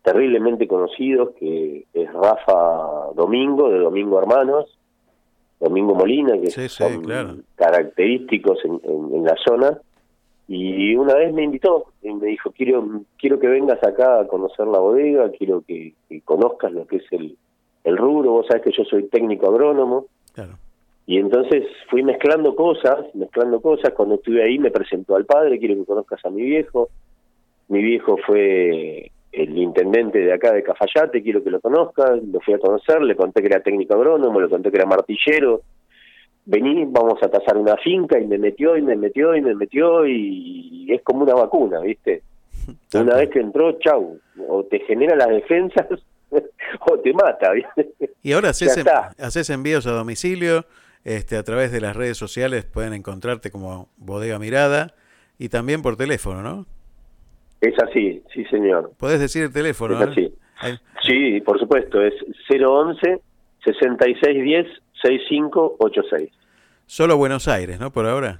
[0.03, 4.77] terriblemente conocidos, que es Rafa Domingo, de Domingo Hermanos,
[5.59, 7.35] Domingo Molina, que Sí, sí, son claro.
[7.55, 9.77] característicos en, en- en la zona.
[10.51, 12.83] Y una vez me invitó y me dijo, quiero
[13.19, 17.03] quiero que vengas acá a conocer la bodega, quiero que, que conozcas lo que es
[17.11, 17.37] el,
[17.83, 20.07] el rubro, vos sabés que yo soy técnico agrónomo.
[20.33, 20.53] Claro.
[21.05, 23.93] Y entonces fui mezclando cosas, mezclando cosas.
[23.93, 26.89] Cuando estuve ahí me presentó al padre, quiero que conozcas a mi viejo.
[27.67, 32.23] Mi viejo fue el intendente de acá de Cafayate, quiero que lo conozcas.
[32.23, 35.61] Lo fui a conocer, le conté que era técnico agrónomo, le conté que era martillero.
[36.49, 40.07] Vení, vamos a tasar una finca y me metió y me metió y me metió
[40.07, 42.23] y es como una vacuna, ¿viste?
[42.95, 45.85] Una vez que entró, chau, o te genera las defensas
[46.31, 47.91] o te mata, ¿viste?
[48.23, 50.65] Y ahora haces, envíos a domicilio,
[51.03, 54.95] este, a través de las redes sociales pueden encontrarte como Bodega Mirada
[55.37, 56.65] y también por teléfono, ¿no?
[57.61, 58.93] Es así, sí señor.
[58.97, 60.11] Podés decir el teléfono, Es ¿no?
[60.11, 60.33] así.
[61.07, 62.13] Sí, por supuesto, es
[62.49, 63.21] 011
[63.63, 64.65] 6610
[65.01, 66.29] 6586.
[66.85, 67.91] Solo Buenos Aires, ¿no?
[67.91, 68.39] Por ahora.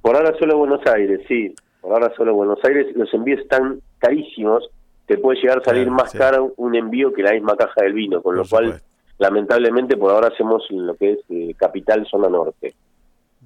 [0.00, 1.54] Por ahora solo Buenos Aires, sí.
[1.80, 2.86] Por ahora solo Buenos Aires.
[2.96, 4.68] Los envíos están carísimos.
[5.06, 6.18] Te puede llegar a salir Claro, más sí.
[6.18, 8.80] caro un envío que la misma caja del vino, con lo cual,
[9.18, 12.74] lamentablemente, por ahora hacemos lo que es eh, Capital Zona Norte.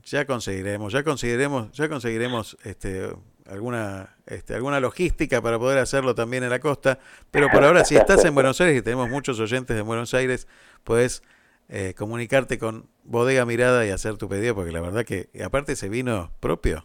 [0.04, 3.08] Ya conseguiremos, ya conseguiremos, ya conseguiremos este
[3.50, 6.98] alguna este, alguna logística para poder hacerlo también en la costa,
[7.30, 10.46] pero por ahora si estás en Buenos Aires y tenemos muchos oyentes de Buenos Aires,
[10.84, 11.22] puedes
[11.68, 15.88] eh, comunicarte con Bodega Mirada y hacer tu pedido porque la verdad que aparte ese
[15.88, 16.84] vino propio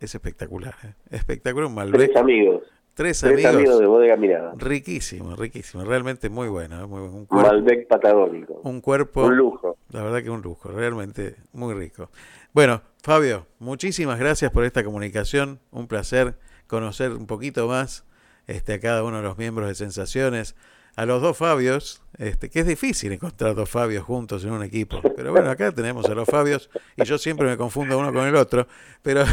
[0.00, 0.94] es espectacular, ¿eh?
[1.10, 2.06] espectacular un Malbec.
[2.06, 2.62] Tres amigos.
[2.94, 3.54] Tres Tres amigos.
[3.54, 4.52] amigos de Bodega Mirada.
[4.56, 6.86] Riquísimo, riquísimo, realmente muy bueno, ¿eh?
[6.86, 7.16] muy bueno.
[7.16, 8.60] Un cuerpo, Malbec patagónico.
[8.62, 9.76] un cuerpo Un lujo.
[9.90, 12.10] la verdad que un lujo, realmente muy rico.
[12.52, 15.58] Bueno, Fabio, muchísimas gracias por esta comunicación.
[15.72, 16.36] Un placer
[16.68, 18.04] conocer un poquito más
[18.46, 20.54] este, a cada uno de los miembros de Sensaciones.
[20.96, 25.00] A los dos Fabios, este, que es difícil encontrar dos Fabios juntos en un equipo.
[25.16, 28.36] Pero bueno, acá tenemos a los Fabios y yo siempre me confundo uno con el
[28.36, 28.66] otro.
[29.02, 29.24] Pero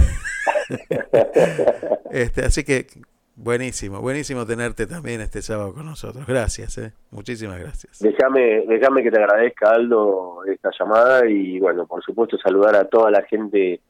[2.12, 2.88] este, así que
[3.36, 6.26] buenísimo, buenísimo tenerte también este sábado con nosotros.
[6.26, 6.94] Gracias, eh.
[7.12, 8.00] muchísimas gracias.
[8.00, 13.12] Déjame, déjame que te agradezca, Aldo, esta llamada y, bueno, por supuesto, saludar a toda
[13.12, 13.82] la gente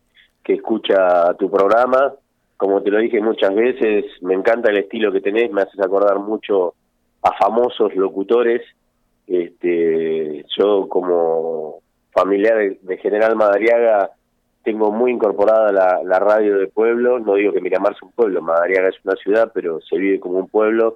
[0.43, 2.13] que escucha tu programa.
[2.57, 6.19] Como te lo dije muchas veces, me encanta el estilo que tenés, me haces acordar
[6.19, 6.75] mucho
[7.21, 8.61] a famosos locutores.
[9.27, 11.79] Este, yo, como
[12.11, 14.11] familiar de, General Madariaga,
[14.63, 17.19] tengo muy incorporada la, la radio de pueblo.
[17.19, 20.39] No digo que Miramar es un pueblo, Madariaga es una ciudad, pero se vive como
[20.39, 20.95] un pueblo.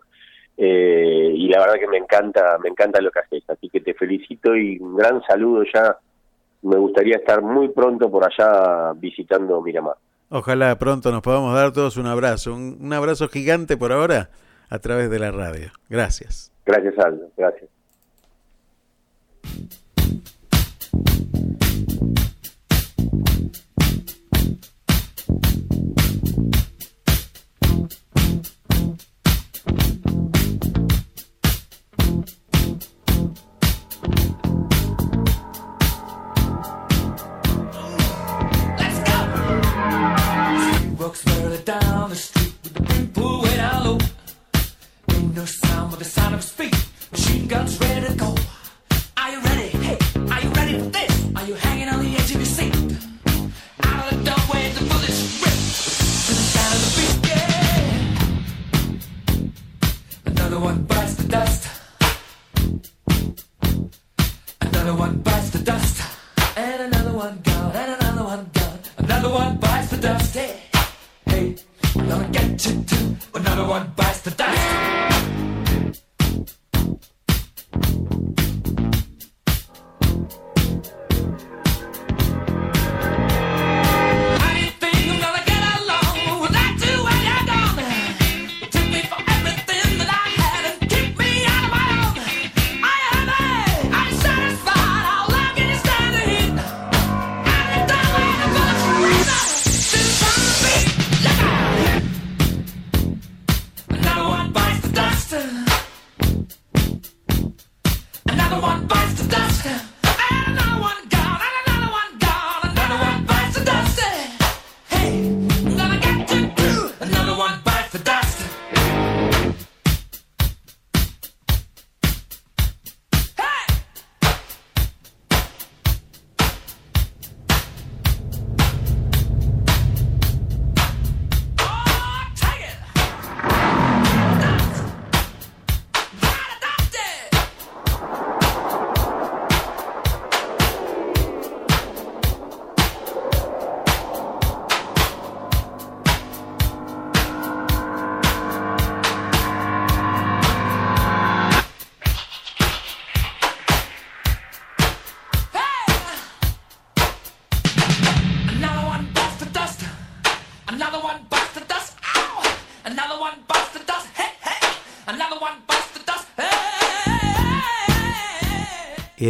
[0.57, 3.43] Eh, y la verdad que me encanta, me encanta lo que haces.
[3.49, 5.97] Así que te felicito y un gran saludo ya.
[6.63, 9.95] Me gustaría estar muy pronto por allá visitando Miramar.
[10.29, 14.29] Ojalá pronto nos podamos dar todos un abrazo, un abrazo gigante por ahora
[14.69, 15.71] a través de la radio.
[15.89, 16.51] Gracias.
[16.65, 17.31] Gracias, Aldo.
[17.37, 17.69] Gracias.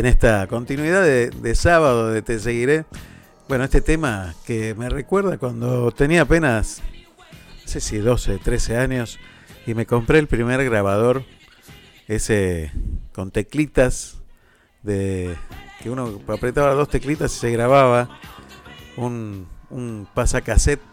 [0.05, 2.85] En esta continuidad de, sábado de Te Seguiré,
[3.49, 6.83] bueno, este tema que me recuerda cuando tenía apenas,
[7.63, 9.17] no sé si 12, 13 años,
[9.65, 11.23] y me compré el primer grabador,
[12.07, 12.71] ese
[13.15, 14.21] con teclitas,
[14.83, 15.35] de
[15.81, 18.19] que uno apretaba dos teclitas y se grababa
[18.97, 20.83] un, un pasacassette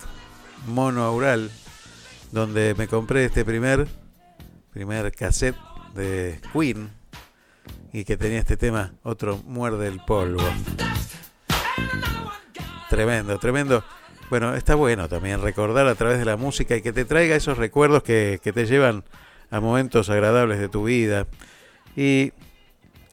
[0.69, 1.51] monoaural,
[2.31, 3.89] donde me compré este primer,
[4.73, 5.59] primer cassette
[5.95, 7.02] de Queen,
[7.93, 10.43] y que tenía este tema, otro muerde el polvo.
[12.89, 13.85] Tremendo, tremendo.
[14.31, 17.59] Bueno, está bueno también recordar a través de la música y que te traiga esos
[17.59, 19.05] recuerdos que, que te llevan
[19.51, 21.27] a momentos agradables de tu vida.
[21.97, 22.33] Y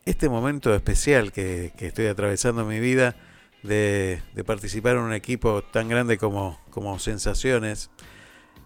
[0.05, 3.15] este momento especial que, que estoy atravesando en mi vida
[3.63, 7.89] de, de participar en un equipo tan grande como, como Sensaciones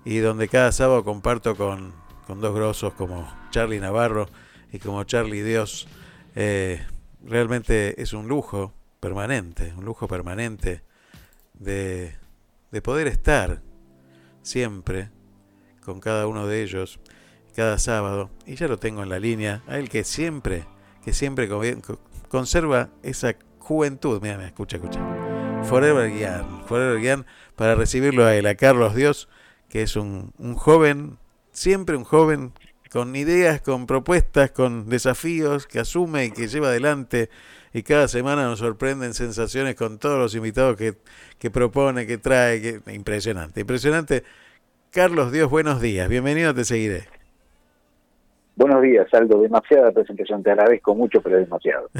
[0.06, 1.94] y donde cada sábado comparto con,
[2.28, 4.30] con dos grosos como Charlie Navarro
[4.72, 5.88] y como Charlie Dios,
[6.36, 6.86] eh,
[7.24, 10.82] realmente es un lujo permanente, un lujo permanente
[11.54, 12.16] de,
[12.72, 13.62] de poder estar
[14.42, 15.10] siempre
[15.84, 17.00] con cada uno de ellos,
[17.56, 20.66] cada sábado, y ya lo tengo en la línea, a él que siempre,
[21.04, 21.50] que siempre
[22.30, 25.00] conserva esa juventud, mira, mira, escucha, escucha.
[25.64, 29.30] Forever Young, Forever Young, para recibirlo a él, a Carlos Dios,
[29.70, 31.18] que es un, un joven,
[31.52, 32.54] siempre un joven
[32.94, 37.32] con ideas, con propuestas, con desafíos que asume y que lleva adelante
[37.74, 40.94] y cada semana nos sorprenden sensaciones con todos los invitados que,
[41.40, 44.24] que propone, que trae, que impresionante, impresionante.
[44.92, 47.06] Carlos Dios, buenos días, bienvenido, te seguiré.
[48.56, 49.42] Buenos días, Aldo.
[49.42, 51.90] Demasiada presentación, te agradezco mucho, pero demasiado.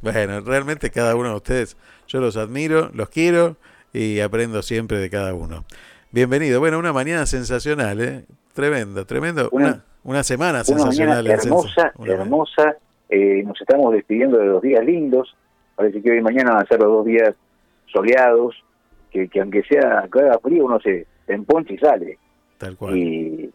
[0.00, 1.76] Bueno, realmente cada uno de ustedes,
[2.08, 3.56] yo los admiro, los quiero
[3.92, 5.64] y aprendo siempre de cada uno.
[6.10, 6.58] Bienvenido.
[6.58, 8.24] Bueno, una mañana sensacional, ¿eh?
[8.54, 9.48] Tremendo, tremendo.
[9.52, 11.24] Una, una semana Una sensacional.
[11.24, 12.76] mañana en hermosa, hermosa.
[13.08, 15.34] Eh, nos estamos despidiendo de los días lindos.
[15.74, 17.34] Parece que hoy y mañana van a ser los dos días
[17.86, 18.54] soleados,
[19.10, 22.18] que, que aunque sea que haga frío, uno se, se emponcha y sale.
[22.58, 22.96] Tal cual.
[22.96, 23.50] Y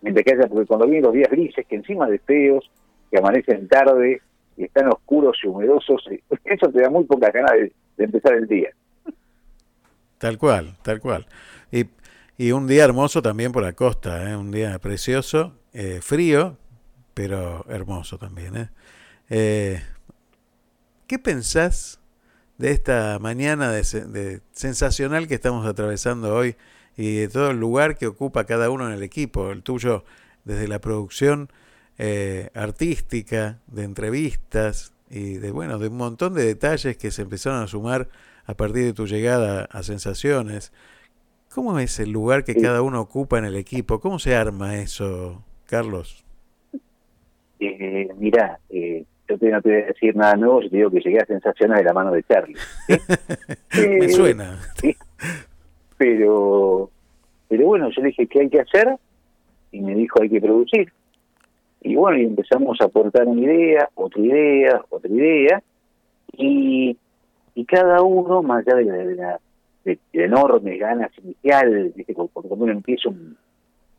[0.00, 2.70] mientras que haya, porque cuando vienen los días grises, que encima de feos,
[3.10, 4.20] que amanecen tarde
[4.56, 8.34] y están oscuros y humedosos, eh, eso te da muy pocas ganas de, de empezar
[8.34, 8.70] el día.
[10.18, 11.26] Tal cual, tal cual.
[11.70, 11.84] Y,
[12.38, 14.36] y un día hermoso también por la costa, ¿eh?
[14.36, 16.56] un día precioso, eh, frío,
[17.14, 18.56] pero hermoso también.
[18.56, 18.70] ¿eh?
[19.30, 19.82] Eh,
[21.06, 22.00] ¿Qué pensás
[22.58, 26.56] de esta mañana de, de sensacional que estamos atravesando hoy
[26.96, 29.50] y de todo el lugar que ocupa cada uno en el equipo?
[29.50, 30.04] El tuyo
[30.44, 31.50] desde la producción
[31.98, 37.62] eh, artística, de entrevistas y de bueno, de un montón de detalles que se empezaron
[37.62, 38.08] a sumar
[38.44, 40.72] a partir de tu llegada a Sensaciones.
[41.54, 44.00] ¿Cómo es el lugar que cada uno ocupa en el equipo?
[44.00, 46.24] ¿Cómo se arma eso, Carlos?
[47.60, 50.90] Eh, mirá, eh, yo te, no te voy a decir nada nuevo si te digo
[50.90, 52.56] que llegué a sensaciones de la mano de Charlie.
[52.86, 52.94] ¿sí?
[53.78, 54.58] Me Eh, suena.
[54.80, 54.96] sí.
[55.98, 56.90] Pero,
[57.48, 58.96] pero bueno, yo le dije, ¿qué hay que hacer?
[59.70, 60.92] Y me dijo, hay que producir.
[61.82, 65.62] Y bueno, y empezamos a aportar una idea, otra idea, otra idea.
[66.36, 66.96] Y,
[67.54, 69.40] y cada uno, más allá de la, de la-
[69.84, 72.14] de- de enormes ganas iniciales, ¿viste?
[72.14, 73.36] Cuando uno empieza un-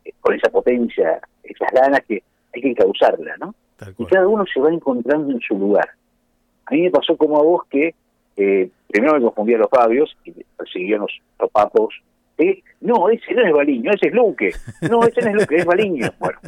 [0.04, 2.22] eh, con esa potencia, esas ganas que
[2.54, 3.54] hay que causarla, ¿no?
[3.98, 5.88] Y cada uno se va encontrando en su lugar.
[6.66, 7.94] A mí me pasó como a vos que
[8.36, 11.94] eh, primero me confundí a los Fabios y persiguió los, los papos.
[12.80, 14.50] No, ese no es Baliño, ese es Luque.
[14.90, 16.08] No, ese no es Luque, es Baliño.
[16.18, 16.38] Bueno,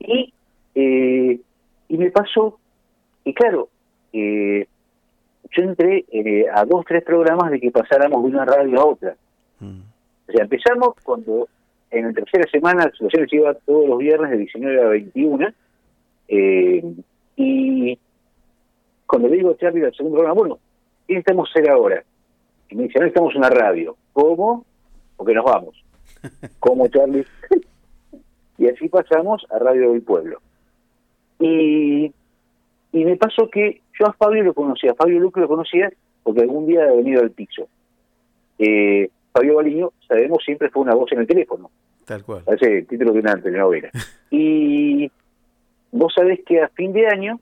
[0.00, 0.32] y,
[0.74, 1.38] eh,
[1.88, 2.58] y me pasó,
[3.24, 3.68] y claro,
[4.12, 4.66] eh,
[5.56, 9.16] yo entré eh, a dos, tres programas de que pasáramos de una radio a otra.
[9.60, 11.48] O sea, empezamos cuando
[11.90, 15.48] en la tercera semana la situación se iba todos los viernes de 19 a 21.
[16.28, 16.94] eh,
[17.36, 17.98] y
[19.06, 20.58] cuando le digo a Charlie al segundo programa, bueno,
[21.06, 22.02] ¿qué necesitamos hacer ahora?
[22.68, 23.96] Y me dice, no necesitamos una radio.
[24.12, 24.64] ¿Cómo?
[25.16, 25.84] Porque nos vamos.
[26.60, 27.26] ¿Cómo, Charlie?
[28.58, 30.40] y así pasamos a Radio del Pueblo.
[31.38, 32.12] Y,
[32.94, 35.92] y me pasó que yo a Fabio lo conocía, a Fabio Luque lo conocía
[36.22, 37.66] porque algún día ha venido al piso.
[38.56, 41.72] Eh, Fabio Baliño, sabemos, siempre fue una voz en el teléfono.
[42.04, 42.42] Tal cual.
[42.44, 43.90] Parece el título de una telenovela.
[44.30, 45.10] Y
[45.90, 47.40] vos sabés que a fin de año,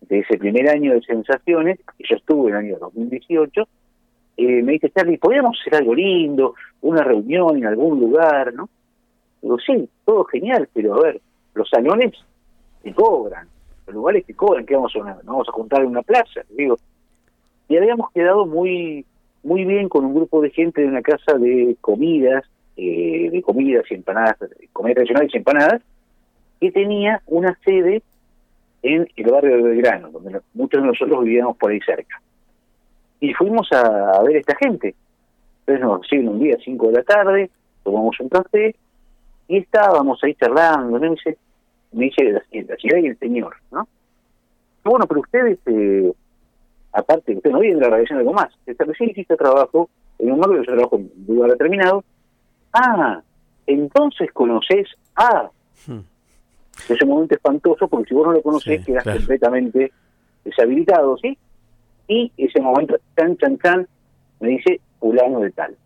[0.00, 3.68] de ese primer año de sensaciones, que yo estuve en el año 2018,
[4.38, 6.54] eh, me dice, Charlie, ¿podríamos hacer algo lindo?
[6.80, 8.70] Una reunión en algún lugar, ¿no?
[9.42, 11.20] Digo, sí, todo genial, pero a ver,
[11.54, 12.12] los salones
[12.82, 13.46] te cobran,
[13.86, 16.76] los lugares te cobran, que vamos a, una- vamos a juntar en una plaza, digo.
[17.68, 19.04] Y habíamos quedado muy
[19.42, 22.44] muy bien con un grupo de gente de una casa de comidas,
[22.78, 24.36] eh, de comidas y empanadas,
[24.72, 25.82] comida tradicionales y empanadas,
[26.60, 28.02] que tenía una sede
[28.82, 32.22] en el barrio de Belgrano, donde muchos de nosotros vivíamos por ahí cerca.
[33.20, 34.94] Y fuimos a, a ver a esta gente.
[35.60, 37.50] Entonces nos reciben un día, 5 de la tarde,
[37.82, 38.74] tomamos un café
[39.48, 40.98] y estábamos ahí charlando.
[40.98, 41.36] Me dice,
[41.94, 43.88] me dice la, la ciudad y el señor, ¿no?
[44.84, 46.12] Bueno, pero ustedes, eh,
[46.92, 48.52] aparte, usted no viene de la radiación de algo más.
[48.66, 49.88] Recién hiciste trabajo
[50.18, 52.04] en un barrio, yo trabajo en un lugar determinado.
[52.72, 53.20] Ah,
[53.66, 55.50] entonces conoces a...
[56.88, 59.18] Es un momento espantoso porque si vos no lo conocés Sí, quedás claro.
[59.20, 59.92] completamente
[60.44, 61.38] deshabilitado, ¿sí?
[62.08, 63.88] Y ese momento, tan, tan, tan,
[64.40, 65.76] me dice fulano de tal.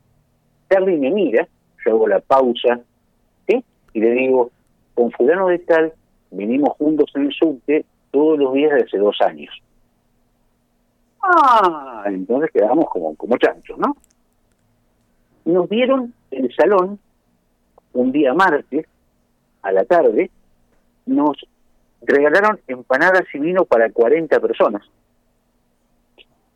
[0.70, 1.46] Charlie me mira,
[1.84, 2.80] yo hago la pausa,
[3.46, 3.62] ¿sí?
[3.92, 4.50] Y le digo,
[4.94, 5.92] con fulano de tal,
[6.30, 9.50] venimos juntos en el subte todos los días de hace dos años.
[11.22, 13.96] Ah, entonces quedamos como, como chanchos, ¿no?
[15.44, 16.98] Nos dieron el salón
[17.92, 18.86] un día martes
[19.62, 20.30] a la tarde,
[21.06, 21.36] nos
[22.02, 24.82] regalaron empanadas y vino para 40 personas.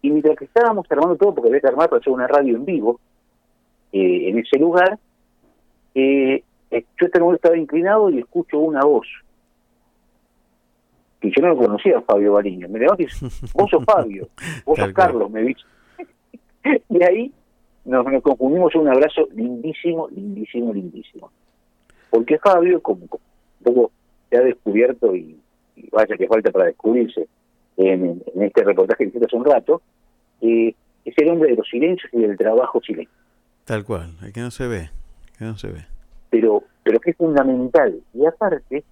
[0.02, 2.64] Y mientras que estábamos armando todo, porque había que armar para hacer una radio en
[2.64, 3.00] vivo,
[3.92, 4.98] eh, en ese lugar,
[5.94, 9.06] eh, yo estaba inclinado y escucho una voz.
[11.22, 12.68] Que yo no lo conocía a Fabio Bariño.
[12.68, 14.28] Me dice, vos sos Fabio,
[14.66, 14.92] vos sos.
[14.92, 15.62] Carlos, me dice.
[16.90, 17.32] y ahí
[17.84, 21.30] nos, nos confundimos en un abrazo lindísimo, lindísimo, lindísimo.
[22.10, 23.22] Porque Fabio, como, como
[23.60, 23.92] un poco
[24.28, 25.38] se ha descubierto y,
[25.76, 27.28] y vaya que falta para descubrirse
[27.76, 29.80] en, en este reportaje que hiciste hace un rato,
[30.40, 30.74] eh,
[31.04, 33.14] es el hombre de los silencios y del trabajo silencio.
[33.64, 34.90] Tal cual, el que no se ve,
[35.38, 35.86] que no se ve.
[36.30, 38.00] Pero, pero que es fundamental.
[38.14, 38.84] Y aparte,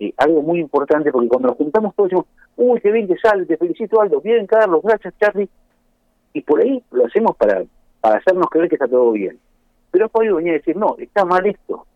[0.00, 3.44] eh, algo muy importante, porque cuando nos juntamos todos decimos, uy, qué bien que sale,
[3.44, 5.48] te felicito Aldo, bien Carlos, gracias Charlie,
[6.32, 7.64] y por ahí lo hacemos para,
[8.00, 9.38] para hacernos creer que está todo bien.
[9.90, 11.86] Pero Fabio venía a decir, no, está mal esto.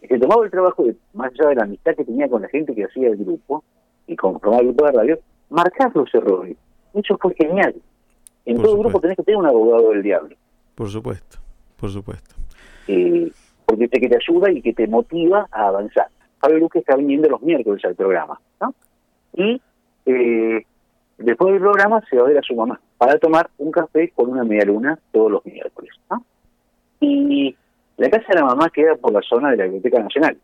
[0.00, 2.48] Y se tomaba el trabajo, de, más allá de la amistad que tenía con la
[2.48, 3.62] gente que hacía el grupo,
[4.06, 5.18] y con, el grupo de radio,
[5.50, 6.56] marcar los errores.
[6.94, 7.74] Eso fue genial.
[8.44, 10.34] En Por todo grupo tenés que tener un abogado del diablo,
[10.74, 11.38] Por supuesto,
[11.76, 12.34] por supuesto.
[12.88, 13.30] eh,
[13.66, 16.08] porque te, que te ayuda y que te motiva a avanzar.
[16.42, 18.74] Fabio Luque está viniendo los miércoles al programa, ¿no?
[19.34, 19.62] Y
[20.06, 20.66] eh,
[21.16, 24.28] después del programa se va a ver a su mamá para tomar un café con
[24.28, 26.24] una media luna todos los miércoles, ¿no?
[26.98, 27.56] Y
[27.96, 30.36] la casa de la mamá queda por la zona de la Biblioteca Nacional.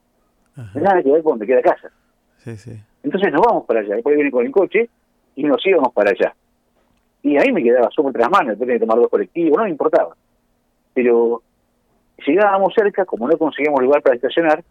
[0.74, 1.90] Nada que ver con donde queda casa.
[2.36, 2.78] Sí, sí.
[3.02, 3.96] Entonces nos vamos para allá.
[3.96, 4.88] Después viene con el coche
[5.34, 6.32] y nos íbamos para allá.
[7.22, 10.14] Y ahí me quedaba súper tras manos, tenía que tomar dos colectivos, no me importaba.
[10.94, 11.42] Pero
[12.24, 14.62] llegábamos cerca, como no conseguíamos lugar para estacionar,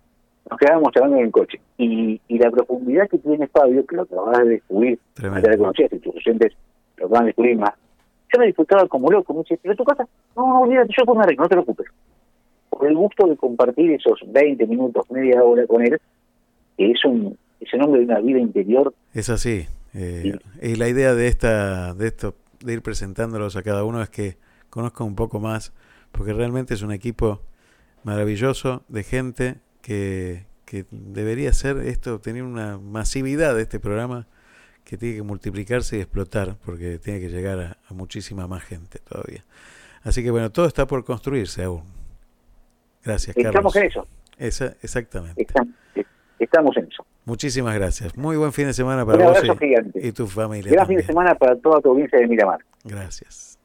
[0.49, 1.59] nos quedábamos charlando en el coche.
[1.77, 5.91] Y, y la profundidad que tiene Fabio, que lo acabas de descubrir, ya lo conocías,
[5.93, 6.53] y tus oyentes
[6.97, 7.73] lo acaban de descubrir más.
[8.33, 10.05] Yo me disfrutaba como loco, me dice, pero tu casa,
[10.35, 11.87] no, no, olvídate, yo pues me no te preocupes.
[12.69, 15.99] Por el gusto de compartir esos 20 minutos, media hora con él,
[16.77, 19.65] que es un, es un hombre de una vida interior Es así.
[19.93, 24.09] eh, y la idea de esta, de esto, de ir presentándolos a cada uno es
[24.09, 24.35] que
[24.69, 25.73] conozcan un poco más,
[26.11, 27.41] porque realmente es un equipo
[28.03, 29.55] maravilloso de gente
[29.87, 34.27] que, que debería ser esto, tener una masividad de este programa
[34.83, 38.99] que tiene que multiplicarse y explotar, porque tiene que llegar a, a muchísima más gente
[38.99, 39.45] todavía.
[40.03, 41.83] Así que bueno, todo está por construirse aún.
[43.01, 43.75] Gracias, Estamos Carlos.
[43.77, 44.07] en eso.
[44.37, 45.41] Esa- exactamente.
[45.41, 45.73] Estamos,
[46.37, 47.05] estamos en eso.
[47.23, 48.17] Muchísimas gracias.
[48.17, 49.57] Muy buen fin de semana Un para vos abrazo
[49.95, 50.69] y, y tu familia.
[50.73, 52.59] Gran fin de semana para toda tu audiencia de Miramar.
[52.83, 53.57] Gracias.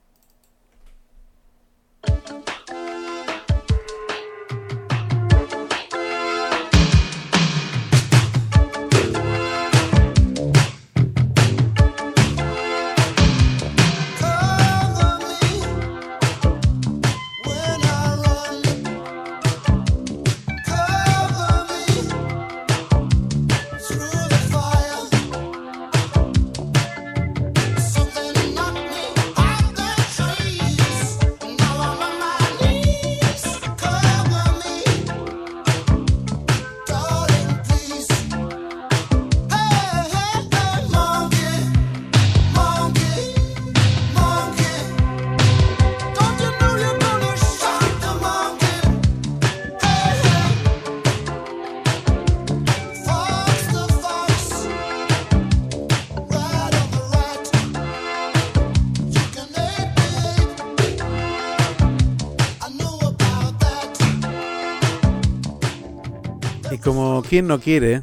[67.33, 68.03] Quien no quiere,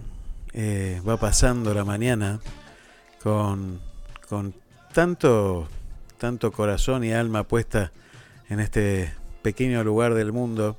[0.53, 2.39] eh, va pasando la mañana
[3.21, 3.79] con,
[4.27, 4.55] con
[4.91, 5.67] tanto,
[6.17, 7.91] tanto corazón y alma puesta
[8.49, 10.77] en este pequeño lugar del mundo.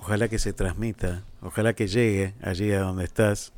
[0.00, 3.52] Ojalá que se transmita, ojalá que llegue allí a donde estás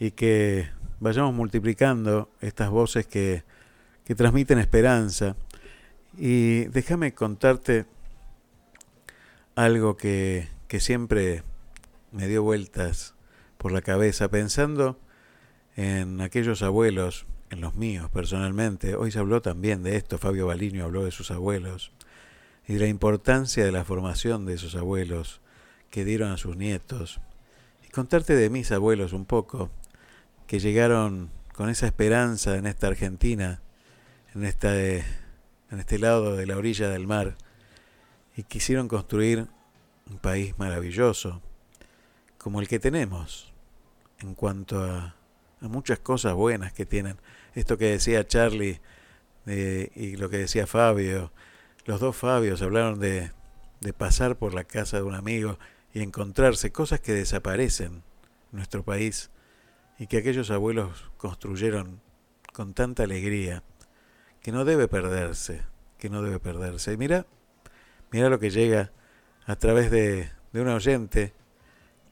[0.00, 0.68] y que
[0.98, 3.44] vayamos multiplicando estas voces que,
[4.04, 5.36] que transmiten esperanza.
[6.18, 7.86] Y déjame contarte
[9.54, 11.44] algo que, que siempre
[12.16, 13.14] me dio vueltas
[13.58, 14.98] por la cabeza, pensando
[15.76, 18.96] en aquellos abuelos, en los míos personalmente.
[18.96, 21.92] Hoy se habló también de esto, Fabio Baliño habló de sus abuelos
[22.66, 25.42] y de la importancia de la formación de esos abuelos
[25.90, 27.20] que dieron a sus nietos.
[27.86, 29.70] Y contarte de mis abuelos un poco,
[30.46, 33.60] que llegaron con esa esperanza en esta Argentina,
[34.34, 35.04] en, eh,
[35.70, 37.36] en este lado de la orilla del mar,
[38.36, 39.48] y quisieron construir
[40.10, 41.42] un país maravilloso,
[42.46, 43.52] como el que tenemos,
[44.20, 45.16] en cuanto a,
[45.60, 47.16] a muchas cosas buenas que tienen.
[47.56, 48.80] Esto que decía Charlie
[49.44, 51.32] y lo que decía Fabio,
[51.86, 53.32] los dos Fabios hablaron de,
[53.80, 55.58] de pasar por la casa de un amigo
[55.92, 58.02] y encontrarse cosas que desaparecen en
[58.52, 59.32] nuestro país
[59.98, 62.00] y que aquellos abuelos construyeron
[62.52, 63.64] con tanta alegría
[64.40, 65.62] que no debe perderse,
[65.98, 66.92] que no debe perderse.
[66.92, 67.26] Y mira,
[68.12, 68.92] mira lo que llega
[69.46, 71.34] a través de, de un oyente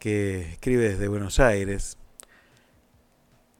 [0.04, 1.96] que escribe desde Buenos Aires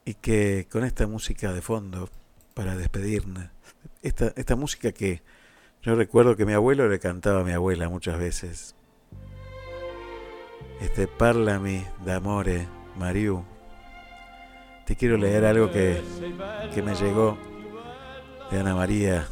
[0.05, 2.11] y que con esta música de fondo
[2.53, 3.47] para despedirnos,
[4.03, 5.23] esta, esta música que
[5.81, 8.77] yo recuerdo que mi abuelo le cantaba a mi abuela muchas veces.
[10.83, 12.69] Este Parlami d'amore,
[12.99, 13.43] Mariu.
[14.85, 16.03] Te quiero leer algo que,
[16.75, 17.39] que me llegó
[18.51, 19.27] de Ana María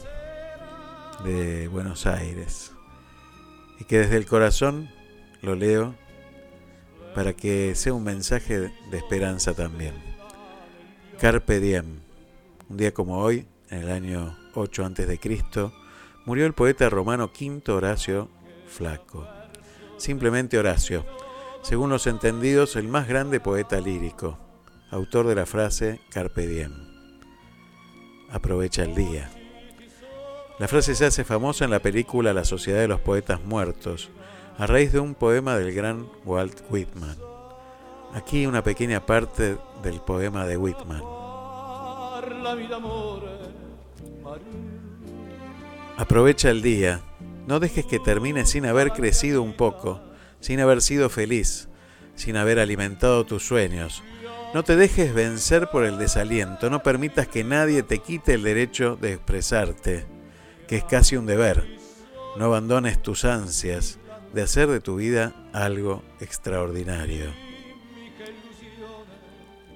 [1.25, 2.73] de Buenos Aires
[3.79, 4.89] y que desde el corazón
[5.43, 5.95] lo leo
[7.15, 9.95] para que sea un mensaje de esperanza también.
[11.21, 12.01] Carpe diem.
[12.69, 15.73] Un día como hoy, en el año 8 antes de Cristo,
[16.25, 18.29] murió el poeta romano Quinto Horacio
[18.67, 19.29] Flaco.
[19.99, 21.05] Simplemente Horacio,
[21.63, 24.39] según los entendidos, el más grande poeta lírico,
[24.91, 26.73] autor de la frase Carpe diem.
[28.31, 29.31] Aprovecha el día.
[30.59, 34.11] La frase se hace famosa en la película La Sociedad de los Poetas Muertos,
[34.59, 37.17] a raíz de un poema del gran Walt Whitman.
[38.15, 41.03] Aquí una pequeña parte del poema de Whitman.
[45.97, 47.01] Aprovecha el día,
[47.47, 50.01] no dejes que termine sin haber crecido un poco,
[50.41, 51.69] sin haber sido feliz,
[52.15, 54.03] sin haber alimentado tus sueños.
[54.53, 58.97] No te dejes vencer por el desaliento, no permitas que nadie te quite el derecho
[58.97, 60.05] de expresarte,
[60.69, 61.67] que es casi un deber.
[62.37, 63.99] No abandones tus ansias
[64.33, 67.27] de hacer de tu vida algo extraordinario.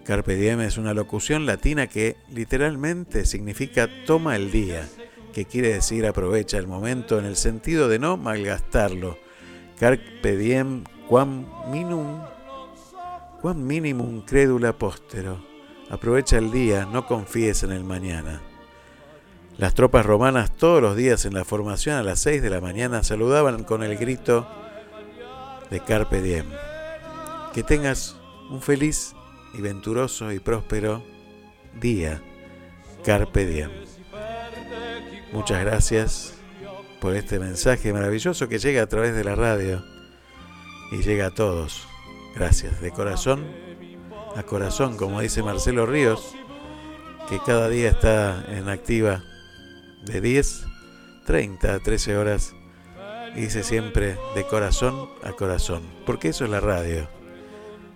[0.05, 4.89] Carpe diem es una locución latina que literalmente significa toma el día,
[5.33, 9.19] que quiere decir aprovecha el momento en el sentido de no malgastarlo.
[9.79, 12.21] Carpe diem quam minum
[13.43, 15.45] quam minimum credula postero.
[15.91, 18.43] Aprovecha el día, no confíes en el mañana.
[19.59, 23.03] Las tropas romanas todos los días en la formación a las 6 de la mañana
[23.03, 24.47] saludaban con el grito
[25.71, 26.45] de Carpe diem.
[27.55, 28.17] Que tengas
[28.51, 29.15] un feliz
[29.55, 31.03] y venturoso y próspero
[31.81, 32.21] día.
[33.03, 33.71] Carpe diem.
[35.33, 36.35] Muchas gracias
[37.01, 39.83] por este mensaje maravilloso que llega a través de la radio
[40.93, 41.89] y llega a todos.
[42.35, 43.47] Gracias, de corazón
[44.37, 46.35] a corazón, como dice Marcelo Ríos,
[47.31, 49.23] que cada día está en activa
[50.07, 50.67] de 10,
[51.27, 52.55] 30 a 13 horas
[53.35, 57.09] y dice siempre de corazón a corazón, porque eso es la radio,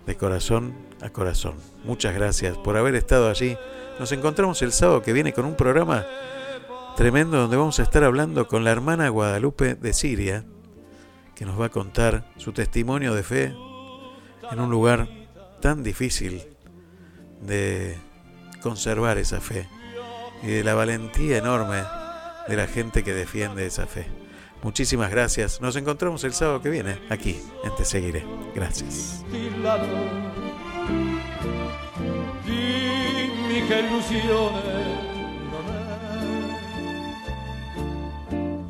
[0.05, 1.55] de corazón a corazón.
[1.83, 3.57] Muchas gracias por haber estado allí.
[3.99, 6.05] Nos encontramos el sábado que viene con un programa
[6.95, 10.43] tremendo donde vamos a estar hablando con la hermana Guadalupe de Siria,
[11.33, 13.55] que nos va a contar su testimonio de fe
[14.51, 15.07] en un lugar
[15.61, 16.43] tan difícil
[17.41, 17.97] de
[18.61, 19.67] conservar esa fe
[20.43, 21.81] y de la valentía enorme
[22.51, 24.07] de la gente que defiende esa fe.
[24.61, 25.61] Muchísimas gracias.
[25.61, 28.25] Nos encontramos el sábado que viene aquí en Te Seguiré.
[28.53, 29.23] Gracias.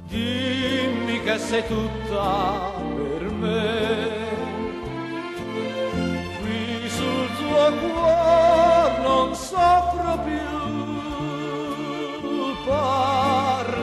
[0.09, 4.19] Dimmi che sei tutta per me.
[6.41, 10.51] Qui sul tuo cuore non soffro più.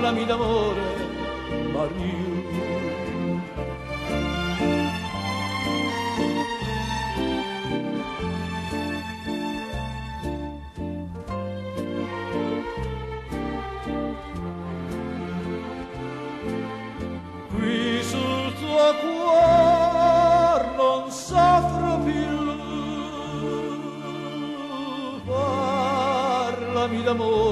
[0.08, 0.80] Parlami d'amore,
[1.74, 2.28] Maria.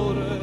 [0.09, 0.36] Qui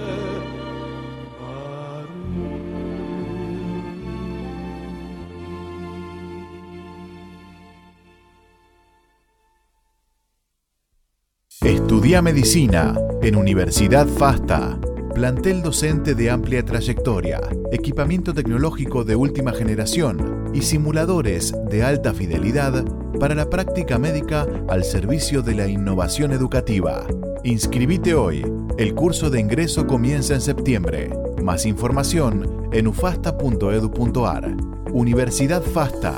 [11.64, 14.78] Estudia medicina en Universidad FASTA.
[15.16, 17.40] Plantel docente de amplia trayectoria,
[17.72, 22.84] equipamiento tecnológico de última generación y simuladores de alta fidelidad
[23.18, 27.08] para la práctica médica al servicio de la innovación educativa.
[27.46, 28.46] Inscribite hoy.
[28.78, 31.12] El curso de ingreso comienza en septiembre.
[31.42, 34.58] Más información en ufasta.edu.ar.
[34.92, 36.14] Universidad FASTA.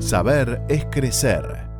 [0.00, 1.71] Saber es crecer.